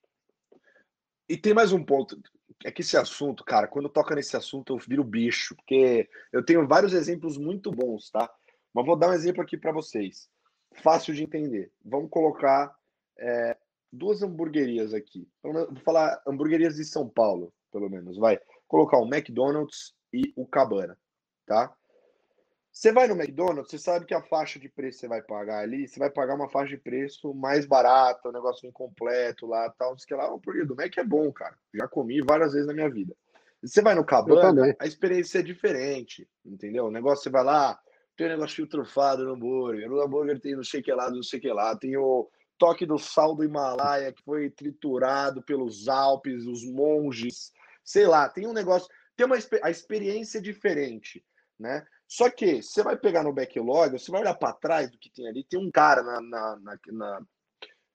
E 1.29 1.37
tem 1.37 1.55
mais 1.55 1.73
um 1.73 1.83
ponto. 1.83 2.21
É 2.65 2.73
que 2.73 2.83
esse 2.83 2.97
assunto, 2.97 3.45
cara, 3.45 3.69
quando 3.69 3.89
toca 3.89 4.15
nesse 4.15 4.37
assunto, 4.37 4.73
eu 4.75 4.79
viro 4.79 5.05
bicho, 5.05 5.55
porque 5.55 6.09
eu 6.33 6.45
tenho 6.45 6.67
vários 6.67 6.93
exemplos 6.93 7.37
muito 7.37 7.71
bons, 7.71 8.11
tá? 8.11 8.31
Mas 8.73 8.87
vou 8.87 8.97
dar 8.97 9.11
um 9.11 9.13
exemplo 9.13 9.43
aqui 9.43 9.57
para 9.57 9.73
vocês. 9.73 10.29
Fácil 10.83 11.15
de 11.15 11.23
entender. 11.23 11.71
Vamos 11.85 12.11
colocar 12.11 12.75
é, 13.19 13.57
duas 13.93 14.23
hamburguerias 14.23 14.95
aqui. 14.95 15.29
Vou 15.43 15.77
falar 15.85 16.21
hamburguerias 16.27 16.77
de 16.77 16.85
São 16.85 17.09
Paulo, 17.09 17.53
pelo 17.73 17.89
menos. 17.89 18.17
Vai 18.17 18.39
colocar 18.67 18.99
o 18.99 19.07
McDonald's 19.07 19.95
e 20.13 20.33
o 20.37 20.47
Cabana, 20.47 20.99
tá? 21.47 21.75
Você 22.79 22.93
vai 22.93 23.09
no 23.09 23.21
McDonald's, 23.21 23.73
você 23.73 23.77
sabe 23.77 24.07
que 24.07 24.15
a 24.15 24.23
faixa 24.23 24.57
de 24.57 24.69
preço 24.69 24.99
que 24.99 25.01
você 25.01 25.09
vai 25.09 25.21
pagar 25.21 25.65
ali, 25.65 25.89
você 25.89 25.99
vai 25.99 26.09
pagar 26.09 26.37
uma 26.37 26.49
faixa 26.49 26.77
de 26.77 26.81
preço 26.81 27.35
mais 27.35 27.67
barata, 27.67 28.29
um 28.29 28.33
negócio 28.33 28.69
incompleto 28.69 29.49
lá, 29.49 29.69
tal, 29.71 29.97
que 29.97 30.15
lá, 30.15 30.31
o 30.31 30.37
hambúrguer 30.37 30.65
do 30.65 30.77
Mac 30.77 30.97
é 30.97 31.03
bom, 31.03 31.33
cara. 31.33 31.59
Já 31.75 31.89
comi 31.89 32.21
várias 32.21 32.53
vezes 32.53 32.69
na 32.69 32.73
minha 32.73 32.89
vida. 32.89 33.17
Você 33.61 33.83
vai 33.83 33.97
no 33.97 34.05
Cabana, 34.05 34.77
a 34.79 34.87
experiência 34.87 35.41
é 35.41 35.43
diferente, 35.43 36.29
entendeu? 36.47 36.85
O 36.85 36.91
negócio, 36.93 37.25
você 37.25 37.31
vai 37.31 37.43
lá, 37.43 37.77
tem 38.17 38.29
um 38.29 38.31
negócio 38.31 38.65
trufado 38.69 39.25
no 39.25 39.33
hambúrguer, 39.33 39.91
no 39.91 40.01
hambúrguer 40.01 40.39
tem 40.39 40.55
não 40.55 40.63
sei 40.63 40.81
que 40.81 40.93
lá, 40.93 41.11
não 41.11 41.25
sei 41.25 41.41
que 41.41 41.53
lá, 41.53 41.75
tem 41.75 41.97
o 41.97 42.31
toque 42.57 42.87
do 42.87 42.97
sal 42.97 43.35
do 43.35 43.43
Himalaia 43.43 44.13
que 44.13 44.23
foi 44.23 44.51
triturado 44.51 45.43
pelos 45.43 45.89
Alpes, 45.89 46.47
os 46.47 46.65
monges, 46.65 47.51
sei 47.83 48.07
lá, 48.07 48.29
tem 48.29 48.47
um 48.47 48.53
negócio, 48.53 48.89
tem 49.17 49.27
uma 49.27 49.37
a 49.65 49.69
experiência 49.69 50.39
é 50.39 50.41
diferente, 50.41 51.25
né? 51.59 51.85
Só 52.09 52.31
que 52.31 52.63
você 52.63 52.83
vai 52.83 52.97
pegar 52.97 53.23
no 53.23 53.33
backlog, 53.33 53.93
você 53.99 54.11
vai 54.11 54.23
olhar 54.23 54.35
para 54.35 54.55
trás 54.55 54.91
do 54.91 54.99
que 54.99 55.11
tem 55.11 55.29
ali, 55.29 55.45
tem 55.45 55.61
um 55.61 55.71
cara 55.71 56.03
na, 56.03 56.21
na, 56.23 56.57
na, 56.57 56.79
na, 56.87 57.23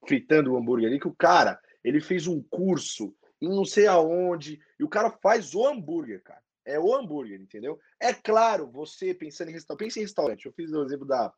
fritando 0.07 0.53
o 0.53 0.57
hambúrguer 0.57 0.87
ali, 0.87 0.99
que 0.99 1.07
o 1.07 1.15
cara 1.15 1.59
ele 1.83 1.99
fez 1.99 2.27
um 2.27 2.41
curso 2.43 3.13
em 3.41 3.49
não 3.49 3.65
sei 3.65 3.87
aonde, 3.87 4.61
e 4.79 4.83
o 4.83 4.89
cara 4.89 5.09
faz 5.21 5.53
o 5.53 5.67
hambúrguer, 5.67 6.21
cara. 6.23 6.41
É 6.65 6.79
o 6.79 6.95
hambúrguer, 6.95 7.41
entendeu? 7.41 7.77
É 7.99 8.13
claro, 8.13 8.71
você 8.71 9.13
pensando 9.13 9.49
em 9.49 9.53
restaurante, 9.53 9.83
pensa 9.83 9.99
em 9.99 10.03
restaurante, 10.03 10.45
eu 10.45 10.53
fiz 10.53 10.71
o 10.71 10.83
exemplo 10.83 11.05
da, 11.05 11.33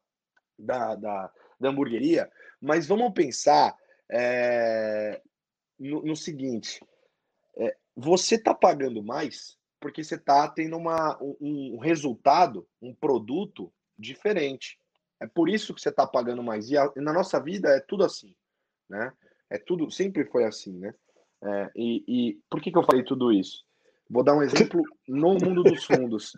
da, 0.60 0.96
da, 0.96 1.32
da 1.60 1.70
hamburgueria, 1.70 2.30
mas 2.62 2.86
vamos 2.86 3.12
pensar 3.14 3.76
é, 4.12 5.20
no, 5.80 6.04
no, 6.04 6.16
seguinte: 6.16 6.80
é, 7.58 7.76
você 7.96 8.36
está 8.36 8.54
pagando 8.54 9.02
mais 9.02 9.58
porque 9.86 10.04
você 10.04 10.16
está 10.16 10.48
tendo 10.48 10.76
uma, 10.78 11.16
um, 11.22 11.76
um, 11.76 11.78
resultado, 11.78 12.68
um 12.82 12.92
produto 12.92 13.72
diferente. 13.96 14.80
É 15.20 15.28
por 15.28 15.48
isso 15.48 15.76
que 15.76 15.80
você 15.80 15.90
está 15.90 16.08
pagando 16.08 16.42
mais. 16.42 16.72
E, 16.72 16.76
a, 16.76 16.92
na 16.96 17.14
nossa 17.14 17.40
vida 17.40 17.70
é 17.70 17.80
tudo 17.80 18.04
assim, 18.04 18.36
né? 18.90 19.14
É 19.48 19.60
tudo, 19.60 19.92
sempre 19.92 20.26
foi 20.26 20.44
assim, 20.44 20.76
né? 20.80 20.92
É, 21.44 21.72
e, 21.76 22.04
e, 22.08 22.40
por 22.50 22.60
que, 22.60 22.72
que 22.72 22.78
eu 22.80 22.84
falei 22.84 23.04
tudo 23.04 23.32
isso? 23.32 23.64
Vou 24.10 24.24
dar 24.24 24.36
um 24.36 24.42
exemplo 24.42 24.82
no 25.08 25.36
mundo 25.36 25.62
dos 25.62 25.86
fundos. 25.86 26.36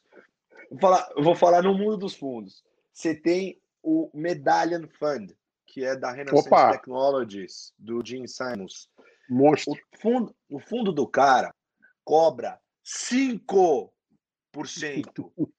Vou 0.70 0.80
falar, 0.82 1.10
vou 1.16 1.34
falar 1.34 1.64
no 1.64 1.74
mundo 1.74 1.96
dos 1.96 2.16
fundos. 2.16 2.66
Você 2.92 3.16
tem 3.16 3.58
o 3.82 4.10
Medallion 4.14 4.90
Fund, 5.00 5.34
que 5.66 5.86
é 5.86 5.96
da 5.96 6.12
Renaissance 6.12 6.50
Opa. 6.50 6.74
Technologies, 6.74 7.74
do 7.80 8.06
Jim 8.06 8.28
Simons. 8.28 8.90
Monstro. 9.30 9.72
O 9.72 9.98
fundo, 9.98 10.36
o 10.50 10.60
fundo 10.60 10.92
do 10.92 11.08
cara 11.08 11.56
cobra 12.04 12.60
5%. 12.88 13.90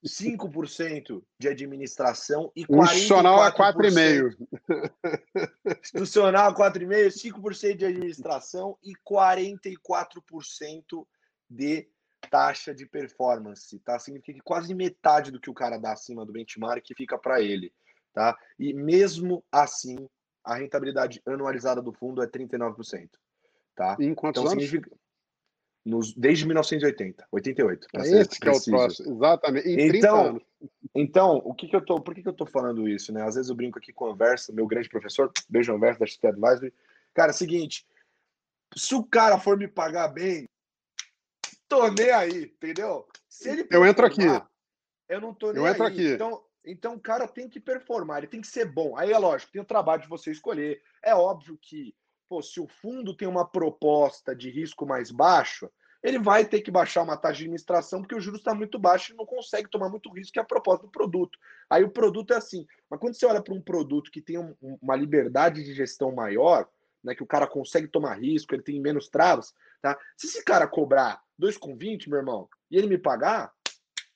5% 0.03 1.23
de 1.39 1.47
administração 1.47 2.51
e 2.55 2.65
44%. 2.65 2.91
Institucional 2.91 3.41
a 3.41 3.53
4,5%. 3.53 4.47
Institucional 5.81 6.49
a 6.49 6.55
4,5%, 6.55 7.31
5% 7.31 7.75
de 7.77 7.85
administração 7.85 8.77
e 8.83 8.93
44% 9.07 11.05
de 11.49 11.87
taxa 12.29 12.73
de 12.73 12.85
performance, 12.85 13.79
tá? 13.79 13.97
Significa 13.99 14.33
que 14.33 14.43
quase 14.43 14.73
metade 14.73 15.31
do 15.31 15.39
que 15.39 15.49
o 15.49 15.53
cara 15.53 15.77
dá 15.77 15.93
acima 15.93 16.25
do 16.25 16.33
benchmark 16.33 16.85
fica 16.97 17.17
para 17.17 17.41
ele, 17.41 17.71
tá? 18.11 18.37
E 18.57 18.73
mesmo 18.73 19.41
assim, 19.49 20.09
a 20.43 20.55
rentabilidade 20.55 21.21
anualizada 21.25 21.81
do 21.81 21.93
fundo 21.93 22.21
é 22.21 22.27
39%, 22.27 23.09
tá? 23.75 23.95
Em 23.99 24.13
quantos 24.13 24.41
então, 24.41 24.51
anos? 24.51 24.65
Significa 24.65 24.93
nos, 25.89 26.13
desde 26.13 26.45
1980, 26.45 27.27
88. 27.31 27.87
É 27.93 27.99
esse 27.99 28.39
que 28.39 28.47
é 28.47 28.51
o 28.51 28.63
próximo, 28.63 29.15
exatamente. 29.15 29.67
Em 29.67 29.97
então, 29.97 30.41
então, 30.95 31.37
o 31.37 31.53
que, 31.53 31.67
que 31.67 31.75
eu 31.75 31.81
tô, 31.83 31.99
por 31.99 32.13
que, 32.13 32.21
que 32.21 32.29
eu 32.29 32.33
tô 32.33 32.45
falando 32.45 32.87
isso, 32.87 33.11
né? 33.11 33.23
Às 33.23 33.35
vezes 33.35 33.49
eu 33.49 33.55
brinco 33.55 33.79
aqui 33.79 33.91
com 33.91 34.05
o 34.05 34.11
Anversa, 34.11 34.53
meu 34.53 34.67
grande 34.67 34.89
professor, 34.89 35.31
beijo 35.49 35.73
Anversa 35.73 35.99
da 35.99 36.05
XP 36.05 36.27
Advisory. 36.27 36.73
Cara, 37.13 37.31
é 37.31 37.33
seguinte, 37.33 37.85
se 38.75 38.93
o 38.95 39.03
cara 39.03 39.39
for 39.39 39.57
me 39.57 39.67
pagar 39.67 40.07
bem, 40.09 40.47
tô 41.67 41.87
nem 41.89 42.11
aí, 42.11 42.43
entendeu? 42.43 43.07
Se 43.27 43.49
ele 43.49 43.67
eu 43.71 43.85
entro 43.85 44.05
aqui. 44.05 44.21
Eu 45.07 45.19
não 45.19 45.33
tô 45.33 45.51
nem 45.51 45.57
eu 45.57 45.65
aí. 45.65 45.71
Entro 45.71 45.85
aqui. 45.85 46.13
Então, 46.13 46.43
então 46.65 46.93
o 46.95 46.99
cara 46.99 47.27
tem 47.27 47.49
que 47.49 47.59
performar, 47.59 48.19
ele 48.19 48.27
tem 48.27 48.41
que 48.41 48.47
ser 48.47 48.65
bom. 48.65 48.95
Aí 48.95 49.11
é 49.11 49.17
lógico, 49.17 49.51
tem 49.51 49.61
o 49.61 49.65
trabalho 49.65 50.01
de 50.01 50.07
você 50.07 50.31
escolher. 50.31 50.81
É 51.03 51.15
óbvio 51.15 51.57
que 51.59 51.95
pô, 52.29 52.43
se 52.43 52.61
o 52.61 52.67
fundo 52.67 53.15
tem 53.15 53.27
uma 53.27 53.43
proposta 53.43 54.35
de 54.35 54.51
risco 54.51 54.85
mais 54.85 55.09
baixo, 55.09 55.69
ele 56.01 56.19
vai 56.19 56.45
ter 56.45 56.61
que 56.61 56.71
baixar 56.71 57.03
uma 57.03 57.17
taxa 57.17 57.37
de 57.37 57.43
administração 57.43 58.01
porque 58.01 58.15
o 58.15 58.21
juros 58.21 58.39
está 58.39 58.53
muito 58.53 58.79
baixo 58.79 59.11
e 59.11 59.15
não 59.15 59.25
consegue 59.25 59.69
tomar 59.69 59.89
muito 59.89 60.11
risco, 60.11 60.33
que 60.33 60.39
é 60.39 60.41
a 60.41 60.45
proposta 60.45 60.85
do 60.85 60.91
produto. 60.91 61.37
Aí 61.69 61.83
o 61.83 61.89
produto 61.89 62.33
é 62.33 62.37
assim. 62.37 62.65
Mas 62.89 62.99
quando 62.99 63.15
você 63.15 63.25
olha 63.25 63.41
para 63.41 63.53
um 63.53 63.61
produto 63.61 64.11
que 64.11 64.21
tem 64.21 64.37
um, 64.37 64.55
uma 64.81 64.95
liberdade 64.95 65.63
de 65.63 65.73
gestão 65.73 66.11
maior, 66.13 66.67
né, 67.03 67.13
que 67.13 67.23
o 67.23 67.27
cara 67.27 67.47
consegue 67.47 67.87
tomar 67.87 68.19
risco, 68.19 68.53
ele 68.53 68.63
tem 68.63 68.79
menos 68.79 69.09
travas, 69.09 69.53
tá? 69.81 69.97
Se 70.17 70.27
esse 70.27 70.43
cara 70.43 70.67
cobrar 70.67 71.21
2,20, 71.41 72.09
meu 72.09 72.19
irmão, 72.19 72.49
e 72.71 72.77
ele 72.77 72.87
me 72.87 72.97
pagar, 72.97 73.51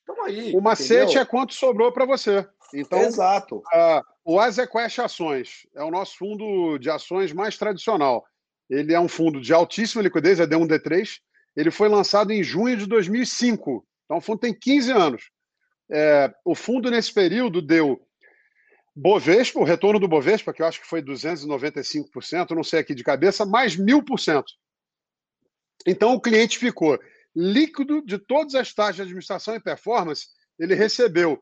tamo 0.05 0.23
aí. 0.23 0.53
O 0.55 0.61
macete 0.61 1.03
entendeu? 1.03 1.21
é 1.21 1.25
quanto 1.25 1.53
sobrou 1.53 1.91
para 1.91 2.05
você. 2.05 2.47
Então, 2.73 2.99
Exato. 2.99 3.57
Uh, 3.57 4.01
o 4.25 4.39
Azequest 4.39 4.99
Ações 4.99 5.67
é 5.75 5.83
o 5.83 5.91
nosso 5.91 6.17
fundo 6.17 6.77
de 6.77 6.89
ações 6.89 7.31
mais 7.31 7.57
tradicional. 7.57 8.25
Ele 8.69 8.93
é 8.93 8.99
um 8.99 9.07
fundo 9.07 9.39
de 9.39 9.53
altíssima 9.53 10.01
liquidez, 10.01 10.39
é 10.39 10.47
D1, 10.47 10.67
D3. 10.67 11.19
Ele 11.55 11.71
foi 11.71 11.87
lançado 11.87 12.31
em 12.31 12.43
junho 12.43 12.77
de 12.77 12.85
2005. 12.85 13.85
Então, 14.05 14.17
o 14.17 14.21
fundo 14.21 14.39
tem 14.39 14.53
15 14.53 14.91
anos. 14.91 15.29
É, 15.91 16.33
o 16.43 16.55
fundo, 16.55 16.89
nesse 16.89 17.13
período, 17.13 17.61
deu 17.61 18.01
Bovespa, 18.95 19.59
o 19.59 19.63
retorno 19.63 19.99
do 19.99 20.07
Bovespa, 20.07 20.53
que 20.53 20.61
eu 20.61 20.65
acho 20.65 20.81
que 20.81 20.87
foi 20.87 21.01
295%, 21.01 22.51
não 22.51 22.63
sei 22.63 22.79
aqui 22.79 22.93
de 22.93 23.03
cabeça, 23.03 23.45
mais 23.45 23.75
1000%. 23.75 24.43
Então, 25.85 26.13
o 26.13 26.21
cliente 26.21 26.57
ficou 26.57 26.99
líquido 27.35 28.05
de 28.05 28.17
todas 28.17 28.55
as 28.55 28.73
taxas 28.73 28.97
de 28.97 29.01
administração 29.03 29.55
e 29.55 29.59
performance, 29.59 30.27
ele 30.59 30.75
recebeu 30.75 31.41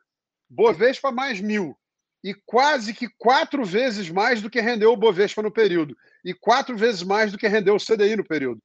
Bovespa 0.50 1.12
mais 1.12 1.42
mil, 1.42 1.78
e 2.24 2.34
quase 2.46 2.94
que 2.94 3.10
quatro 3.18 3.66
vezes 3.66 4.10
mais 4.10 4.42
do 4.42 4.50
que 4.50 4.62
rendeu 4.62 4.94
o 4.94 4.98
Bovespa 4.98 5.42
no 5.42 5.52
período, 5.52 5.96
e 6.24 6.34
quatro 6.34 6.78
vezes 6.78 7.04
mais 7.04 7.32
do 7.32 7.38
que 7.38 7.48
rendeu 7.48 7.76
o 7.76 7.80
CDI 7.80 8.16
no 8.16 8.24
período. 8.24 8.62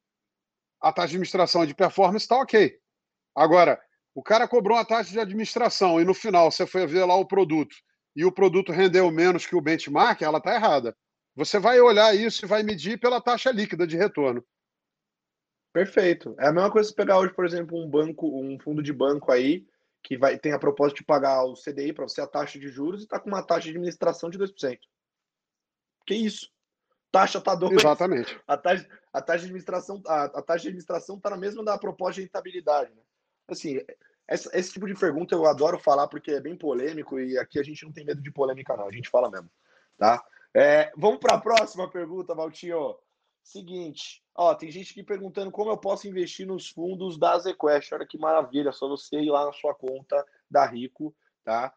A 0.81 0.93
taxa 0.93 1.09
de 1.09 1.15
administração 1.15 1.67
de 1.67 1.75
performance 1.75 2.25
está 2.25 2.37
ok. 2.37 2.79
Agora, 3.35 3.81
o 4.15 4.23
cara 4.23 4.49
cobrou 4.49 4.77
uma 4.77 4.85
taxa 4.85 5.11
de 5.11 5.21
administração 5.21 6.01
e 6.01 6.05
no 6.05 6.15
final 6.15 6.51
você 6.51 6.67
foi 6.67 6.87
ver 6.87 7.05
lá 7.05 7.15
o 7.17 7.27
produto 7.27 7.77
e 8.17 8.25
o 8.25 8.33
produto 8.33 8.73
rendeu 8.73 9.11
menos 9.11 9.47
que 9.47 9.55
o 9.55 9.61
benchmark, 9.61 10.23
ela 10.23 10.39
está 10.39 10.55
errada. 10.55 10.97
Você 11.35 11.59
vai 11.59 11.79
olhar 11.79 12.17
isso 12.17 12.45
e 12.45 12.49
vai 12.49 12.63
medir 12.63 12.99
pela 12.99 13.21
taxa 13.21 13.53
líquida 13.53 13.87
de 13.87 13.97
retorno. 13.97 14.43
Perfeito. 15.71 16.35
É 16.39 16.47
a 16.49 16.53
mesma 16.53 16.73
coisa 16.73 16.89
se 16.89 16.95
pegar 16.95 17.19
hoje, 17.19 17.35
por 17.35 17.45
exemplo, 17.45 17.79
um 17.79 17.87
banco, 17.87 18.41
um 18.41 18.59
fundo 18.59 18.83
de 18.83 18.95
banco 18.95 19.31
aí, 19.31 19.67
que 20.03 20.17
vai 20.17 20.39
tem 20.39 20.53
a 20.53 20.59
proposta 20.59 20.97
de 20.97 21.05
pagar 21.05 21.45
o 21.45 21.53
CDI 21.53 21.93
para 21.93 22.09
você 22.09 22.23
a 22.23 22.27
taxa 22.27 22.59
de 22.59 22.69
juros 22.69 23.03
e 23.03 23.05
está 23.05 23.21
com 23.21 23.29
uma 23.29 23.43
taxa 23.43 23.65
de 23.65 23.71
administração 23.71 24.31
de 24.31 24.39
2%. 24.39 24.79
Que 26.07 26.15
isso? 26.15 26.51
Taxa 27.11 27.41
tá 27.41 27.55
dois. 27.55 27.73
Exatamente. 27.73 28.39
A 28.47 28.57
taxa, 28.57 28.87
a 29.13 29.23
taxa 29.23 29.39
de 29.41 29.45
administração, 29.47 30.03
a, 30.07 30.25
a 30.25 30.43
taxa 30.43 30.63
de 30.63 30.69
administração 30.69 31.19
tá 31.19 31.31
na 31.31 31.37
mesma 31.37 31.65
da 31.65 31.79
proposta 31.79 32.15
de 32.15 32.23
rentabilidade, 32.23 32.93
né? 32.95 33.03
Assim, 33.49 33.81
esse, 34.29 34.49
esse 34.53 34.73
tipo 34.73 34.87
de 34.87 34.95
pergunta 34.95 35.35
eu 35.35 35.47
adoro 35.47 35.79
falar 35.79 36.09
porque 36.09 36.33
é 36.33 36.41
bem 36.41 36.57
polêmico 36.57 37.19
e 37.19 37.39
aqui 37.39 37.59
a 37.59 37.63
gente 37.63 37.85
não 37.85 37.93
tem 37.93 38.05
medo 38.05 38.21
de 38.21 38.31
polêmica, 38.33 38.77
não. 38.77 38.89
A 38.89 38.93
gente 38.93 39.09
fala 39.09 39.31
mesmo, 39.31 39.49
tá? 39.97 40.25
É, 40.53 40.91
vamos 40.97 41.21
para 41.21 41.35
a 41.35 41.41
próxima 41.41 41.89
pergunta, 41.91 42.35
Valtinho. 42.35 42.97
Seguinte, 43.43 44.25
ó, 44.35 44.53
tem 44.57 44.73
gente 44.73 44.91
aqui 44.91 45.05
perguntando 45.05 45.53
como 45.53 45.71
eu 45.71 45.77
posso 45.77 46.09
investir 46.09 46.45
nos 46.45 46.69
fundos 46.69 47.17
da 47.17 47.39
ZQuest. 47.39 47.93
Olha 47.93 48.07
que 48.07 48.19
maravilha, 48.19 48.73
só 48.73 48.89
você 48.89 49.21
ir 49.21 49.31
lá 49.31 49.47
na 49.47 49.53
sua 49.53 49.73
conta 49.73 50.25
da 50.51 50.67
Rico, 50.67 51.15
tá? 51.45 51.73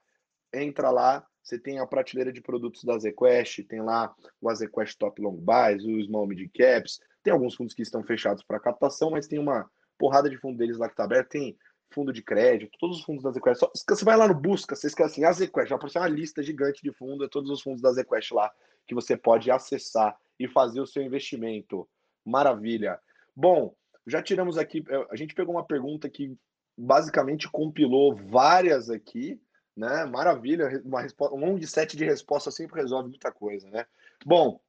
Entra 0.51 0.89
lá, 0.89 1.27
você 1.49 1.57
tem 1.57 1.79
a 1.79 1.87
prateleira 1.87 2.31
de 2.31 2.41
produtos 2.41 2.83
da 2.83 2.97
ZQuest, 2.97 3.63
tem 3.63 3.81
lá 3.81 4.13
o 4.39 4.53
ZQuest 4.53 4.97
Top 4.97 5.19
Long 5.19 5.35
Buys, 5.35 5.83
o 5.83 6.01
Small 6.03 6.27
Mid 6.27 6.47
Caps, 6.53 7.01
tem 7.23 7.33
alguns 7.33 7.55
fundos 7.55 7.73
que 7.73 7.81
estão 7.81 8.03
fechados 8.03 8.43
para 8.43 8.59
captação, 8.59 9.11
mas 9.11 9.27
tem 9.27 9.39
uma 9.39 9.69
porrada 9.97 10.29
de 10.29 10.37
fundo 10.37 10.57
deles 10.57 10.77
lá 10.77 10.87
que 10.87 10.93
está 10.93 11.03
aberto, 11.03 11.29
tem 11.29 11.57
fundo 11.91 12.13
de 12.13 12.21
crédito, 12.21 12.77
todos 12.79 12.99
os 12.99 13.03
fundos 13.03 13.23
da 13.23 13.31
ZQuest. 13.31 13.59
Só, 13.59 13.71
você 13.89 14.05
vai 14.05 14.15
lá 14.15 14.27
no 14.27 14.35
busca, 14.35 14.75
você 14.75 14.87
escreve 14.87 15.11
assim, 15.11 15.23
a 15.23 15.31
ZQuest, 15.31 15.69
vai 15.69 15.75
aparecer 15.75 15.97
uma 15.97 16.07
lista 16.07 16.43
gigante 16.43 16.83
de 16.83 16.93
fundos, 16.93 17.25
é 17.25 17.29
todos 17.29 17.49
os 17.49 17.61
fundos 17.61 17.81
da 17.81 17.91
ZQuest 17.91 18.31
lá 18.31 18.51
que 18.85 18.93
você 18.93 19.17
pode 19.17 19.49
acessar 19.49 20.15
e 20.39 20.47
fazer 20.47 20.81
o 20.81 20.87
seu 20.87 21.03
investimento. 21.03 21.87
Maravilha. 22.23 22.99
Bom, 23.35 23.73
já 24.05 24.21
tiramos 24.21 24.57
aqui, 24.57 24.83
eh, 24.87 25.07
a 25.09 25.15
gente 25.15 25.33
pegou 25.33 25.55
uma 25.55 25.65
pergunta 25.65 26.09
que 26.09 26.35
basicamente 26.77 27.49
compilou 27.49 28.15
várias 28.15 28.89
aqui, 28.89 29.39
né? 29.79 30.05
Maravilha, 30.05 30.81
uma 30.83 31.01
resposta, 31.01 31.35
um 31.35 31.57
de 31.57 31.65
sete 31.65 31.95
de 31.95 32.03
resposta 32.03 32.51
sempre 32.51 32.81
resolve 32.81 33.09
muita 33.09 33.31
coisa, 33.31 33.69
né? 33.69 33.85
Bom, 34.25 34.59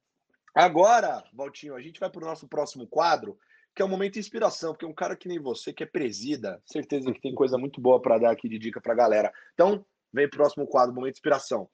agora, 0.54 1.24
Valtinho, 1.32 1.74
a 1.74 1.80
gente 1.80 1.98
vai 1.98 2.08
para 2.08 2.22
o 2.22 2.26
nosso 2.26 2.46
próximo 2.46 2.86
quadro, 2.86 3.36
que 3.74 3.82
é 3.82 3.84
o 3.84 3.88
momento 3.88 4.14
de 4.14 4.20
inspiração, 4.20 4.72
porque 4.72 4.86
um 4.86 4.94
cara 4.94 5.16
que 5.16 5.28
nem 5.28 5.40
você, 5.40 5.72
que 5.72 5.82
é 5.82 5.86
presida, 5.86 6.62
certeza 6.64 7.12
que 7.12 7.20
tem 7.20 7.34
coisa 7.34 7.58
muito 7.58 7.80
boa 7.80 8.00
para 8.00 8.18
dar 8.18 8.30
aqui 8.30 8.48
de 8.48 8.58
dica 8.58 8.80
para 8.80 8.92
a 8.92 8.96
galera. 8.96 9.32
Então, 9.52 9.84
vem 10.12 10.26
o 10.26 10.30
próximo 10.30 10.66
quadro, 10.66 10.94
momento 10.94 11.14
de 11.14 11.18
inspiração. 11.18 11.68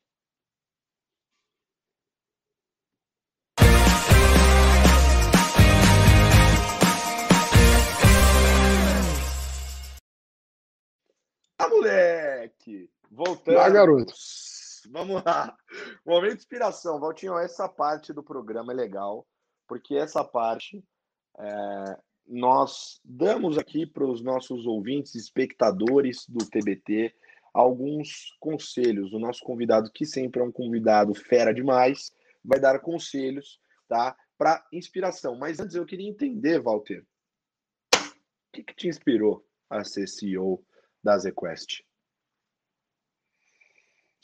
Voltando. 13.17 13.59
Ah, 13.59 13.71
garoto. 13.71 14.13
Vamos 14.91 15.25
lá. 15.25 15.57
Momento 16.05 16.33
de 16.33 16.39
inspiração. 16.41 17.01
Valtinho, 17.01 17.39
essa 17.39 17.67
parte 17.67 18.13
do 18.13 18.23
programa 18.23 18.75
é 18.75 18.77
legal, 18.77 19.27
porque 19.67 19.95
essa 19.97 20.23
parte 20.23 20.85
é, 21.39 21.99
nós 22.27 23.01
damos 23.03 23.57
aqui 23.57 23.87
para 23.87 24.07
os 24.07 24.23
nossos 24.23 24.67
ouvintes, 24.67 25.15
espectadores 25.15 26.27
do 26.29 26.45
TBT, 26.45 27.15
alguns 27.55 28.37
conselhos. 28.39 29.15
O 29.15 29.19
nosso 29.19 29.43
convidado, 29.43 29.91
que 29.95 30.05
sempre 30.05 30.43
é 30.43 30.45
um 30.45 30.53
convidado 30.53 31.15
fera 31.15 31.55
demais, 31.55 32.13
vai 32.45 32.61
dar 32.61 32.81
conselhos, 32.81 33.59
tá? 33.89 34.15
Para 34.37 34.63
inspiração. 34.71 35.39
Mas 35.39 35.59
antes 35.59 35.75
eu 35.75 35.87
queria 35.87 36.07
entender, 36.07 36.61
Walter, 36.61 37.03
o 37.95 38.53
que, 38.53 38.63
que 38.63 38.77
te 38.77 38.89
inspirou 38.89 39.43
a 39.71 39.83
ser 39.85 40.07
CEO 40.07 40.63
da 41.03 41.17
ZQuest? 41.17 41.83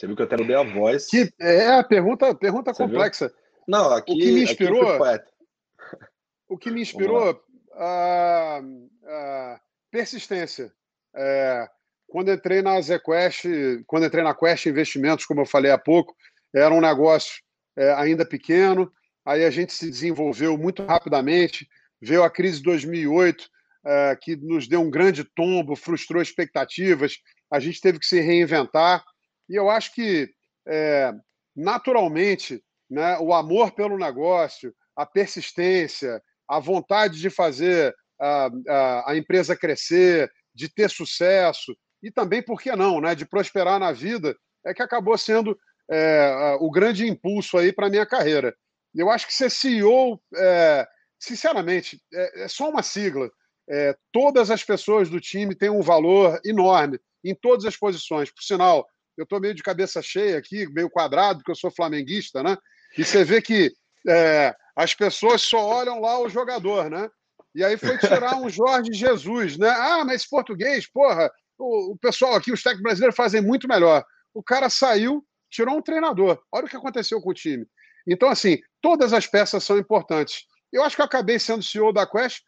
Você 0.03 0.09
viu 0.09 0.17
que 0.17 0.23
eu 0.23 0.27
até 0.27 0.37
mudei 0.37 0.57
a 0.57 0.65
voz. 0.65 1.07
Que, 1.07 1.33
é, 1.41 1.81
pergunta, 1.85 2.35
pergunta 2.35 2.75
complexa. 2.75 3.29
Viu? 3.29 3.37
Não, 3.69 3.93
aqui, 3.93 4.11
o 4.11 4.17
que 4.17 4.33
me 4.33 4.43
inspirou. 4.43 4.99
O 6.49 6.59
que 6.59 6.71
me 6.73 6.83
inspirou 6.83 7.41
a, 7.75 8.61
a 9.07 9.61
persistência. 9.93 10.73
É, 11.15 11.69
quando 12.09 12.33
entrei 12.33 12.63
na 12.63 12.81
ZQuest, 12.81 13.45
quando 13.87 14.07
entrei 14.07 14.25
na 14.25 14.35
Quest 14.35 14.67
Investimentos, 14.67 15.25
como 15.25 15.43
eu 15.43 15.47
falei 15.47 15.71
há 15.71 15.79
pouco, 15.79 16.17
era 16.53 16.75
um 16.75 16.81
negócio 16.81 17.41
é, 17.77 17.93
ainda 17.93 18.27
pequeno. 18.27 18.93
Aí 19.25 19.45
a 19.45 19.51
gente 19.51 19.73
se 19.73 19.89
desenvolveu 19.89 20.59
muito 20.59 20.85
rapidamente. 20.85 21.69
Veio 22.01 22.25
a 22.25 22.31
crise 22.31 22.57
de 22.57 22.65
2008, 22.65 23.49
é, 23.87 24.19
que 24.21 24.35
nos 24.35 24.67
deu 24.67 24.81
um 24.81 24.91
grande 24.91 25.23
tombo, 25.23 25.77
frustrou 25.77 26.21
expectativas. 26.21 27.19
A 27.49 27.61
gente 27.61 27.81
teve 27.81 28.01
que 28.01 28.07
se 28.07 28.21
reinventar. 28.21 29.05
E 29.49 29.55
eu 29.55 29.71
acho 29.71 29.95
que, 29.95 30.31
é, 30.67 31.13
naturalmente, 31.55 32.63
né, 32.91 33.19
o 33.19 33.33
amor 33.33 33.73
pelo 33.73 33.99
negócio, 33.99 34.75
a 34.95 35.07
persistência, 35.07 36.23
a 36.49 36.59
vontade 36.59 37.19
de 37.21 37.31
fazer 37.31 37.95
a, 38.21 38.51
a, 38.69 39.13
a, 39.13 39.17
empresa 39.17 39.57
crescer, 39.57 40.31
de 40.55 40.69
ter 40.69 40.91
sucesso, 40.91 41.77
e 42.03 42.11
também, 42.11 42.43
por 42.43 42.61
que 42.61 42.75
não, 42.77 43.01
né, 43.01 43.15
de 43.15 43.25
prosperar 43.25 43.79
na 43.79 43.93
vida, 43.93 44.37
é 44.65 44.75
que 44.75 44.83
acabou 44.83 45.17
sendo 45.17 45.59
é, 45.91 46.57
o 46.61 46.71
grande 46.71 47.07
impulso 47.09 47.57
aí 47.59 47.73
para 47.73 47.87
a 47.87 47.91
minha 47.91 48.07
carreira. 48.07 48.55
Eu 48.95 49.11
acho 49.11 49.27
que 49.27 49.35
ser 49.35 49.51
CEO, 49.51 50.21
é, 50.37 50.87
sinceramente, 51.19 52.01
é, 52.13 52.45
é, 52.45 52.49
só 52.49 52.69
uma 52.69 52.83
sigla. 52.83 53.31
É, 53.69 53.97
todas 54.13 54.51
as 54.51 54.63
pessoas 54.63 55.09
do 55.09 55.21
time 55.21 55.55
têm 55.55 55.71
um 55.71 55.81
valor 55.81 56.41
enorme 56.45 56.99
em 57.25 57.35
todas 57.35 57.65
as 57.65 57.77
posições. 57.77 58.31
Por 58.31 58.43
sinal, 58.43 58.87
eu 59.17 59.25
estou 59.25 59.41
meio 59.41 59.55
de 59.55 59.63
cabeça 59.63 60.01
cheia 60.03 60.39
aqui, 60.39 60.67
meio 60.73 60.91
quadrado, 60.91 61.39
porque 61.39 61.51
eu 61.51 61.57
sou 61.57 61.71
flamenguista, 61.71 62.43
né? 62.43 62.57
E 62.97 63.05
você 63.05 63.25
vê 63.25 63.41
que 63.41 63.73
é, 64.09 64.55
as 64.77 64.95
pessoas 64.95 65.43
só 65.43 65.65
olham 65.65 66.01
lá 66.01 66.19
o 66.19 66.29
jogador, 66.29 66.91
né? 66.91 67.09
E 67.55 67.63
aí 67.65 67.77
foi 67.77 67.99
tirar 67.99 68.37
um 68.37 68.49
Jorge 68.49 68.93
Jesus, 68.93 69.59
né? 69.59 69.69
Ah, 69.69 70.05
mas 70.05 70.27
português, 70.27 70.91
porra, 70.91 71.31
o, 71.59 71.93
o 71.93 71.99
pessoal 71.99 72.35
aqui, 72.35 72.51
os 72.53 72.63
técnicos 72.63 72.85
brasileiros 72.85 73.17
fazem 73.17 73.43
muito 73.43 73.69
melhor. 73.69 74.05
O 74.35 74.43
cara 74.43 74.71
saiu, 74.71 75.25
tirou 75.51 75.77
um 75.77 75.83
treinador. 75.83 76.43
Olha 76.51 76.67
o 76.67 76.69
que 76.69 76.77
aconteceu 76.77 77.21
com 77.21 77.31
o 77.31 77.35
time. 77.35 77.67
Então, 78.07 78.29
assim, 78.29 78.59
todas 78.81 79.13
as 79.13 79.27
peças 79.27 79.63
são 79.63 79.79
importantes. 79.79 80.45
Eu 80.73 80.83
acho 80.83 80.97
que 80.97 81.03
eu 81.03 81.07
acabei 81.07 81.39
sendo 81.39 81.63
CEO 81.63 81.93
da 81.93 82.07
Quest 82.07 82.43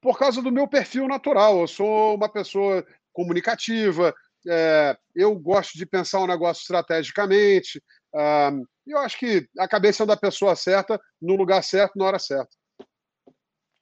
por 0.00 0.18
causa 0.18 0.40
do 0.40 0.52
meu 0.52 0.68
perfil 0.68 1.08
natural. 1.08 1.60
Eu 1.60 1.66
sou 1.66 2.14
uma 2.14 2.28
pessoa 2.28 2.86
comunicativa, 3.12 4.14
é, 4.46 4.96
eu 5.14 5.34
gosto 5.38 5.76
de 5.76 5.86
pensar 5.86 6.20
um 6.20 6.26
negócio 6.26 6.60
estrategicamente. 6.60 7.82
Uh, 8.14 8.66
eu 8.86 8.98
acho 8.98 9.18
que 9.18 9.48
acabei 9.58 9.92
sendo 9.92 10.12
a 10.12 10.16
pessoa 10.16 10.54
certa, 10.54 11.00
no 11.20 11.34
lugar 11.36 11.62
certo, 11.62 11.98
na 11.98 12.04
hora 12.04 12.18
certa. 12.18 12.54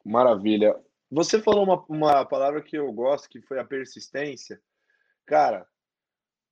Maravilha. 0.05 0.75
Você 1.11 1.41
falou 1.41 1.65
uma, 1.65 1.85
uma 1.89 2.25
palavra 2.25 2.62
que 2.62 2.77
eu 2.77 2.91
gosto, 2.93 3.29
que 3.29 3.41
foi 3.41 3.59
a 3.59 3.65
persistência. 3.65 4.61
Cara, 5.27 5.67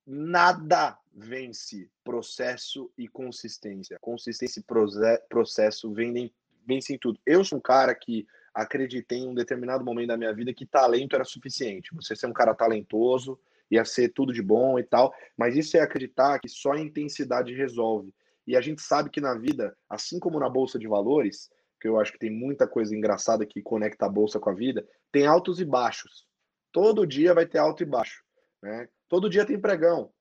nada 0.05 0.97
vence 1.13 1.89
processo 2.03 2.91
e 2.97 3.07
consistência. 3.07 3.97
Consistência 3.99 4.59
e 4.59 5.27
processo 5.29 5.91
vendem, 5.91 6.33
vencem 6.65 6.97
tudo. 6.97 7.19
Eu 7.25 7.43
sou 7.43 7.57
um 7.57 7.61
cara 7.61 7.93
que 7.93 8.25
acreditei 8.53 9.19
em 9.19 9.27
um 9.27 9.33
determinado 9.33 9.83
momento 9.83 10.09
da 10.09 10.17
minha 10.17 10.33
vida 10.33 10.53
que 10.53 10.65
talento 10.65 11.15
era 11.15 11.25
suficiente. 11.25 11.93
Você 11.95 12.15
ser 12.15 12.27
um 12.27 12.33
cara 12.33 12.53
talentoso, 12.53 13.39
ia 13.69 13.85
ser 13.85 14.09
tudo 14.09 14.33
de 14.33 14.41
bom 14.41 14.77
e 14.77 14.83
tal, 14.83 15.13
mas 15.37 15.55
isso 15.55 15.77
é 15.77 15.81
acreditar 15.81 16.39
que 16.39 16.49
só 16.49 16.73
a 16.73 16.79
intensidade 16.79 17.53
resolve. 17.53 18.13
E 18.45 18.55
a 18.55 18.61
gente 18.61 18.81
sabe 18.81 19.09
que 19.09 19.21
na 19.21 19.35
vida, 19.35 19.75
assim 19.89 20.19
como 20.19 20.39
na 20.39 20.49
bolsa 20.49 20.77
de 20.77 20.87
valores, 20.87 21.49
que 21.79 21.87
eu 21.87 21.99
acho 21.99 22.11
que 22.11 22.19
tem 22.19 22.31
muita 22.31 22.67
coisa 22.67 22.95
engraçada 22.95 23.45
que 23.45 23.61
conecta 23.61 24.05
a 24.05 24.09
bolsa 24.09 24.39
com 24.39 24.49
a 24.49 24.53
vida, 24.53 24.87
tem 25.11 25.25
altos 25.25 25.59
e 25.59 25.65
baixos. 25.65 26.25
Todo 26.71 27.07
dia 27.07 27.33
vai 27.33 27.45
ter 27.45 27.59
alto 27.59 27.83
e 27.83 27.85
baixo, 27.85 28.23
né? 28.61 28.87
Todo 29.07 29.29
dia 29.29 29.45
tem 29.45 29.59
pregão, 29.59 30.11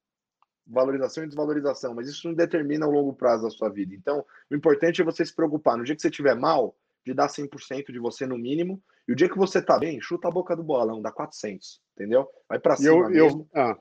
valorização 0.67 1.25
e 1.25 1.27
desvalorização, 1.27 1.95
mas 1.95 2.09
isso 2.09 2.29
não 2.29 2.35
determina 2.35 2.87
o 2.87 2.91
longo 2.91 3.15
prazo 3.15 3.45
da 3.45 3.51
sua 3.51 3.69
vida. 3.69 3.95
Então, 3.95 4.25
o 4.51 4.55
importante 4.55 5.01
é 5.01 5.05
você 5.05 5.25
se 5.25 5.35
preocupar. 5.35 5.77
No 5.77 5.85
dia 5.85 5.95
que 5.95 6.03
você 6.03 6.09
estiver 6.09 6.35
mal, 6.35 6.77
de 7.05 7.13
dar 7.15 7.29
100% 7.29 7.93
de 7.93 7.99
você 7.99 8.27
no 8.27 8.39
mínimo, 8.39 8.83
e 9.07 9.13
o 9.13 9.17
dia 9.17 9.29
que 9.29 9.39
você 9.39 9.61
tá 9.61 9.79
bem, 9.79 10.01
chuta 10.01 10.29
a 10.29 10.31
boca 10.31 10.55
do 10.55 10.63
bolão, 10.63 11.03
dá 11.03 11.11
400, 11.11 11.81
entendeu? 12.03 12.29
Vai 12.49 12.59
para 12.59 12.77
cima 12.77 13.11
eu. 13.11 13.11
Eu, 13.15 13.49
ah. 13.55 13.77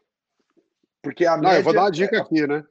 Porque 1.02 1.26
a 1.26 1.36
não, 1.36 1.44
média... 1.44 1.60
eu 1.60 1.64
vou 1.64 1.74
dar 1.74 1.82
uma 1.82 1.92
dica 1.92 2.16
é... 2.16 2.20
aqui, 2.20 2.46
né? 2.46 2.64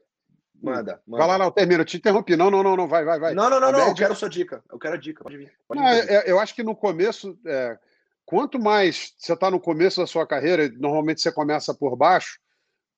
Manda, 0.62 1.01
manda. 1.07 1.24
Vai 1.24 1.26
lá, 1.26 1.38
não, 1.38 1.51
termina, 1.51 1.80
eu 1.80 1.86
te 1.86 1.96
interrompi. 1.96 2.36
Não, 2.36 2.51
não, 2.51 2.62
não, 2.62 2.76
não, 2.76 2.86
vai, 2.86 3.05
vai, 3.05 3.18
vai. 3.18 3.34
Não, 3.34 3.48
não, 3.48 3.59
não, 3.59 3.72
não, 3.72 3.78
média... 3.78 3.90
eu 3.90 3.94
quero 3.94 4.12
a 4.12 4.16
sua 4.16 4.28
dica. 4.28 4.62
Eu 4.70 4.78
quero 4.78 4.94
a 4.94 4.98
dica, 4.98 5.24
pode 5.24 5.36
vir. 5.36 5.53
Pode 5.66 5.80
não, 5.80 5.90
vir. 5.90 6.11
Eu, 6.11 6.20
eu, 6.22 6.38
acho 6.38 6.55
que 6.55 6.62
no 6.62 6.76
começo, 6.76 7.38
é, 7.46 7.78
quanto 8.26 8.59
mais 8.59 9.14
você 9.18 9.32
está 9.32 9.51
no 9.51 9.59
começo 9.59 10.01
da 10.01 10.07
sua 10.07 10.26
carreira, 10.26 10.68
normalmente 10.76 11.22
você 11.22 11.32
começa 11.32 11.74
por 11.74 11.96
baixo, 11.96 12.38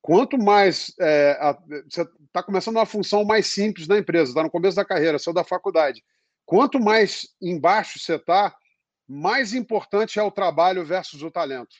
quanto 0.00 0.36
mais 0.36 0.92
é, 1.00 1.38
a, 1.40 1.52
você 1.88 2.02
está 2.02 2.42
começando 2.42 2.76
uma 2.76 2.86
função 2.86 3.24
mais 3.24 3.46
simples 3.46 3.86
na 3.86 3.96
empresa, 3.96 4.30
está 4.30 4.42
no 4.42 4.50
começo 4.50 4.76
da 4.76 4.84
carreira, 4.84 5.18
saiu 5.18 5.34
da 5.34 5.44
faculdade. 5.44 6.02
Quanto 6.44 6.80
mais 6.80 7.28
embaixo 7.40 8.00
você 8.00 8.16
está, 8.16 8.52
mais 9.08 9.54
importante 9.54 10.18
é 10.18 10.22
o 10.22 10.32
trabalho 10.32 10.84
versus 10.84 11.22
o 11.22 11.30
talento. 11.30 11.76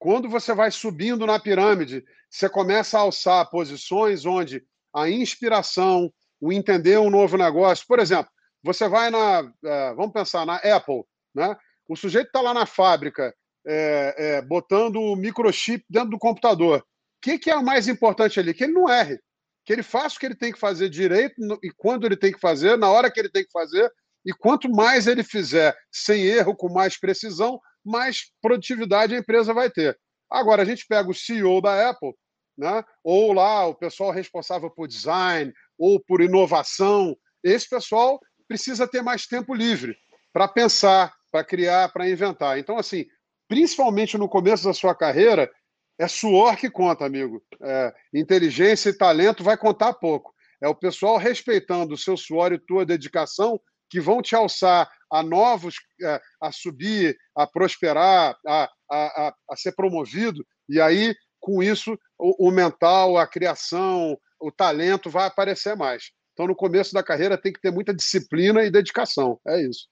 Quando 0.00 0.30
você 0.30 0.54
vai 0.54 0.70
subindo 0.70 1.26
na 1.26 1.38
pirâmide, 1.38 2.02
você 2.30 2.48
começa 2.48 2.96
a 2.96 3.02
alçar 3.02 3.50
posições 3.50 4.24
onde 4.24 4.64
a 4.94 5.10
inspiração, 5.10 6.10
o 6.40 6.50
entender 6.50 6.98
um 6.98 7.10
novo 7.10 7.36
negócio, 7.36 7.86
por 7.86 7.98
exemplo, 7.98 8.32
você 8.62 8.88
vai 8.88 9.10
na, 9.10 9.52
é, 9.62 9.94
vamos 9.94 10.14
pensar 10.14 10.46
na 10.46 10.56
Apple, 10.56 11.04
né? 11.34 11.54
O 11.86 11.94
sujeito 11.94 12.28
está 12.28 12.40
lá 12.40 12.54
na 12.54 12.64
fábrica 12.64 13.34
é, 13.66 14.14
é, 14.16 14.42
botando 14.42 14.96
o 14.96 15.14
microchip 15.14 15.84
dentro 15.90 16.10
do 16.10 16.18
computador. 16.18 16.78
O 16.78 16.84
que, 17.20 17.38
que 17.38 17.50
é 17.50 17.56
o 17.56 17.62
mais 17.62 17.86
importante 17.86 18.40
ali? 18.40 18.54
Que 18.54 18.64
ele 18.64 18.72
não 18.72 18.88
erre, 18.88 19.20
que 19.66 19.72
ele 19.72 19.82
faça 19.82 20.16
o 20.16 20.18
que 20.18 20.24
ele 20.24 20.34
tem 20.34 20.50
que 20.50 20.58
fazer 20.58 20.88
direito 20.88 21.34
e 21.62 21.70
quando 21.76 22.06
ele 22.06 22.16
tem 22.16 22.32
que 22.32 22.40
fazer, 22.40 22.78
na 22.78 22.90
hora 22.90 23.10
que 23.10 23.20
ele 23.20 23.28
tem 23.28 23.44
que 23.44 23.52
fazer. 23.52 23.92
E 24.24 24.32
quanto 24.32 24.70
mais 24.70 25.06
ele 25.06 25.22
fizer 25.22 25.76
sem 25.92 26.22
erro, 26.22 26.56
com 26.56 26.72
mais 26.72 26.98
precisão, 26.98 27.60
mais 27.84 28.30
produtividade 28.40 29.14
a 29.14 29.18
empresa 29.18 29.54
vai 29.54 29.70
ter. 29.70 29.98
Agora, 30.30 30.62
a 30.62 30.64
gente 30.64 30.86
pega 30.86 31.10
o 31.10 31.14
CEO 31.14 31.60
da 31.60 31.90
Apple, 31.90 32.14
né? 32.56 32.84
ou 33.02 33.32
lá 33.32 33.66
o 33.66 33.74
pessoal 33.74 34.10
responsável 34.10 34.70
por 34.70 34.86
design 34.86 35.52
ou 35.78 35.98
por 35.98 36.20
inovação. 36.20 37.16
Esse 37.42 37.68
pessoal 37.68 38.20
precisa 38.46 38.86
ter 38.86 39.02
mais 39.02 39.26
tempo 39.26 39.54
livre 39.54 39.96
para 40.32 40.46
pensar, 40.46 41.12
para 41.32 41.44
criar, 41.44 41.92
para 41.92 42.08
inventar. 42.08 42.58
Então, 42.58 42.76
assim, 42.76 43.06
principalmente 43.48 44.16
no 44.16 44.28
começo 44.28 44.64
da 44.64 44.74
sua 44.74 44.94
carreira, 44.94 45.50
é 45.98 46.06
suor 46.06 46.56
que 46.56 46.70
conta, 46.70 47.04
amigo. 47.04 47.42
É, 47.62 47.94
inteligência 48.14 48.90
e 48.90 48.96
talento 48.96 49.42
vai 49.42 49.56
contar 49.56 49.94
pouco. 49.94 50.32
É 50.62 50.68
o 50.68 50.74
pessoal 50.74 51.16
respeitando 51.16 51.94
o 51.94 51.98
seu 51.98 52.16
suor 52.16 52.52
e 52.52 52.58
tua 52.58 52.86
dedicação 52.86 53.60
que 53.90 54.00
vão 54.00 54.22
te 54.22 54.34
alçar 54.34 54.90
a 55.12 55.22
novos, 55.22 55.74
é, 56.02 56.20
a 56.40 56.52
subir, 56.52 57.18
a 57.36 57.46
prosperar, 57.46 58.36
a, 58.46 58.70
a, 58.90 59.34
a, 59.50 59.56
ser 59.56 59.72
promovido. 59.72 60.46
E 60.68 60.80
aí, 60.80 61.14
com 61.40 61.62
isso, 61.62 61.98
o, 62.16 62.48
o 62.48 62.50
mental, 62.50 63.18
a 63.18 63.26
criação, 63.26 64.16
o 64.40 64.52
talento 64.52 65.10
vai 65.10 65.26
aparecer 65.26 65.76
mais. 65.76 66.12
Então, 66.32 66.46
no 66.46 66.54
começo 66.54 66.94
da 66.94 67.02
carreira, 67.02 67.36
tem 67.36 67.52
que 67.52 67.60
ter 67.60 67.72
muita 67.72 67.92
disciplina 67.92 68.62
e 68.62 68.70
dedicação. 68.70 69.38
É 69.46 69.60
isso. 69.60 69.88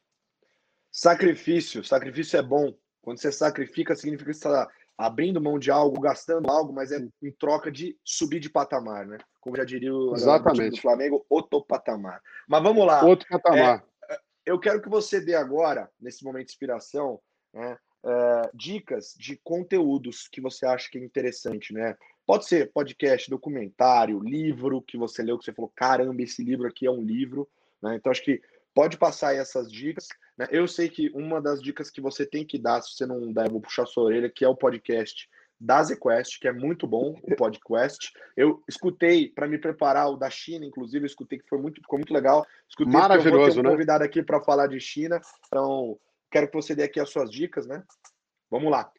Sacrifício. 0.91 1.85
Sacrifício 1.85 2.39
é 2.39 2.43
bom. 2.43 2.73
Quando 3.03 3.21
você 3.21 3.33
sacrifica, 3.33 3.97
significa 3.97 4.31
que 4.31 4.37
você 4.37 4.49
está 4.49 4.69
abrindo 4.97 5.41
mão 5.41 5.59
de 5.59 5.71
algo, 5.71 6.01
gastando 6.01 6.51
algo, 6.51 6.73
mas 6.73 6.91
é 6.91 6.99
em 7.23 7.31
troca 7.39 7.71
de 7.71 7.97
subir 8.05 8.41
de 8.41 8.51
patamar, 8.51 9.07
né? 9.07 9.19
Como 9.41 9.57
já 9.57 9.65
diria 9.65 9.95
o 9.95 10.15
Exatamente. 10.15 10.77
do 10.77 10.81
Flamengo, 10.83 11.25
outro 11.31 11.63
patamar. 11.63 12.21
Mas 12.49 12.63
vamos 12.63 12.85
lá. 12.85 13.05
Outro 13.05 13.29
patamar. 13.29 13.79
É, 13.79 13.83
eu 14.49 14.59
quero 14.59 14.81
que 14.81 14.89
você 14.89 15.21
dê 15.21 15.35
agora, 15.35 15.91
nesse 16.01 16.25
momento 16.25 16.47
de 16.47 16.53
inspiração, 16.53 17.21
né, 17.53 17.79
é, 18.05 18.51
dicas 18.55 19.15
de 19.19 19.37
conteúdos 19.37 20.27
que 20.27 20.41
você 20.41 20.65
acha 20.65 20.89
que 20.91 20.99
é 20.99 21.05
interessante, 21.05 21.75
né? 21.75 21.97
Pode 22.27 22.47
ser 22.47 22.73
podcast, 22.73 23.29
documentário, 23.29 24.21
livro 24.21 24.83
que 24.83 24.97
você 24.97 25.23
leu, 25.23 25.39
que 25.39 25.45
você 25.45 25.53
falou, 25.53 25.73
caramba, 25.75 26.23
esse 26.23 26.43
livro 26.43 26.67
aqui 26.67 26.87
é 26.87 26.91
um 26.91 27.03
livro. 27.03 27.49
Né? 27.83 27.97
Então, 27.97 28.11
acho 28.11 28.23
que 28.23 28.41
pode 28.75 28.99
passar 28.99 29.29
aí 29.29 29.39
essas 29.39 29.71
dicas. 29.71 30.09
Né? 30.37 30.47
Eu 30.51 30.69
sei 30.69 30.89
que 30.89 31.11
uma 31.15 31.41
das 31.41 31.63
dicas 31.63 31.91
que 31.91 32.01
você 32.01 32.27
tem 32.27 32.45
que 32.45 32.59
dar, 32.59 32.83
se 32.83 32.95
você 32.95 33.07
não 33.07 33.33
der, 33.33 33.47
eu 33.47 33.53
vou 33.53 33.61
puxar 33.63 33.87
sua 33.87 34.05
orelha, 34.05 34.31
que 34.31 34.45
é 34.45 34.49
o 34.49 34.55
podcast 34.55 35.29
da 35.61 35.83
ZQuest, 35.83 36.39
que 36.39 36.47
é 36.47 36.53
muito 36.53 36.87
bom 36.87 37.19
o 37.23 37.35
podcast. 37.35 38.13
Eu 38.37 38.63
escutei 38.69 39.29
para 39.29 39.49
me 39.49 39.59
preparar 39.59 40.09
o 40.09 40.17
da 40.17 40.31
China, 40.31 40.65
inclusive, 40.65 41.05
eu 41.05 41.07
escutei 41.07 41.39
que 41.39 41.49
foi 41.49 41.59
muito, 41.59 41.81
ficou 41.81 41.99
muito 41.99 42.15
legal. 42.15 42.47
Escutei 42.69 42.93
Maravilhoso, 42.93 43.61
um 43.61 43.63
né? 43.65 43.71
convidado 43.71 44.05
aqui 44.05 44.23
para 44.23 44.41
falar 44.41 44.69
de 44.69 44.79
China. 44.79 45.21
Então, 45.47 45.99
quero 46.31 46.49
que 46.49 46.55
você 46.55 46.75
dê 46.75 46.85
aqui 46.85 47.01
as 47.01 47.11
suas 47.11 47.31
dicas, 47.31 47.67
né? 47.67 47.83
Vamos 48.51 48.71
lá. 48.71 48.91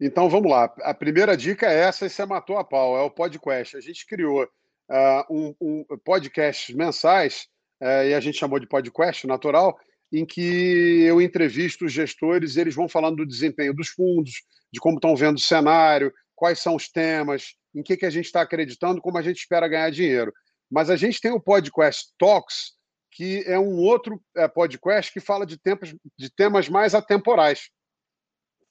Então 0.00 0.28
vamos 0.28 0.50
lá. 0.50 0.64
A 0.82 0.92
primeira 0.94 1.36
dica 1.36 1.66
é 1.66 1.80
essa, 1.80 2.06
e 2.06 2.10
você 2.10 2.24
matou 2.26 2.58
a 2.58 2.64
pau, 2.64 2.96
é 2.96 3.02
o 3.02 3.10
podcast. 3.10 3.76
A 3.76 3.80
gente 3.80 4.06
criou 4.06 4.42
uh, 4.44 5.24
um, 5.30 5.54
um 5.60 5.84
podcasts 6.04 6.74
mensais, 6.74 7.46
uh, 7.80 8.04
e 8.04 8.14
a 8.14 8.20
gente 8.20 8.38
chamou 8.38 8.58
de 8.58 8.66
podcast 8.66 9.26
natural, 9.26 9.78
em 10.12 10.26
que 10.26 11.02
eu 11.02 11.20
entrevisto 11.20 11.86
os 11.86 11.92
gestores 11.92 12.56
e 12.56 12.60
eles 12.60 12.74
vão 12.74 12.88
falando 12.88 13.16
do 13.16 13.26
desempenho 13.26 13.72
dos 13.72 13.88
fundos, 13.88 14.42
de 14.70 14.78
como 14.78 14.96
estão 14.96 15.16
vendo 15.16 15.36
o 15.36 15.40
cenário, 15.40 16.12
quais 16.34 16.58
são 16.58 16.76
os 16.76 16.88
temas, 16.88 17.54
em 17.74 17.82
que, 17.82 17.96
que 17.96 18.04
a 18.04 18.10
gente 18.10 18.26
está 18.26 18.42
acreditando, 18.42 19.00
como 19.00 19.16
a 19.16 19.22
gente 19.22 19.38
espera 19.38 19.68
ganhar 19.68 19.90
dinheiro. 19.90 20.32
Mas 20.70 20.90
a 20.90 20.96
gente 20.96 21.20
tem 21.20 21.30
o 21.32 21.40
podcast 21.40 22.12
Talks, 22.18 22.72
que 23.10 23.42
é 23.46 23.58
um 23.58 23.78
outro 23.78 24.22
é, 24.36 24.46
podcast 24.48 25.12
que 25.12 25.20
fala 25.20 25.46
de, 25.46 25.56
tempos, 25.56 25.94
de 26.18 26.30
temas 26.30 26.68
mais 26.68 26.94
atemporais. 26.94 27.70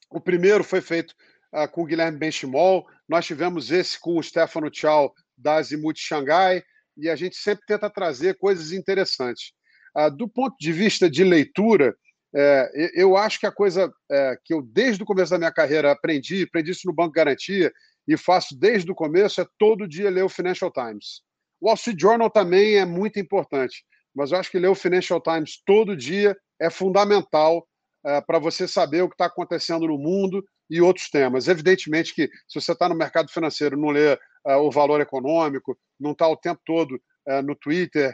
O 0.10 0.20
primeiro 0.20 0.64
foi 0.64 0.82
feito 0.82 1.16
uh, 1.54 1.68
com 1.72 1.84
o 1.84 1.86
Guilherme 1.86 2.18
Benchimol, 2.18 2.86
nós 3.08 3.26
tivemos 3.26 3.72
esse 3.72 4.00
com 4.00 4.18
o 4.18 4.24
Stefano 4.24 4.70
Tchau 4.70 5.14
da 5.38 5.56
Azimuth 5.56 5.98
Xangai, 5.98 6.64
e 6.98 7.10
a 7.10 7.16
gente 7.16 7.36
sempre 7.36 7.66
tenta 7.66 7.90
trazer 7.90 8.38
coisas 8.38 8.72
interessantes. 8.72 9.54
Uh, 9.98 10.10
do 10.10 10.28
ponto 10.28 10.56
de 10.60 10.72
vista 10.72 11.10
de 11.10 11.24
leitura, 11.24 11.96
é, 12.34 12.92
eu 12.96 13.18
acho 13.18 13.40
que 13.40 13.46
a 13.46 13.52
coisa 13.52 13.92
é, 14.10 14.38
que 14.44 14.54
eu, 14.54 14.62
desde 14.62 15.04
o 15.04 15.06
começo 15.06 15.32
da 15.32 15.38
minha 15.38 15.52
carreira, 15.52 15.92
aprendi, 15.92 16.44
aprendi 16.44 16.72
isso 16.72 16.88
no 16.88 16.94
Banco 16.94 17.12
Garantia, 17.12 17.72
e 18.08 18.18
faço 18.18 18.58
desde 18.58 18.92
o 18.92 18.96
começo, 18.96 19.42
é 19.42 19.46
todo 19.58 19.88
dia 19.88 20.10
ler 20.10 20.24
o 20.24 20.30
Financial 20.30 20.72
Times. 20.72 21.22
O 21.60 21.68
Wall 21.68 21.76
Street 21.76 22.00
Journal 22.00 22.30
também 22.30 22.76
é 22.76 22.86
muito 22.86 23.20
importante, 23.20 23.84
mas 24.16 24.32
eu 24.32 24.40
acho 24.40 24.50
que 24.50 24.60
ler 24.60 24.70
o 24.70 24.76
Financial 24.76 25.22
Times 25.22 25.62
todo 25.66 25.96
dia 25.96 26.36
é 26.60 26.70
fundamental 26.70 27.60
uh, 28.06 28.26
para 28.26 28.40
você 28.40 28.68
saber 28.68 29.04
o 29.04 29.08
que 29.08 29.14
está 29.14 29.26
acontecendo 29.26 29.88
no 29.88 29.98
mundo 29.98 30.44
e 30.70 30.82
outros 30.82 31.10
temas. 31.10 31.48
Evidentemente 31.48 32.16
que 32.16 32.28
se 32.48 32.60
você 32.60 32.72
está 32.72 32.90
no 32.90 32.96
mercado 32.96 33.32
financeiro 33.32 33.78
não 33.78 33.90
lê 33.90 34.14
uh, 34.14 34.58
o 34.62 34.72
valor 34.72 35.00
econômico, 35.00 35.78
não 36.00 36.12
está 36.12 36.28
o 36.28 36.38
tempo 36.38 36.62
todo 36.66 37.00
uh, 37.28 37.42
no 37.42 37.56
Twitter, 37.56 38.14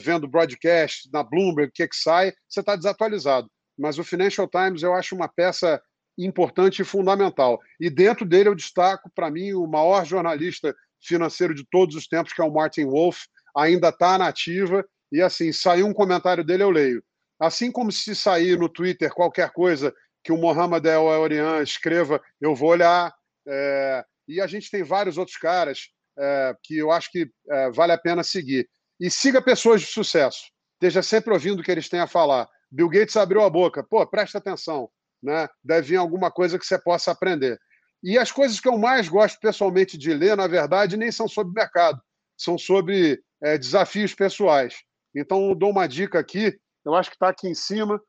vendo 0.00 0.28
broadcast 0.28 1.08
na 1.10 1.22
Bloomberg, 1.22 1.70
o 1.70 1.72
que, 1.72 1.82
é 1.82 1.88
que 1.88 1.96
sai, 1.96 2.30
você 2.46 2.60
está 2.60 2.76
desatualizado. 2.76 3.48
Mas 3.78 3.98
o 3.98 4.04
Financial 4.04 4.46
Times 4.46 4.82
eu 4.82 4.92
acho 4.92 5.14
uma 5.14 5.28
peça 5.28 5.80
importante 6.18 6.82
e 6.82 6.84
fundamental. 6.84 7.58
E 7.80 7.88
dentro 7.88 8.26
dele 8.26 8.48
eu 8.48 8.54
destaco, 8.54 9.10
para 9.14 9.30
mim, 9.30 9.52
o 9.52 9.66
maior 9.66 10.04
jornalista 10.04 10.74
financeiro 11.02 11.54
de 11.54 11.64
todos 11.70 11.96
os 11.96 12.06
tempos, 12.06 12.32
que 12.32 12.40
é 12.40 12.44
o 12.44 12.52
Martin 12.52 12.84
Wolf, 12.84 13.22
ainda 13.56 13.88
está 13.88 14.18
na 14.18 14.28
ativa. 14.28 14.84
E 15.10 15.20
assim, 15.20 15.52
saiu 15.52 15.86
um 15.86 15.92
comentário 15.94 16.44
dele, 16.44 16.62
eu 16.62 16.70
leio. 16.70 17.02
Assim 17.40 17.70
como 17.70 17.90
se 17.90 18.14
sair 18.14 18.58
no 18.58 18.68
Twitter 18.68 19.10
qualquer 19.12 19.50
coisa 19.50 19.92
que 20.22 20.32
o 20.32 20.38
Mohamed 20.38 20.86
El 20.86 21.04
Orian 21.04 21.62
escreva, 21.62 22.20
eu 22.40 22.54
vou 22.54 22.70
olhar. 22.70 23.12
É, 23.46 24.04
e 24.28 24.40
a 24.40 24.46
gente 24.46 24.70
tem 24.70 24.84
vários 24.84 25.18
outros 25.18 25.36
caras 25.36 25.88
é, 26.18 26.54
que 26.62 26.78
eu 26.78 26.90
acho 26.90 27.10
que 27.10 27.30
é, 27.50 27.70
vale 27.70 27.92
a 27.92 27.98
pena 27.98 28.22
seguir. 28.22 28.68
E 29.00 29.10
siga 29.10 29.42
pessoas 29.42 29.80
de 29.80 29.86
sucesso. 29.86 30.42
Esteja 30.74 31.02
sempre 31.02 31.32
ouvindo 31.32 31.60
o 31.60 31.62
que 31.62 31.70
eles 31.70 31.88
têm 31.88 32.00
a 32.00 32.06
falar. 32.06 32.48
Bill 32.70 32.88
Gates 32.88 33.16
abriu 33.16 33.42
a 33.42 33.50
boca. 33.50 33.82
Pô, 33.82 34.06
presta 34.06 34.38
atenção. 34.38 34.88
Né? 35.22 35.48
Deve 35.62 35.88
vir 35.88 35.96
alguma 35.96 36.30
coisa 36.30 36.58
que 36.58 36.66
você 36.66 36.78
possa 36.78 37.10
aprender. 37.10 37.58
E 38.02 38.18
as 38.18 38.32
coisas 38.32 38.58
que 38.58 38.68
eu 38.68 38.76
mais 38.76 39.08
gosto 39.08 39.38
pessoalmente 39.40 39.96
de 39.96 40.12
ler, 40.12 40.36
na 40.36 40.46
verdade, 40.46 40.96
nem 40.96 41.12
são 41.12 41.28
sobre 41.28 41.52
mercado, 41.54 42.00
são 42.36 42.58
sobre 42.58 43.22
é, 43.42 43.56
desafios 43.56 44.14
pessoais. 44.14 44.74
Então, 45.14 45.54
dou 45.54 45.70
uma 45.70 45.86
dica 45.86 46.18
aqui 46.18 46.58
eu 46.84 46.94
acho 46.94 47.10
que 47.10 47.16
está 47.16 47.28
aqui 47.28 47.48
em 47.48 47.54
cima. 47.54 48.00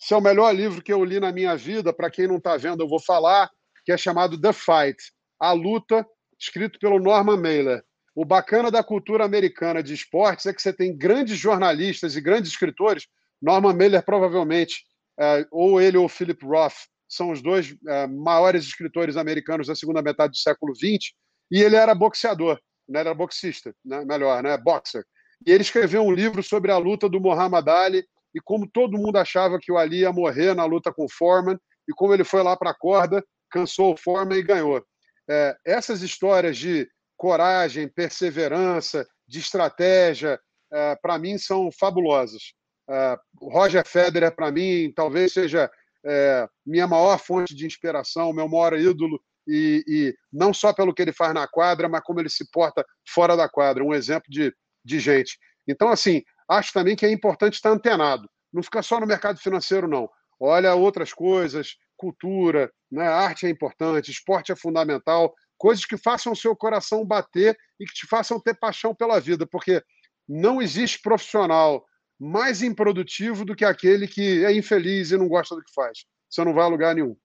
Esse 0.00 0.12
é 0.12 0.16
o 0.16 0.20
melhor 0.20 0.54
livro 0.54 0.82
que 0.82 0.92
eu 0.92 1.04
li 1.04 1.18
na 1.18 1.32
minha 1.32 1.56
vida. 1.56 1.92
Para 1.92 2.10
quem 2.10 2.26
não 2.26 2.36
está 2.36 2.56
vendo, 2.56 2.82
eu 2.82 2.88
vou 2.88 3.00
falar, 3.00 3.50
que 3.84 3.92
é 3.92 3.96
chamado 3.96 4.40
The 4.40 4.52
Fight 4.52 4.96
A 5.40 5.52
Luta, 5.52 6.06
escrito 6.38 6.78
pelo 6.78 6.98
Norman 6.98 7.36
Mailer. 7.36 7.84
O 8.14 8.24
bacana 8.24 8.70
da 8.70 8.82
cultura 8.82 9.24
americana 9.24 9.82
de 9.82 9.92
esportes 9.92 10.46
é 10.46 10.52
que 10.52 10.62
você 10.62 10.72
tem 10.72 10.96
grandes 10.96 11.36
jornalistas 11.36 12.14
e 12.16 12.20
grandes 12.20 12.50
escritores. 12.50 13.06
Norman 13.42 13.74
Mailer, 13.74 14.04
provavelmente, 14.04 14.84
é, 15.18 15.46
ou 15.50 15.80
ele 15.80 15.96
ou 15.96 16.08
Philip 16.08 16.44
Roth, 16.44 16.86
são 17.08 17.30
os 17.30 17.42
dois 17.42 17.76
é, 17.86 18.06
maiores 18.06 18.64
escritores 18.64 19.16
americanos 19.16 19.66
da 19.66 19.74
segunda 19.74 20.02
metade 20.02 20.32
do 20.32 20.38
século 20.38 20.74
XX. 20.74 21.12
E 21.50 21.60
ele 21.60 21.76
era 21.76 21.94
boxeador, 21.94 22.58
né? 22.88 23.00
era 23.00 23.14
boxista, 23.14 23.74
né? 23.84 24.04
melhor, 24.04 24.42
né? 24.42 24.56
boxer. 24.56 25.04
E 25.46 25.50
ele 25.50 25.62
escreveu 25.62 26.02
um 26.02 26.12
livro 26.12 26.42
sobre 26.42 26.70
a 26.70 26.78
luta 26.78 27.08
do 27.08 27.20
Muhammad 27.20 27.68
Ali 27.68 28.04
e 28.34 28.40
como 28.40 28.68
todo 28.68 28.98
mundo 28.98 29.16
achava 29.16 29.58
que 29.60 29.70
o 29.70 29.78
Ali 29.78 30.00
ia 30.00 30.12
morrer 30.12 30.54
na 30.54 30.64
luta 30.64 30.92
com 30.92 31.04
o 31.04 31.10
Foreman 31.10 31.58
e 31.88 31.92
como 31.92 32.14
ele 32.14 32.24
foi 32.24 32.42
lá 32.42 32.56
para 32.56 32.70
a 32.70 32.74
corda, 32.74 33.24
cansou 33.50 33.92
o 33.92 33.96
Foreman 33.96 34.38
e 34.38 34.42
ganhou. 34.42 34.84
É, 35.28 35.56
essas 35.64 36.02
histórias 36.02 36.56
de 36.56 36.88
coragem, 37.16 37.88
perseverança, 37.88 39.06
de 39.26 39.38
estratégia, 39.38 40.38
é, 40.72 40.96
para 40.96 41.18
mim 41.18 41.38
são 41.38 41.70
fabulosas. 41.72 42.52
É, 42.88 43.16
Roger 43.40 43.86
Federer, 43.86 44.34
para 44.34 44.50
mim, 44.50 44.92
talvez 44.94 45.32
seja 45.32 45.70
é, 46.04 46.46
minha 46.66 46.86
maior 46.86 47.18
fonte 47.18 47.54
de 47.54 47.66
inspiração, 47.66 48.32
meu 48.32 48.48
maior 48.48 48.74
ídolo, 48.74 49.20
e, 49.46 49.84
e, 49.86 50.14
não 50.32 50.52
só 50.54 50.72
pelo 50.72 50.94
que 50.94 51.02
ele 51.02 51.12
faz 51.12 51.34
na 51.34 51.46
quadra, 51.46 51.88
mas 51.88 52.02
como 52.02 52.20
ele 52.20 52.30
se 52.30 52.50
porta 52.50 52.84
fora 53.08 53.36
da 53.36 53.48
quadra, 53.48 53.84
um 53.84 53.94
exemplo 53.94 54.30
de, 54.30 54.54
de 54.84 54.98
gente. 54.98 55.38
Então, 55.68 55.88
assim, 55.88 56.22
acho 56.48 56.72
também 56.72 56.96
que 56.96 57.06
é 57.06 57.12
importante 57.12 57.54
estar 57.54 57.70
antenado. 57.70 58.28
Não 58.52 58.62
ficar 58.62 58.82
só 58.82 59.00
no 59.00 59.06
mercado 59.06 59.38
financeiro, 59.38 59.88
não. 59.88 60.08
Olha 60.38 60.74
outras 60.74 61.12
coisas, 61.12 61.76
cultura, 62.04 62.70
né? 62.90 63.06
arte 63.06 63.46
é 63.46 63.48
importante, 63.48 64.10
esporte 64.10 64.52
é 64.52 64.56
fundamental, 64.56 65.34
coisas 65.56 65.86
que 65.86 65.96
façam 65.96 66.32
o 66.32 66.36
seu 66.36 66.54
coração 66.54 67.06
bater 67.06 67.56
e 67.80 67.86
que 67.86 67.94
te 67.94 68.06
façam 68.06 68.38
ter 68.38 68.54
paixão 68.58 68.94
pela 68.94 69.18
vida, 69.18 69.46
porque 69.46 69.82
não 70.28 70.60
existe 70.60 71.00
profissional 71.00 71.84
mais 72.20 72.62
improdutivo 72.62 73.44
do 73.44 73.56
que 73.56 73.64
aquele 73.64 74.06
que 74.06 74.44
é 74.44 74.54
infeliz 74.54 75.10
e 75.10 75.16
não 75.16 75.28
gosta 75.28 75.54
do 75.54 75.62
que 75.62 75.72
faz. 75.72 76.04
Você 76.28 76.44
não 76.44 76.52
vai 76.52 76.64
a 76.64 76.68
lugar 76.68 76.94
nenhum. 76.94 77.16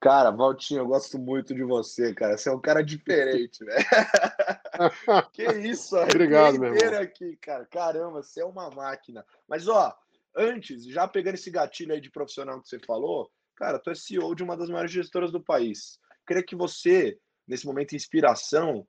Cara, 0.00 0.30
Valtinho, 0.30 0.80
eu 0.80 0.86
gosto 0.86 1.18
muito 1.18 1.54
de 1.54 1.64
você, 1.64 2.14
cara. 2.14 2.36
Você 2.36 2.48
é 2.48 2.52
um 2.52 2.60
cara 2.60 2.84
diferente, 2.84 3.64
velho. 3.64 3.84
que 5.32 5.42
isso, 5.66 5.96
Obrigado, 5.96 6.60
meu 6.60 6.72
irmão. 6.74 7.00
aqui, 7.00 7.36
cara. 7.38 7.66
Caramba, 7.66 8.22
você 8.22 8.40
é 8.40 8.44
uma 8.44 8.70
máquina. 8.70 9.24
Mas, 9.48 9.66
ó, 9.66 9.92
antes, 10.38 10.86
já 10.86 11.06
pegando 11.08 11.34
esse 11.34 11.50
gatilho 11.50 11.92
aí 11.92 12.00
de 12.00 12.10
profissional 12.10 12.62
que 12.62 12.68
você 12.68 12.78
falou, 12.78 13.30
cara, 13.56 13.78
tu 13.78 13.90
é 13.90 13.94
CEO 13.94 14.34
de 14.34 14.42
uma 14.42 14.56
das 14.56 14.70
maiores 14.70 14.92
gestoras 14.92 15.32
do 15.32 15.42
país. 15.42 15.98
Queria 16.26 16.42
que 16.42 16.54
você, 16.54 17.18
nesse 17.46 17.66
momento 17.66 17.96
inspiração, 17.96 18.86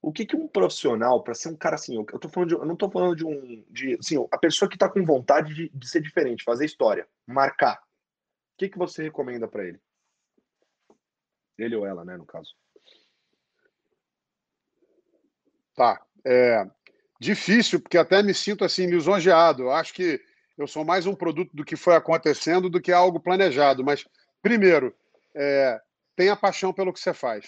o 0.00 0.12
que, 0.12 0.26
que 0.26 0.36
um 0.36 0.46
profissional, 0.46 1.22
para 1.24 1.34
ser 1.34 1.48
um 1.48 1.56
cara 1.56 1.74
assim, 1.74 1.96
eu, 1.96 2.04
tô 2.18 2.28
falando 2.28 2.48
de, 2.48 2.54
eu 2.54 2.64
não 2.64 2.74
estou 2.74 2.90
falando 2.90 3.16
de 3.16 3.24
um. 3.24 3.64
De, 3.68 3.96
assim, 3.98 4.16
a 4.30 4.38
pessoa 4.38 4.68
que 4.68 4.76
está 4.76 4.88
com 4.88 5.04
vontade 5.04 5.54
de, 5.54 5.68
de, 5.70 5.88
ser 5.88 6.00
diferente, 6.00 6.44
fazer 6.44 6.66
história, 6.66 7.08
marcar. 7.26 7.76
O 8.54 8.58
que, 8.58 8.68
que 8.68 8.78
você 8.78 9.02
recomenda 9.02 9.48
para 9.48 9.66
ele? 9.66 9.80
Ele 11.56 11.74
ou 11.74 11.86
ela, 11.86 12.04
né, 12.04 12.16
no 12.16 12.26
caso. 12.26 12.54
Tá. 15.74 16.04
É 16.24 16.64
difícil, 17.20 17.80
porque 17.80 17.98
até 17.98 18.22
me 18.22 18.32
sinto 18.32 18.64
assim, 18.64 18.86
lisonjeado. 18.86 19.64
Eu 19.64 19.72
acho 19.72 19.92
que 19.92 20.20
eu 20.58 20.66
sou 20.66 20.84
mais 20.84 21.06
um 21.06 21.14
produto 21.14 21.50
do 21.54 21.64
que 21.64 21.76
foi 21.76 21.94
acontecendo 21.94 22.68
do 22.68 22.80
que 22.80 22.90
algo 22.90 23.20
planejado. 23.20 23.84
Mas, 23.84 24.04
primeiro, 24.42 24.94
é, 25.34 25.80
tenha 26.16 26.34
paixão 26.34 26.72
pelo 26.72 26.92
que 26.92 26.98
você 26.98 27.14
faz. 27.14 27.46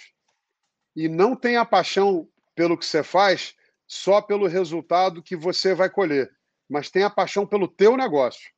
E 0.95 1.09
não 1.09 1.35
tenha 1.35 1.65
paixão 1.65 2.29
pelo 2.55 2.79
que 2.79 2.87
você 2.87 3.03
faz 3.03 3.55
só 3.87 4.23
pelo 4.23 4.47
resultado 4.47 5.23
que 5.23 5.35
você 5.35 5.75
vai 5.75 5.91
colher, 5.91 6.31
mas 6.69 6.91
tenha 6.91 7.11
paixão 7.11 7.45
pelo 7.45 7.67
teu 7.67 7.97
negócio. 7.97 8.49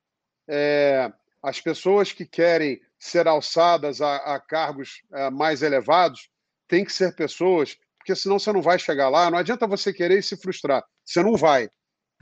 É, 0.46 1.10
as 1.42 1.58
pessoas 1.60 2.12
que 2.12 2.26
querem 2.26 2.78
ser 2.98 3.26
alçadas 3.26 4.02
a, 4.02 4.16
a 4.16 4.40
cargos 4.40 5.02
é, 5.14 5.30
mais 5.30 5.62
elevados 5.62 6.28
têm 6.68 6.84
que 6.84 6.92
ser 6.92 7.16
pessoas, 7.16 7.78
porque 7.96 8.14
senão 8.14 8.38
você 8.38 8.52
não 8.52 8.60
vai 8.60 8.78
chegar 8.78 9.08
lá. 9.08 9.30
Não 9.30 9.38
adianta 9.38 9.66
você 9.66 9.92
querer 9.92 10.18
e 10.18 10.22
se 10.22 10.36
frustrar. 10.36 10.84
Você 11.04 11.22
não 11.22 11.36
vai. 11.36 11.70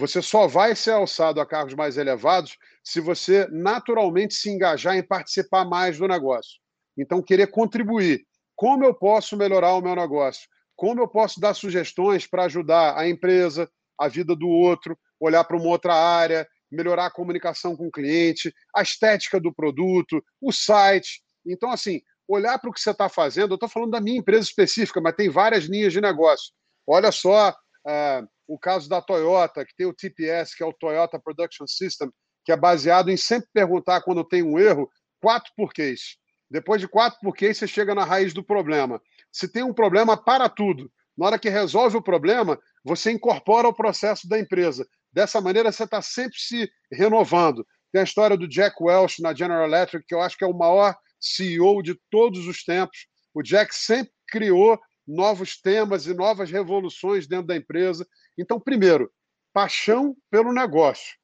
Você 0.01 0.23
só 0.23 0.47
vai 0.47 0.75
ser 0.75 0.93
alçado 0.93 1.43
a 1.43 1.47
cargos 1.47 1.75
mais 1.75 1.99
elevados 1.99 2.57
se 2.83 3.03
você 3.03 3.47
naturalmente 3.51 4.33
se 4.33 4.49
engajar 4.49 4.97
em 4.97 5.07
participar 5.07 5.67
mais 5.67 5.99
do 5.99 6.09
negócio. 6.09 6.59
Então, 6.97 7.23
querer 7.23 7.49
contribuir. 7.49 8.25
Como 8.57 8.83
eu 8.83 8.95
posso 8.95 9.37
melhorar 9.37 9.75
o 9.75 9.83
meu 9.83 9.95
negócio? 9.95 10.49
Como 10.75 11.03
eu 11.03 11.07
posso 11.07 11.39
dar 11.39 11.53
sugestões 11.53 12.27
para 12.27 12.45
ajudar 12.45 12.97
a 12.97 13.07
empresa, 13.07 13.71
a 13.99 14.09
vida 14.09 14.35
do 14.35 14.49
outro, 14.49 14.99
olhar 15.21 15.45
para 15.45 15.59
uma 15.59 15.69
outra 15.69 15.95
área, 15.95 16.49
melhorar 16.73 17.05
a 17.05 17.13
comunicação 17.13 17.77
com 17.77 17.89
o 17.89 17.93
cliente, 17.93 18.51
a 18.75 18.81
estética 18.81 19.39
do 19.39 19.53
produto, 19.53 20.25
o 20.41 20.51
site. 20.51 21.21
Então, 21.47 21.71
assim, 21.71 22.01
olhar 22.27 22.59
para 22.59 22.71
o 22.71 22.73
que 22.73 22.81
você 22.81 22.93
está 22.93 23.11
fazendo. 23.11 23.51
Eu 23.51 23.57
estou 23.57 23.69
falando 23.69 23.91
da 23.91 24.01
minha 24.01 24.19
empresa 24.19 24.45
específica, 24.45 24.99
mas 24.99 25.15
tem 25.15 25.29
várias 25.29 25.65
linhas 25.65 25.93
de 25.93 26.01
negócio. 26.01 26.55
Olha 26.87 27.13
só 27.13 27.51
uh, 27.51 28.27
o 28.51 28.59
caso 28.59 28.89
da 28.89 29.01
Toyota, 29.01 29.65
que 29.65 29.77
tem 29.77 29.87
o 29.87 29.95
TPS, 29.95 30.57
que 30.57 30.63
é 30.65 30.67
o 30.67 30.73
Toyota 30.73 31.21
Production 31.21 31.69
System, 31.69 32.11
que 32.45 32.51
é 32.51 32.57
baseado 32.57 33.09
em 33.09 33.17
sempre 33.17 33.49
perguntar 33.55 34.03
quando 34.03 34.25
tem 34.25 34.43
um 34.43 34.59
erro, 34.59 34.91
quatro 35.23 35.53
porquês. 35.57 36.17
Depois 36.51 36.81
de 36.81 36.89
quatro 36.89 37.21
porquês, 37.21 37.57
você 37.57 37.69
chega 37.69 37.95
na 37.95 38.05
raiz 38.05 38.35
do 38.35 38.43
problema. 38.43 39.01
Se 39.31 39.47
tem 39.47 39.63
um 39.63 39.73
problema, 39.73 40.17
para 40.17 40.49
tudo. 40.49 40.91
Na 41.17 41.27
hora 41.27 41.39
que 41.39 41.49
resolve 41.49 41.97
o 41.97 42.03
problema, 42.03 42.59
você 42.85 43.13
incorpora 43.13 43.69
o 43.69 43.75
processo 43.75 44.29
da 44.29 44.37
empresa. 44.37 44.85
Dessa 45.13 45.41
maneira, 45.41 45.71
você 45.71 45.85
está 45.85 46.03
sempre 46.03 46.37
se 46.37 46.69
renovando. 46.93 47.65
Tem 47.93 48.01
a 48.01 48.05
história 48.05 48.37
do 48.37 48.49
Jack 48.49 48.75
Welch 48.81 49.23
na 49.23 49.33
General 49.33 49.65
Electric, 49.65 50.05
que 50.09 50.15
eu 50.15 50.21
acho 50.21 50.37
que 50.37 50.45
é 50.45 50.49
o 50.49 50.59
maior 50.59 50.97
CEO 51.21 51.83
de 51.85 51.97
todos 52.11 52.49
os 52.49 52.65
tempos. 52.65 53.07
O 53.33 53.45
Jack 53.45 53.73
sempre 53.73 54.13
criou 54.27 54.77
novos 55.07 55.61
temas 55.61 56.07
e 56.07 56.15
novas 56.15 56.51
revoluções 56.51 57.27
dentro 57.27 57.49
da 57.49 57.57
empresa. 57.57 58.07
Então, 58.41 58.59
primeiro, 58.59 59.13
paixão 59.53 60.17
pelo 60.31 60.51
negócio, 60.51 61.19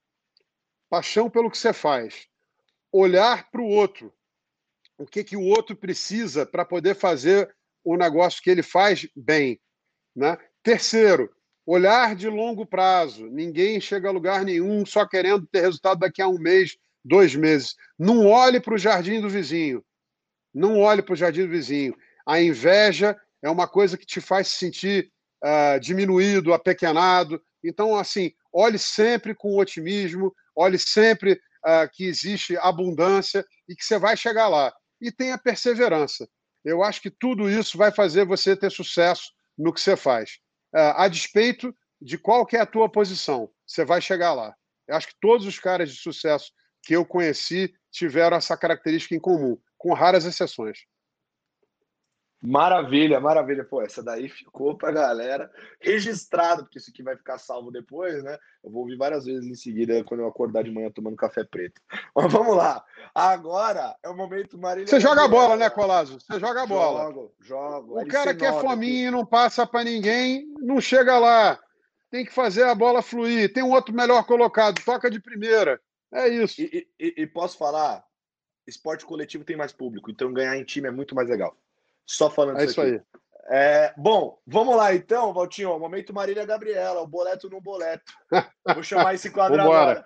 paixão 0.91 1.31
pelo 1.31 1.51
que 1.51 1.57
você 1.57 1.73
faz, 1.73 2.29
olhar 2.93 3.51
para 3.51 3.63
o 3.63 3.67
outro, 3.67 4.13
o 4.99 5.07
que, 5.07 5.25
que 5.25 5.35
o 5.35 5.43
outro 5.43 5.75
precisa 5.75 6.45
para 6.45 6.63
poder 6.63 6.95
fazer 6.95 7.55
o 7.83 7.97
negócio 7.97 8.43
que 8.43 8.51
ele 8.51 8.63
faz 8.63 9.09
bem. 9.17 9.59
Né? 10.15 10.37
Terceiro, 10.63 11.35
olhar 11.65 12.15
de 12.15 12.29
longo 12.29 12.67
prazo. 12.67 13.27
Ninguém 13.31 13.81
chega 13.81 14.09
a 14.11 14.13
lugar 14.13 14.45
nenhum 14.45 14.85
só 14.85 15.07
querendo 15.07 15.47
ter 15.47 15.63
resultado 15.63 16.01
daqui 16.01 16.21
a 16.21 16.29
um 16.29 16.39
mês, 16.39 16.77
dois 17.03 17.35
meses. 17.35 17.75
Não 17.99 18.27
olhe 18.27 18.61
para 18.61 18.75
o 18.75 18.79
jardim 18.79 19.23
do 19.23 19.31
vizinho. 19.31 19.83
Não 20.53 20.81
olhe 20.81 21.01
para 21.01 21.15
o 21.15 21.17
jardim 21.17 21.43
do 21.43 21.51
vizinho. 21.51 21.97
A 22.27 22.43
inveja 22.43 23.19
é 23.41 23.49
uma 23.49 23.67
coisa 23.67 23.97
que 23.97 24.05
te 24.05 24.21
faz 24.21 24.49
se 24.49 24.59
sentir 24.59 25.13
uh, 25.45 25.81
diminuído, 25.81 26.53
apequenado. 26.53 27.41
Então, 27.65 27.97
assim, 27.97 28.33
olhe 28.53 28.79
sempre 28.79 29.35
com 29.35 29.59
otimismo, 29.59 30.35
olhe 30.55 30.79
sempre 30.79 31.33
uh, 31.33 31.89
que 31.93 32.05
existe 32.05 32.57
abundância 32.59 33.45
e 33.69 33.75
que 33.75 33.85
você 33.85 33.99
vai 33.99 34.17
chegar 34.17 34.49
lá 34.49 34.73
e 35.01 35.13
tenha 35.13 35.39
perseverança. 35.39 36.29
Eu 36.65 36.83
acho 36.83 37.01
que 37.01 37.11
tudo 37.11 37.49
isso 37.49 37.79
vai 37.79 37.93
fazer 37.93 38.25
você 38.25 38.57
ter 38.57 38.71
sucesso 38.71 39.31
no 39.57 39.73
que 39.73 39.81
você 39.81 39.97
faz. 39.97 40.39
É, 40.75 40.93
a 40.97 41.09
despeito 41.09 41.75
de 42.01 42.19
qual 42.19 42.45
que 42.45 42.57
é 42.57 42.61
a 42.61 42.67
tua 42.67 42.89
posição, 42.89 43.49
você 43.67 43.85
vai 43.85 44.01
chegar 44.01 44.33
lá. 44.35 44.55
Eu 44.89 44.97
acho 44.97 45.09
que 45.09 45.15
todos 45.21 45.47
os 45.47 45.59
caras 45.59 45.91
de 45.91 45.97
sucesso 45.97 46.53
que 46.83 46.95
eu 46.95 47.05
conheci 47.05 47.73
tiveram 47.91 48.37
essa 48.37 48.57
característica 48.57 49.15
em 49.15 49.21
comum, 49.21 49.59
com 49.79 49.93
raras 49.93 50.25
exceções. 50.25 50.81
Maravilha, 52.49 53.19
maravilha. 53.19 53.65
Pô, 53.65 53.83
essa 53.83 54.01
daí 54.01 54.29
ficou 54.29 54.79
pra 54.79 54.93
galera 54.93 55.51
registrado, 55.81 56.63
porque 56.63 56.79
isso 56.79 56.91
aqui 56.91 57.03
vai 57.03 57.17
ficar 57.17 57.39
salvo 57.39 57.73
depois, 57.73 58.23
né? 58.23 58.39
Eu 58.63 58.71
vou 58.71 58.83
ouvir 58.83 58.97
várias 58.97 59.25
vezes 59.25 59.45
em 59.45 59.57
seguida 59.57 60.05
quando 60.05 60.21
eu 60.21 60.29
acordar 60.29 60.63
de 60.63 60.71
manhã 60.71 60.89
tomando 60.89 61.17
café 61.17 61.43
preto. 61.43 61.81
Mas 62.15 62.33
vamos 62.33 62.57
lá. 62.57 62.85
Agora 63.13 63.97
é 64.01 64.09
o 64.09 64.17
momento 64.17 64.57
Marília. 64.57 64.87
Você 64.87 65.01
joga 65.01 65.25
a 65.25 65.29
bola, 65.29 65.57
né, 65.57 65.69
Colazo? 65.69 66.21
Você 66.21 66.39
joga 66.39 66.63
a 66.63 66.67
bola. 66.67 67.07
Jogo, 67.07 67.35
jogo. 67.41 68.01
O 68.01 68.07
cara 68.07 68.33
que 68.33 68.45
é 68.45 68.53
fominho 68.53 69.09
e 69.09 69.11
não 69.11 69.27
passa 69.27 69.67
para 69.67 69.83
ninguém, 69.83 70.47
não 70.61 70.81
chega 70.81 71.19
lá. 71.19 71.59
Tem 72.13 72.25
que 72.25 72.33
fazer 72.33 72.63
a 72.63 72.77
bola 72.77 73.03
fluir. 73.03 73.53
Tem 73.53 73.65
um 73.65 73.73
outro 73.73 73.93
melhor 73.93 74.25
colocado, 74.25 74.81
toca 74.85 75.11
de 75.11 75.21
primeira. 75.21 75.81
É 76.13 76.29
isso. 76.29 76.61
E, 76.63 76.87
e, 77.01 77.23
e 77.23 77.27
posso 77.27 77.59
falar? 77.59 78.05
Esporte 78.69 79.05
coletivo 79.05 79.45
tem 79.45 79.57
mais 79.57 79.73
público, 79.73 80.13
então 80.13 80.33
ganhar 80.33 80.57
em 80.57 80.65
time 80.65 80.87
é 80.87 80.93
muito 80.93 81.13
mais 81.13 81.29
legal. 81.29 81.57
Só 82.07 82.31
falando 82.31 82.61
é 82.61 82.65
isso, 82.65 82.81
aí. 82.81 83.03
É, 83.49 83.93
bom, 83.97 84.39
vamos 84.47 84.77
lá 84.77 84.95
então, 84.95 85.33
Valtinho. 85.33 85.79
Momento 85.79 86.15
Marília 86.15 86.45
Gabriela, 86.47 87.01
o 87.01 87.07
boleto 87.07 87.51
no 87.51 87.61
boleto. 87.61 88.13
Vou 88.75 88.83
chamar 88.83 89.15
esse 89.15 89.31
quadro 89.31 89.61
agora. 89.61 90.05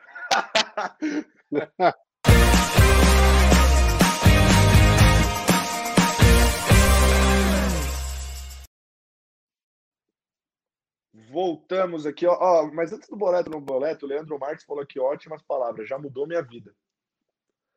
Voltamos 11.31 12.07
aqui, 12.07 12.27
ó, 12.27 12.37
ó, 12.39 12.67
Mas 12.73 12.93
antes 12.93 13.09
do 13.09 13.17
boleto 13.17 13.51
no 13.51 13.61
boleto, 13.61 14.05
o 14.05 14.09
Leandro 14.09 14.39
Marques 14.39 14.65
falou 14.65 14.83
aqui 14.83 14.99
ótimas 14.99 15.43
palavras. 15.43 15.89
Já 15.89 15.97
mudou 15.99 16.27
minha 16.27 16.43
vida. 16.43 16.75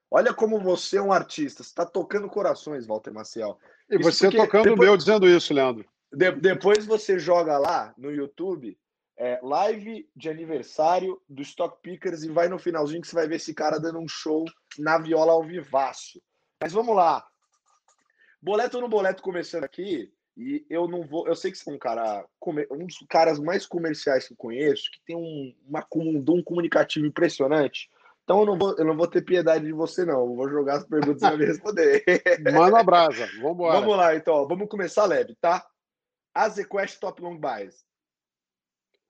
Olha 0.10 0.34
como 0.34 0.60
você 0.60 0.98
é 0.98 1.02
um 1.02 1.14
artista. 1.14 1.64
Você 1.64 1.70
está 1.70 1.86
tocando 1.86 2.30
corações, 2.30 2.86
Walter 2.86 3.12
Maciel. 3.12 3.58
E 3.94 4.02
isso 4.02 4.12
você 4.12 4.30
tocando 4.30 4.74
o 4.74 4.78
meu 4.78 4.98
dizendo 4.98 5.28
isso, 5.28 5.54
Leandro. 5.54 5.86
De, 6.12 6.32
depois 6.32 6.86
você 6.86 7.18
joga 7.18 7.58
lá 7.58 7.94
no 7.98 8.12
YouTube 8.12 8.78
é, 9.18 9.40
live 9.42 10.10
de 10.16 10.30
aniversário 10.30 11.22
do 11.30 11.42
Stock 11.42 11.78
Pickers 11.82 12.24
e 12.24 12.30
vai 12.30 12.48
no 12.48 12.58
finalzinho 12.58 13.02
que 13.02 13.08
você 13.08 13.16
vai 13.16 13.28
ver 13.28 13.36
esse 13.36 13.54
cara 13.54 13.80
dando 13.80 14.00
um 14.00 14.08
show 14.08 14.46
na 14.78 14.98
viola 14.98 15.34
ao 15.34 15.44
vivaço. 15.44 16.22
Mas 16.62 16.74
vamos 16.74 16.96
lá. 16.96 17.26
Boleto 18.42 18.82
no 18.82 18.90
boleto 18.90 19.22
começando 19.22 19.64
aqui. 19.64 20.12
E 20.36 20.66
eu 20.68 20.88
não 20.88 21.04
vou. 21.04 21.28
Eu 21.28 21.36
sei 21.36 21.52
que 21.52 21.58
você 21.58 21.70
é 21.70 21.74
um 21.74 21.78
cara. 21.78 22.26
Um 22.72 22.88
dos 22.88 22.98
caras 23.08 23.40
mais 23.40 23.68
comerciais 23.68 24.28
que 24.28 24.34
eu 24.34 24.38
conheço, 24.38 24.90
que 24.92 25.00
tem 25.06 25.16
um, 25.16 25.54
uma, 25.68 25.86
um 25.96 26.20
dom 26.20 26.42
comunicativo 26.42 27.06
impressionante. 27.06 27.90
Então 28.24 28.40
eu 28.40 28.46
não 28.46 28.58
vou, 28.58 28.76
eu 28.78 28.86
não 28.86 28.96
vou 28.96 29.08
ter 29.08 29.22
piedade 29.22 29.66
de 29.66 29.74
você, 29.74 30.06
não. 30.06 30.22
Eu 30.22 30.36
vou 30.36 30.50
jogar 30.50 30.78
as 30.78 30.86
perguntas 30.86 31.22
e 31.22 31.26
vai 31.26 31.38
me 31.38 31.46
responder. 31.46 32.04
Manda 32.54 32.80
a 32.80 32.84
brasa. 32.84 33.28
Vambora. 33.42 33.80
Vamos 33.80 33.98
lá, 33.98 34.16
então. 34.16 34.48
Vamos 34.48 34.70
começar 34.70 35.06
leve, 35.06 35.36
tá? 35.42 35.66
Azequest 36.34 37.00
Top 37.00 37.22
Long 37.22 37.38
Buys. 37.38 37.86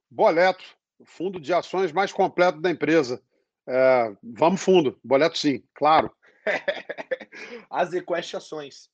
Boleto, 0.10 0.64
fundo 1.06 1.40
de 1.40 1.54
ações 1.54 1.92
mais 1.92 2.12
completo 2.12 2.60
da 2.60 2.72
empresa. 2.72 3.22
É, 3.68 4.16
vamos 4.22 4.62
fundo. 4.62 5.00
Boleto 5.04 5.38
sim, 5.38 5.64
claro. 5.74 6.12
Azequest 7.70 8.34
Ações. 8.34 8.90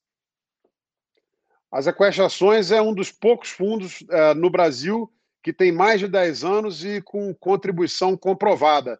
As 1.72 1.88
Ações 1.88 2.72
é 2.72 2.82
um 2.82 2.94
dos 2.94 3.12
poucos 3.12 3.50
fundos 3.50 4.04
é, 4.10 4.34
no 4.34 4.50
Brasil 4.50 5.12
que 5.42 5.54
tem 5.54 5.72
mais 5.72 6.00
de 6.00 6.08
10 6.08 6.44
anos 6.44 6.84
e 6.84 7.02
com 7.02 7.34
contribuição 7.34 8.18
comprovada. 8.18 9.00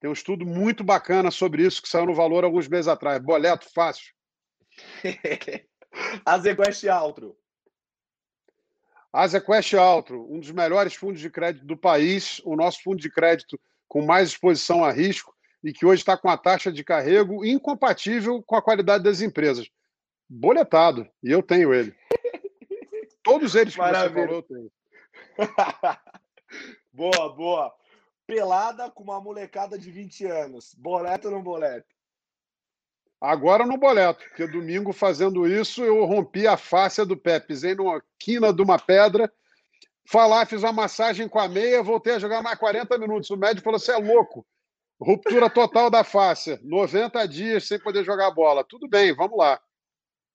Tem 0.00 0.08
um 0.08 0.14
estudo 0.14 0.46
muito 0.46 0.82
bacana 0.82 1.30
sobre 1.30 1.62
isso 1.62 1.82
que 1.82 1.88
saiu 1.88 2.06
no 2.06 2.14
valor 2.14 2.42
alguns 2.42 2.66
meses 2.66 2.88
atrás. 2.88 3.22
Boleto 3.22 3.70
fácil. 3.72 4.14
Azequest 6.24 6.86
Altro. 6.86 7.36
Azequest 9.12 9.74
Altro, 9.74 10.26
um 10.32 10.40
dos 10.40 10.50
melhores 10.52 10.94
fundos 10.94 11.20
de 11.20 11.28
crédito 11.28 11.66
do 11.66 11.76
país, 11.76 12.40
o 12.44 12.56
nosso 12.56 12.82
fundo 12.82 12.96
de 12.96 13.10
crédito 13.10 13.60
com 13.86 14.02
mais 14.02 14.30
exposição 14.30 14.84
a 14.84 14.92
risco 14.92 15.34
e 15.62 15.72
que 15.72 15.84
hoje 15.84 16.00
está 16.00 16.16
com 16.16 16.30
a 16.30 16.38
taxa 16.38 16.72
de 16.72 16.82
carrego 16.82 17.44
incompatível 17.44 18.42
com 18.42 18.56
a 18.56 18.62
qualidade 18.62 19.04
das 19.04 19.20
empresas. 19.20 19.68
Boletado, 20.28 21.06
e 21.22 21.30
eu 21.30 21.42
tenho 21.42 21.74
ele. 21.74 21.94
Todos 23.22 23.54
eles 23.54 23.74
que 23.74 23.80
Maravilha. 23.80 24.26
você 24.26 24.26
falou, 24.26 24.36
eu 24.36 24.42
tenho. 24.42 24.72
boa, 26.92 27.34
boa. 27.34 27.74
Pelada 28.30 28.90
com 28.90 29.02
uma 29.02 29.20
molecada 29.20 29.76
de 29.76 29.90
20 29.90 30.24
anos. 30.26 30.74
Boleto 30.78 31.28
ou 31.28 31.34
não 31.34 31.42
boleto? 31.42 31.88
Agora 33.20 33.66
no 33.66 33.76
boleto, 33.76 34.24
porque 34.28 34.46
domingo 34.46 34.92
fazendo 34.92 35.46
isso 35.46 35.84
eu 35.84 36.04
rompi 36.04 36.46
a 36.46 36.56
face 36.56 37.04
do 37.04 37.16
pé, 37.16 37.38
pisei 37.40 37.74
numa 37.74 38.02
quina 38.18 38.52
de 38.52 38.62
uma 38.62 38.78
pedra, 38.78 39.30
falar, 40.06 40.46
fiz 40.46 40.62
uma 40.62 40.72
massagem 40.72 41.28
com 41.28 41.38
a 41.38 41.48
meia, 41.48 41.82
voltei 41.82 42.14
a 42.14 42.18
jogar 42.18 42.40
mais 42.40 42.58
40 42.58 42.96
minutos. 42.96 43.28
O 43.30 43.36
médico 43.36 43.64
falou: 43.64 43.78
você 43.78 43.92
é 43.92 43.96
louco. 43.96 44.46
Ruptura 45.00 45.50
total 45.50 45.90
da 45.90 46.04
face, 46.04 46.58
90 46.62 47.26
dias 47.26 47.66
sem 47.66 47.78
poder 47.78 48.04
jogar 48.04 48.30
bola. 48.30 48.64
Tudo 48.64 48.88
bem, 48.88 49.14
vamos 49.14 49.36
lá. 49.36 49.60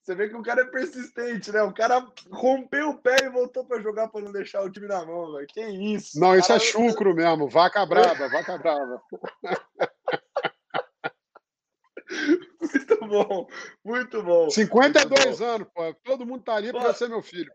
Você 0.06 0.14
vê 0.14 0.30
que 0.30 0.36
o 0.36 0.44
cara 0.44 0.62
é 0.62 0.66
persistente, 0.66 1.52
né? 1.52 1.64
O 1.64 1.74
cara 1.74 2.06
rompeu 2.30 2.90
o 2.90 2.98
pé 3.00 3.16
e 3.24 3.30
voltou 3.30 3.66
para 3.66 3.82
jogar 3.82 4.08
para 4.08 4.22
não 4.22 4.32
deixar 4.32 4.62
o 4.62 4.70
time 4.70 4.88
na 4.88 5.04
mão, 5.04 5.34
velho. 5.34 5.48
Que 5.48 5.62
isso? 5.62 6.20
Não, 6.20 6.38
isso 6.38 6.50
cara... 6.50 6.60
é 6.60 6.64
chucro 6.64 7.16
mesmo. 7.16 7.50
Vaca 7.50 7.84
brava, 7.88 8.30
vaca 8.30 8.56
brava. 8.56 9.02
Muito 12.62 13.08
bom, 13.08 13.48
muito 13.84 14.24
bom. 14.24 14.50
52 14.50 15.10
muito 15.10 15.40
bom. 15.40 15.46
anos, 15.46 15.68
pô. 15.74 15.94
Todo 16.04 16.26
mundo 16.26 16.44
tá 16.44 16.56
ali 16.56 16.72
para 16.72 16.94
ser 16.94 17.10
meu 17.10 17.24
filho. 17.24 17.52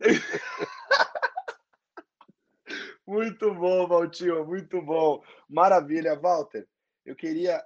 muito 3.06 3.54
bom, 3.54 3.86
Valtinho, 3.86 4.46
muito 4.46 4.80
bom. 4.80 5.22
Maravilha, 5.48 6.18
Walter. 6.18 6.66
Eu 7.04 7.14
queria 7.14 7.62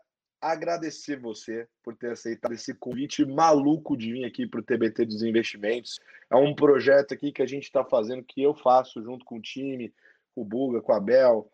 agradecer 0.52 1.18
você 1.18 1.66
por 1.82 1.96
ter 1.96 2.12
aceitado 2.12 2.52
esse 2.52 2.74
convite 2.74 3.24
maluco 3.24 3.96
de 3.96 4.12
vir 4.12 4.24
aqui 4.24 4.46
para 4.46 4.60
o 4.60 4.62
TBT 4.62 5.04
dos 5.04 5.22
Investimentos. 5.22 5.98
É 6.30 6.36
um 6.36 6.54
projeto 6.54 7.12
aqui 7.12 7.32
que 7.32 7.42
a 7.42 7.46
gente 7.46 7.64
está 7.64 7.84
fazendo, 7.84 8.24
que 8.24 8.42
eu 8.42 8.54
faço 8.54 9.02
junto 9.02 9.24
com 9.24 9.36
o 9.36 9.42
time, 9.42 9.94
com 10.34 10.42
o 10.42 10.44
Buga, 10.44 10.82
com 10.82 10.92
a 10.92 11.00
Bel, 11.00 11.50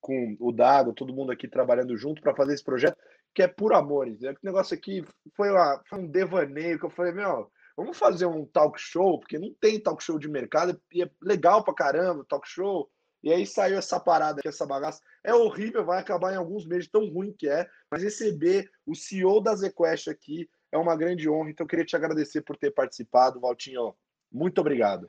com 0.00 0.36
o 0.40 0.52
Dago, 0.52 0.92
todo 0.92 1.14
mundo 1.14 1.30
aqui 1.30 1.46
trabalhando 1.46 1.96
junto 1.96 2.22
para 2.22 2.34
fazer 2.34 2.54
esse 2.54 2.64
projeto, 2.64 2.96
que 3.34 3.42
é 3.42 3.48
por 3.48 3.72
amor. 3.74 4.08
O 4.08 4.34
negócio 4.42 4.74
aqui 4.74 5.04
foi, 5.36 5.50
uma, 5.50 5.82
foi 5.88 5.98
um 5.98 6.06
devaneio 6.06 6.78
que 6.78 6.86
eu 6.86 6.90
falei, 6.90 7.12
meu, 7.12 7.50
vamos 7.76 7.98
fazer 7.98 8.26
um 8.26 8.44
talk 8.46 8.80
show, 8.80 9.18
porque 9.20 9.38
não 9.38 9.54
tem 9.60 9.80
talk 9.80 10.02
show 10.02 10.18
de 10.18 10.28
mercado, 10.28 10.80
e 10.92 11.02
é 11.02 11.10
legal 11.22 11.62
para 11.62 11.74
caramba, 11.74 12.24
talk 12.28 12.48
show. 12.48 12.90
E 13.22 13.32
aí 13.32 13.46
saiu 13.46 13.78
essa 13.78 14.00
parada 14.00 14.40
essa 14.44 14.66
bagaça. 14.66 15.00
É 15.22 15.34
horrível, 15.34 15.84
vai 15.84 16.00
acabar 16.00 16.32
em 16.32 16.36
alguns 16.36 16.66
meses, 16.66 16.88
tão 16.88 17.08
ruim 17.08 17.34
que 17.36 17.48
é. 17.48 17.68
Mas 17.90 18.02
receber 18.02 18.70
o 18.86 18.94
CEO 18.94 19.40
da 19.40 19.54
ZQuest 19.54 20.08
aqui 20.08 20.48
é 20.72 20.78
uma 20.78 20.96
grande 20.96 21.28
honra. 21.28 21.50
Então 21.50 21.64
eu 21.64 21.68
queria 21.68 21.84
te 21.84 21.96
agradecer 21.96 22.42
por 22.42 22.56
ter 22.56 22.70
participado, 22.70 23.40
Valtinho. 23.40 23.94
Muito 24.32 24.60
obrigado. 24.60 25.08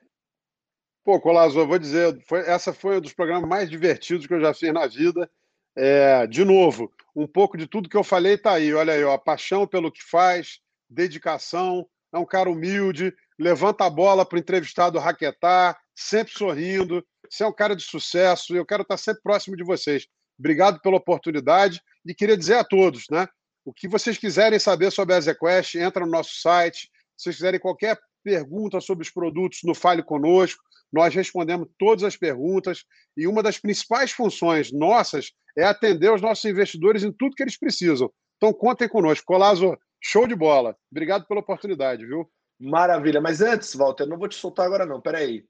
Pô, 1.03 1.19
Colazo, 1.19 1.59
eu 1.59 1.67
vou 1.67 1.79
dizer, 1.79 2.21
foi, 2.27 2.41
essa 2.41 2.73
foi 2.73 2.97
um 2.97 3.01
dos 3.01 3.13
programas 3.13 3.49
mais 3.49 3.69
divertidos 3.69 4.27
que 4.27 4.33
eu 4.33 4.41
já 4.41 4.53
fiz 4.53 4.71
na 4.73 4.85
vida. 4.87 5.29
É, 5.75 6.27
de 6.27 6.43
novo, 6.43 6.91
um 7.15 7.25
pouco 7.25 7.57
de 7.57 7.65
tudo 7.65 7.89
que 7.89 7.97
eu 7.97 8.03
falei 8.03 8.33
está 8.33 8.53
aí. 8.53 8.73
Olha 8.73 8.93
aí, 8.93 9.03
ó, 9.03 9.13
a 9.13 9.17
paixão 9.17 9.65
pelo 9.65 9.91
que 9.91 10.03
faz, 10.03 10.59
dedicação, 10.89 11.87
é 12.13 12.17
um 12.17 12.25
cara 12.25 12.49
humilde, 12.49 13.15
levanta 13.41 13.85
a 13.85 13.89
bola 13.89 14.23
para 14.23 14.35
o 14.35 14.39
entrevistado 14.39 14.99
raquetar, 14.99 15.77
sempre 15.95 16.31
sorrindo. 16.31 17.03
Você 17.29 17.43
é 17.43 17.47
um 17.47 17.53
cara 17.53 17.75
de 17.75 17.83
sucesso 17.83 18.53
e 18.53 18.57
eu 18.57 18.65
quero 18.65 18.83
estar 18.83 18.97
sempre 18.97 19.23
próximo 19.23 19.57
de 19.57 19.63
vocês. 19.63 20.05
Obrigado 20.37 20.79
pela 20.79 20.97
oportunidade 20.97 21.81
e 22.05 22.13
queria 22.13 22.37
dizer 22.37 22.55
a 22.55 22.63
todos, 22.63 23.05
né? 23.09 23.27
O 23.65 23.73
que 23.73 23.87
vocês 23.87 24.17
quiserem 24.17 24.59
saber 24.59 24.91
sobre 24.91 25.13
a 25.13 25.17
EasyQuest, 25.17 25.75
entra 25.75 26.05
no 26.05 26.11
nosso 26.11 26.39
site. 26.39 26.89
Se 27.17 27.23
vocês 27.23 27.35
quiserem 27.37 27.59
qualquer 27.59 27.97
pergunta 28.23 28.79
sobre 28.79 29.03
os 29.03 29.11
produtos 29.11 29.59
no 29.63 29.73
Fale 29.73 30.03
Conosco, 30.03 30.61
nós 30.93 31.13
respondemos 31.13 31.67
todas 31.79 32.03
as 32.03 32.15
perguntas 32.15 32.83
e 33.17 33.25
uma 33.25 33.41
das 33.41 33.57
principais 33.57 34.11
funções 34.11 34.71
nossas 34.71 35.31
é 35.57 35.63
atender 35.63 36.11
os 36.11 36.21
nossos 36.21 36.45
investidores 36.45 37.03
em 37.03 37.11
tudo 37.11 37.35
que 37.35 37.43
eles 37.43 37.57
precisam. 37.57 38.11
Então 38.37 38.53
contem 38.53 38.87
conosco. 38.87 39.25
Colazo, 39.25 39.77
show 39.99 40.27
de 40.27 40.35
bola. 40.35 40.75
Obrigado 40.91 41.25
pela 41.27 41.39
oportunidade, 41.39 42.05
viu? 42.05 42.29
Maravilha. 42.61 43.19
Mas 43.19 43.41
antes, 43.41 43.73
Walter, 43.73 44.05
não 44.05 44.17
vou 44.17 44.27
te 44.27 44.35
soltar 44.35 44.67
agora 44.67 44.85
não. 44.85 45.01
Peraí 45.01 45.43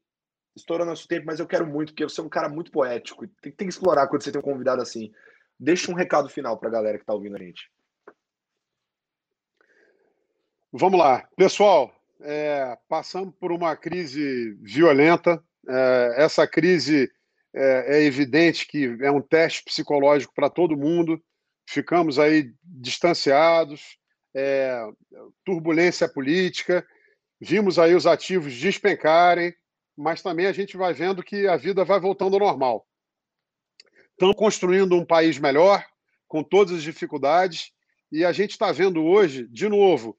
estourou 0.56 0.86
nosso 0.86 1.08
tempo, 1.08 1.26
mas 1.26 1.40
eu 1.40 1.48
quero 1.48 1.66
muito, 1.66 1.94
porque 1.94 2.04
você 2.04 2.20
é 2.20 2.24
um 2.24 2.30
cara 2.30 2.50
muito 2.50 2.72
poético. 2.72 3.28
Tem, 3.42 3.52
tem 3.52 3.68
que 3.68 3.74
explorar 3.74 4.08
quando 4.08 4.24
você 4.24 4.32
tem 4.32 4.40
um 4.40 4.44
convidado 4.44 4.82
assim. 4.82 5.12
Deixa 5.60 5.92
um 5.92 5.96
recado 5.96 6.30
final 6.30 6.58
para 6.58 6.70
a 6.70 6.72
galera 6.72 6.98
que 6.98 7.04
está 7.04 7.14
ouvindo 7.14 7.36
a 7.36 7.40
gente. 7.40 7.70
Vamos 10.72 11.00
lá. 11.00 11.28
Pessoal, 11.36 11.94
é, 12.22 12.78
passamos 12.88 13.34
por 13.40 13.52
uma 13.52 13.76
crise 13.76 14.58
violenta. 14.62 15.44
É, 15.68 16.16
essa 16.18 16.48
crise 16.48 17.12
é, 17.54 17.98
é, 17.98 18.04
evidente 18.04 18.66
que 18.66 18.98
é 19.02 19.12
um 19.12 19.22
teste 19.22 19.64
psicológico 19.64 20.34
para 20.34 20.50
todo 20.50 20.78
mundo. 20.78 21.22
Ficamos 21.68 22.18
aí 22.18 22.54
distanciados, 22.64 23.98
é, 24.34 24.82
turbulência 25.46 26.10
política, 26.10 26.86
vimos 27.42 27.80
aí 27.80 27.96
os 27.96 28.06
ativos 28.06 28.56
despencarem, 28.56 29.54
mas 29.98 30.22
também 30.22 30.46
a 30.46 30.52
gente 30.52 30.78
vai 30.78 30.94
vendo 30.94 31.24
que 31.24 31.48
a 31.48 31.58
vida 31.58 31.84
vai 31.84 32.00
voltando 32.00 32.36
ao 32.36 32.40
normal. 32.40 32.88
Estão 34.12 34.32
construindo 34.34 34.96
um 34.96 35.04
país 35.04 35.40
melhor, 35.40 35.84
com 36.28 36.44
todas 36.44 36.76
as 36.76 36.84
dificuldades, 36.84 37.72
e 38.12 38.24
a 38.24 38.32
gente 38.32 38.52
está 38.52 38.72
vendo 38.72 39.04
hoje, 39.04 39.48
de 39.50 39.68
novo, 39.68 40.16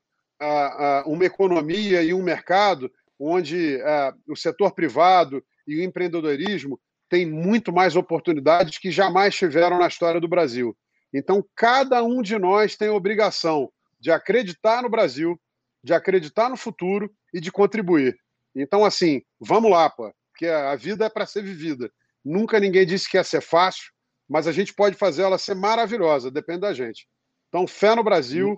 uma 1.06 1.24
economia 1.24 2.02
e 2.02 2.12
um 2.12 2.22
mercado 2.22 2.92
onde 3.18 3.78
o 4.26 4.34
setor 4.34 4.72
privado 4.72 5.42
e 5.66 5.76
o 5.76 5.82
empreendedorismo 5.82 6.80
têm 7.08 7.24
muito 7.24 7.72
mais 7.72 7.94
oportunidades 7.94 8.78
que 8.78 8.90
jamais 8.90 9.36
tiveram 9.36 9.78
na 9.78 9.86
história 9.86 10.20
do 10.20 10.26
Brasil. 10.26 10.76
Então, 11.14 11.44
cada 11.54 12.02
um 12.02 12.20
de 12.20 12.36
nós 12.38 12.74
tem 12.74 12.88
a 12.88 12.94
obrigação 12.94 13.70
de 14.00 14.10
acreditar 14.10 14.82
no 14.82 14.88
Brasil, 14.88 15.40
de 15.82 15.92
acreditar 15.92 16.48
no 16.48 16.56
futuro 16.56 17.12
e 17.32 17.40
de 17.40 17.50
contribuir. 17.50 18.16
Então, 18.54 18.84
assim, 18.84 19.22
vamos 19.40 19.70
lá, 19.70 19.88
pô, 19.88 20.12
porque 20.30 20.46
a 20.46 20.76
vida 20.76 21.06
é 21.06 21.08
para 21.08 21.26
ser 21.26 21.42
vivida. 21.42 21.90
Nunca 22.24 22.60
ninguém 22.60 22.86
disse 22.86 23.10
que 23.10 23.16
ia 23.16 23.24
ser 23.24 23.40
fácil, 23.40 23.92
mas 24.28 24.46
a 24.46 24.52
gente 24.52 24.72
pode 24.74 24.96
fazer 24.96 25.22
ela 25.22 25.38
ser 25.38 25.54
maravilhosa, 25.54 26.30
depende 26.30 26.60
da 26.60 26.72
gente. 26.72 27.08
Então, 27.48 27.66
fé 27.66 27.94
no 27.94 28.04
Brasil 28.04 28.56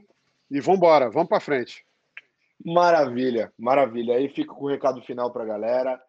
e 0.51 0.61
vamos 0.61 0.79
embora, 0.79 1.11
vamos 1.11 1.29
para 1.29 1.41
frente. 1.41 1.85
Maravilha, 2.64 3.53
maravilha. 3.59 4.16
Aí 4.16 4.29
fica 4.29 4.53
o 4.53 4.68
recado 4.68 5.03
final 5.03 5.33
para 5.33 5.43
a 5.43 5.47
galera. 5.47 6.01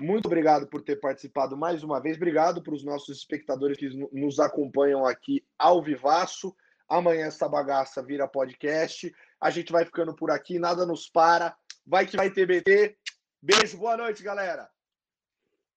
Muito 0.00 0.26
obrigado 0.26 0.66
por 0.66 0.82
ter 0.82 0.96
participado 0.96 1.56
mais 1.56 1.82
uma 1.82 2.00
vez. 2.00 2.16
Obrigado 2.16 2.62
para 2.62 2.74
os 2.74 2.84
nossos 2.84 3.18
espectadores 3.18 3.78
que 3.78 3.88
nos 4.12 4.38
acompanham 4.40 5.06
aqui 5.06 5.44
ao 5.58 5.82
vivaço. 5.82 6.54
Amanhã 6.88 7.26
essa 7.26 7.48
bagaça 7.48 8.02
vira 8.02 8.28
podcast. 8.28 9.14
A 9.42 9.50
gente 9.50 9.72
vai 9.72 9.84
ficando 9.84 10.14
por 10.14 10.30
aqui, 10.30 10.56
nada 10.56 10.86
nos 10.86 11.10
para. 11.10 11.56
Vai 11.84 12.06
que 12.06 12.16
vai 12.16 12.30
TBT. 12.30 12.96
Beijo, 13.42 13.76
boa 13.76 13.96
noite, 13.96 14.22
galera. 14.22 14.70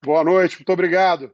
Boa 0.04 0.24
noite, 0.24 0.58
muito 0.58 0.72
obrigado. 0.72 1.34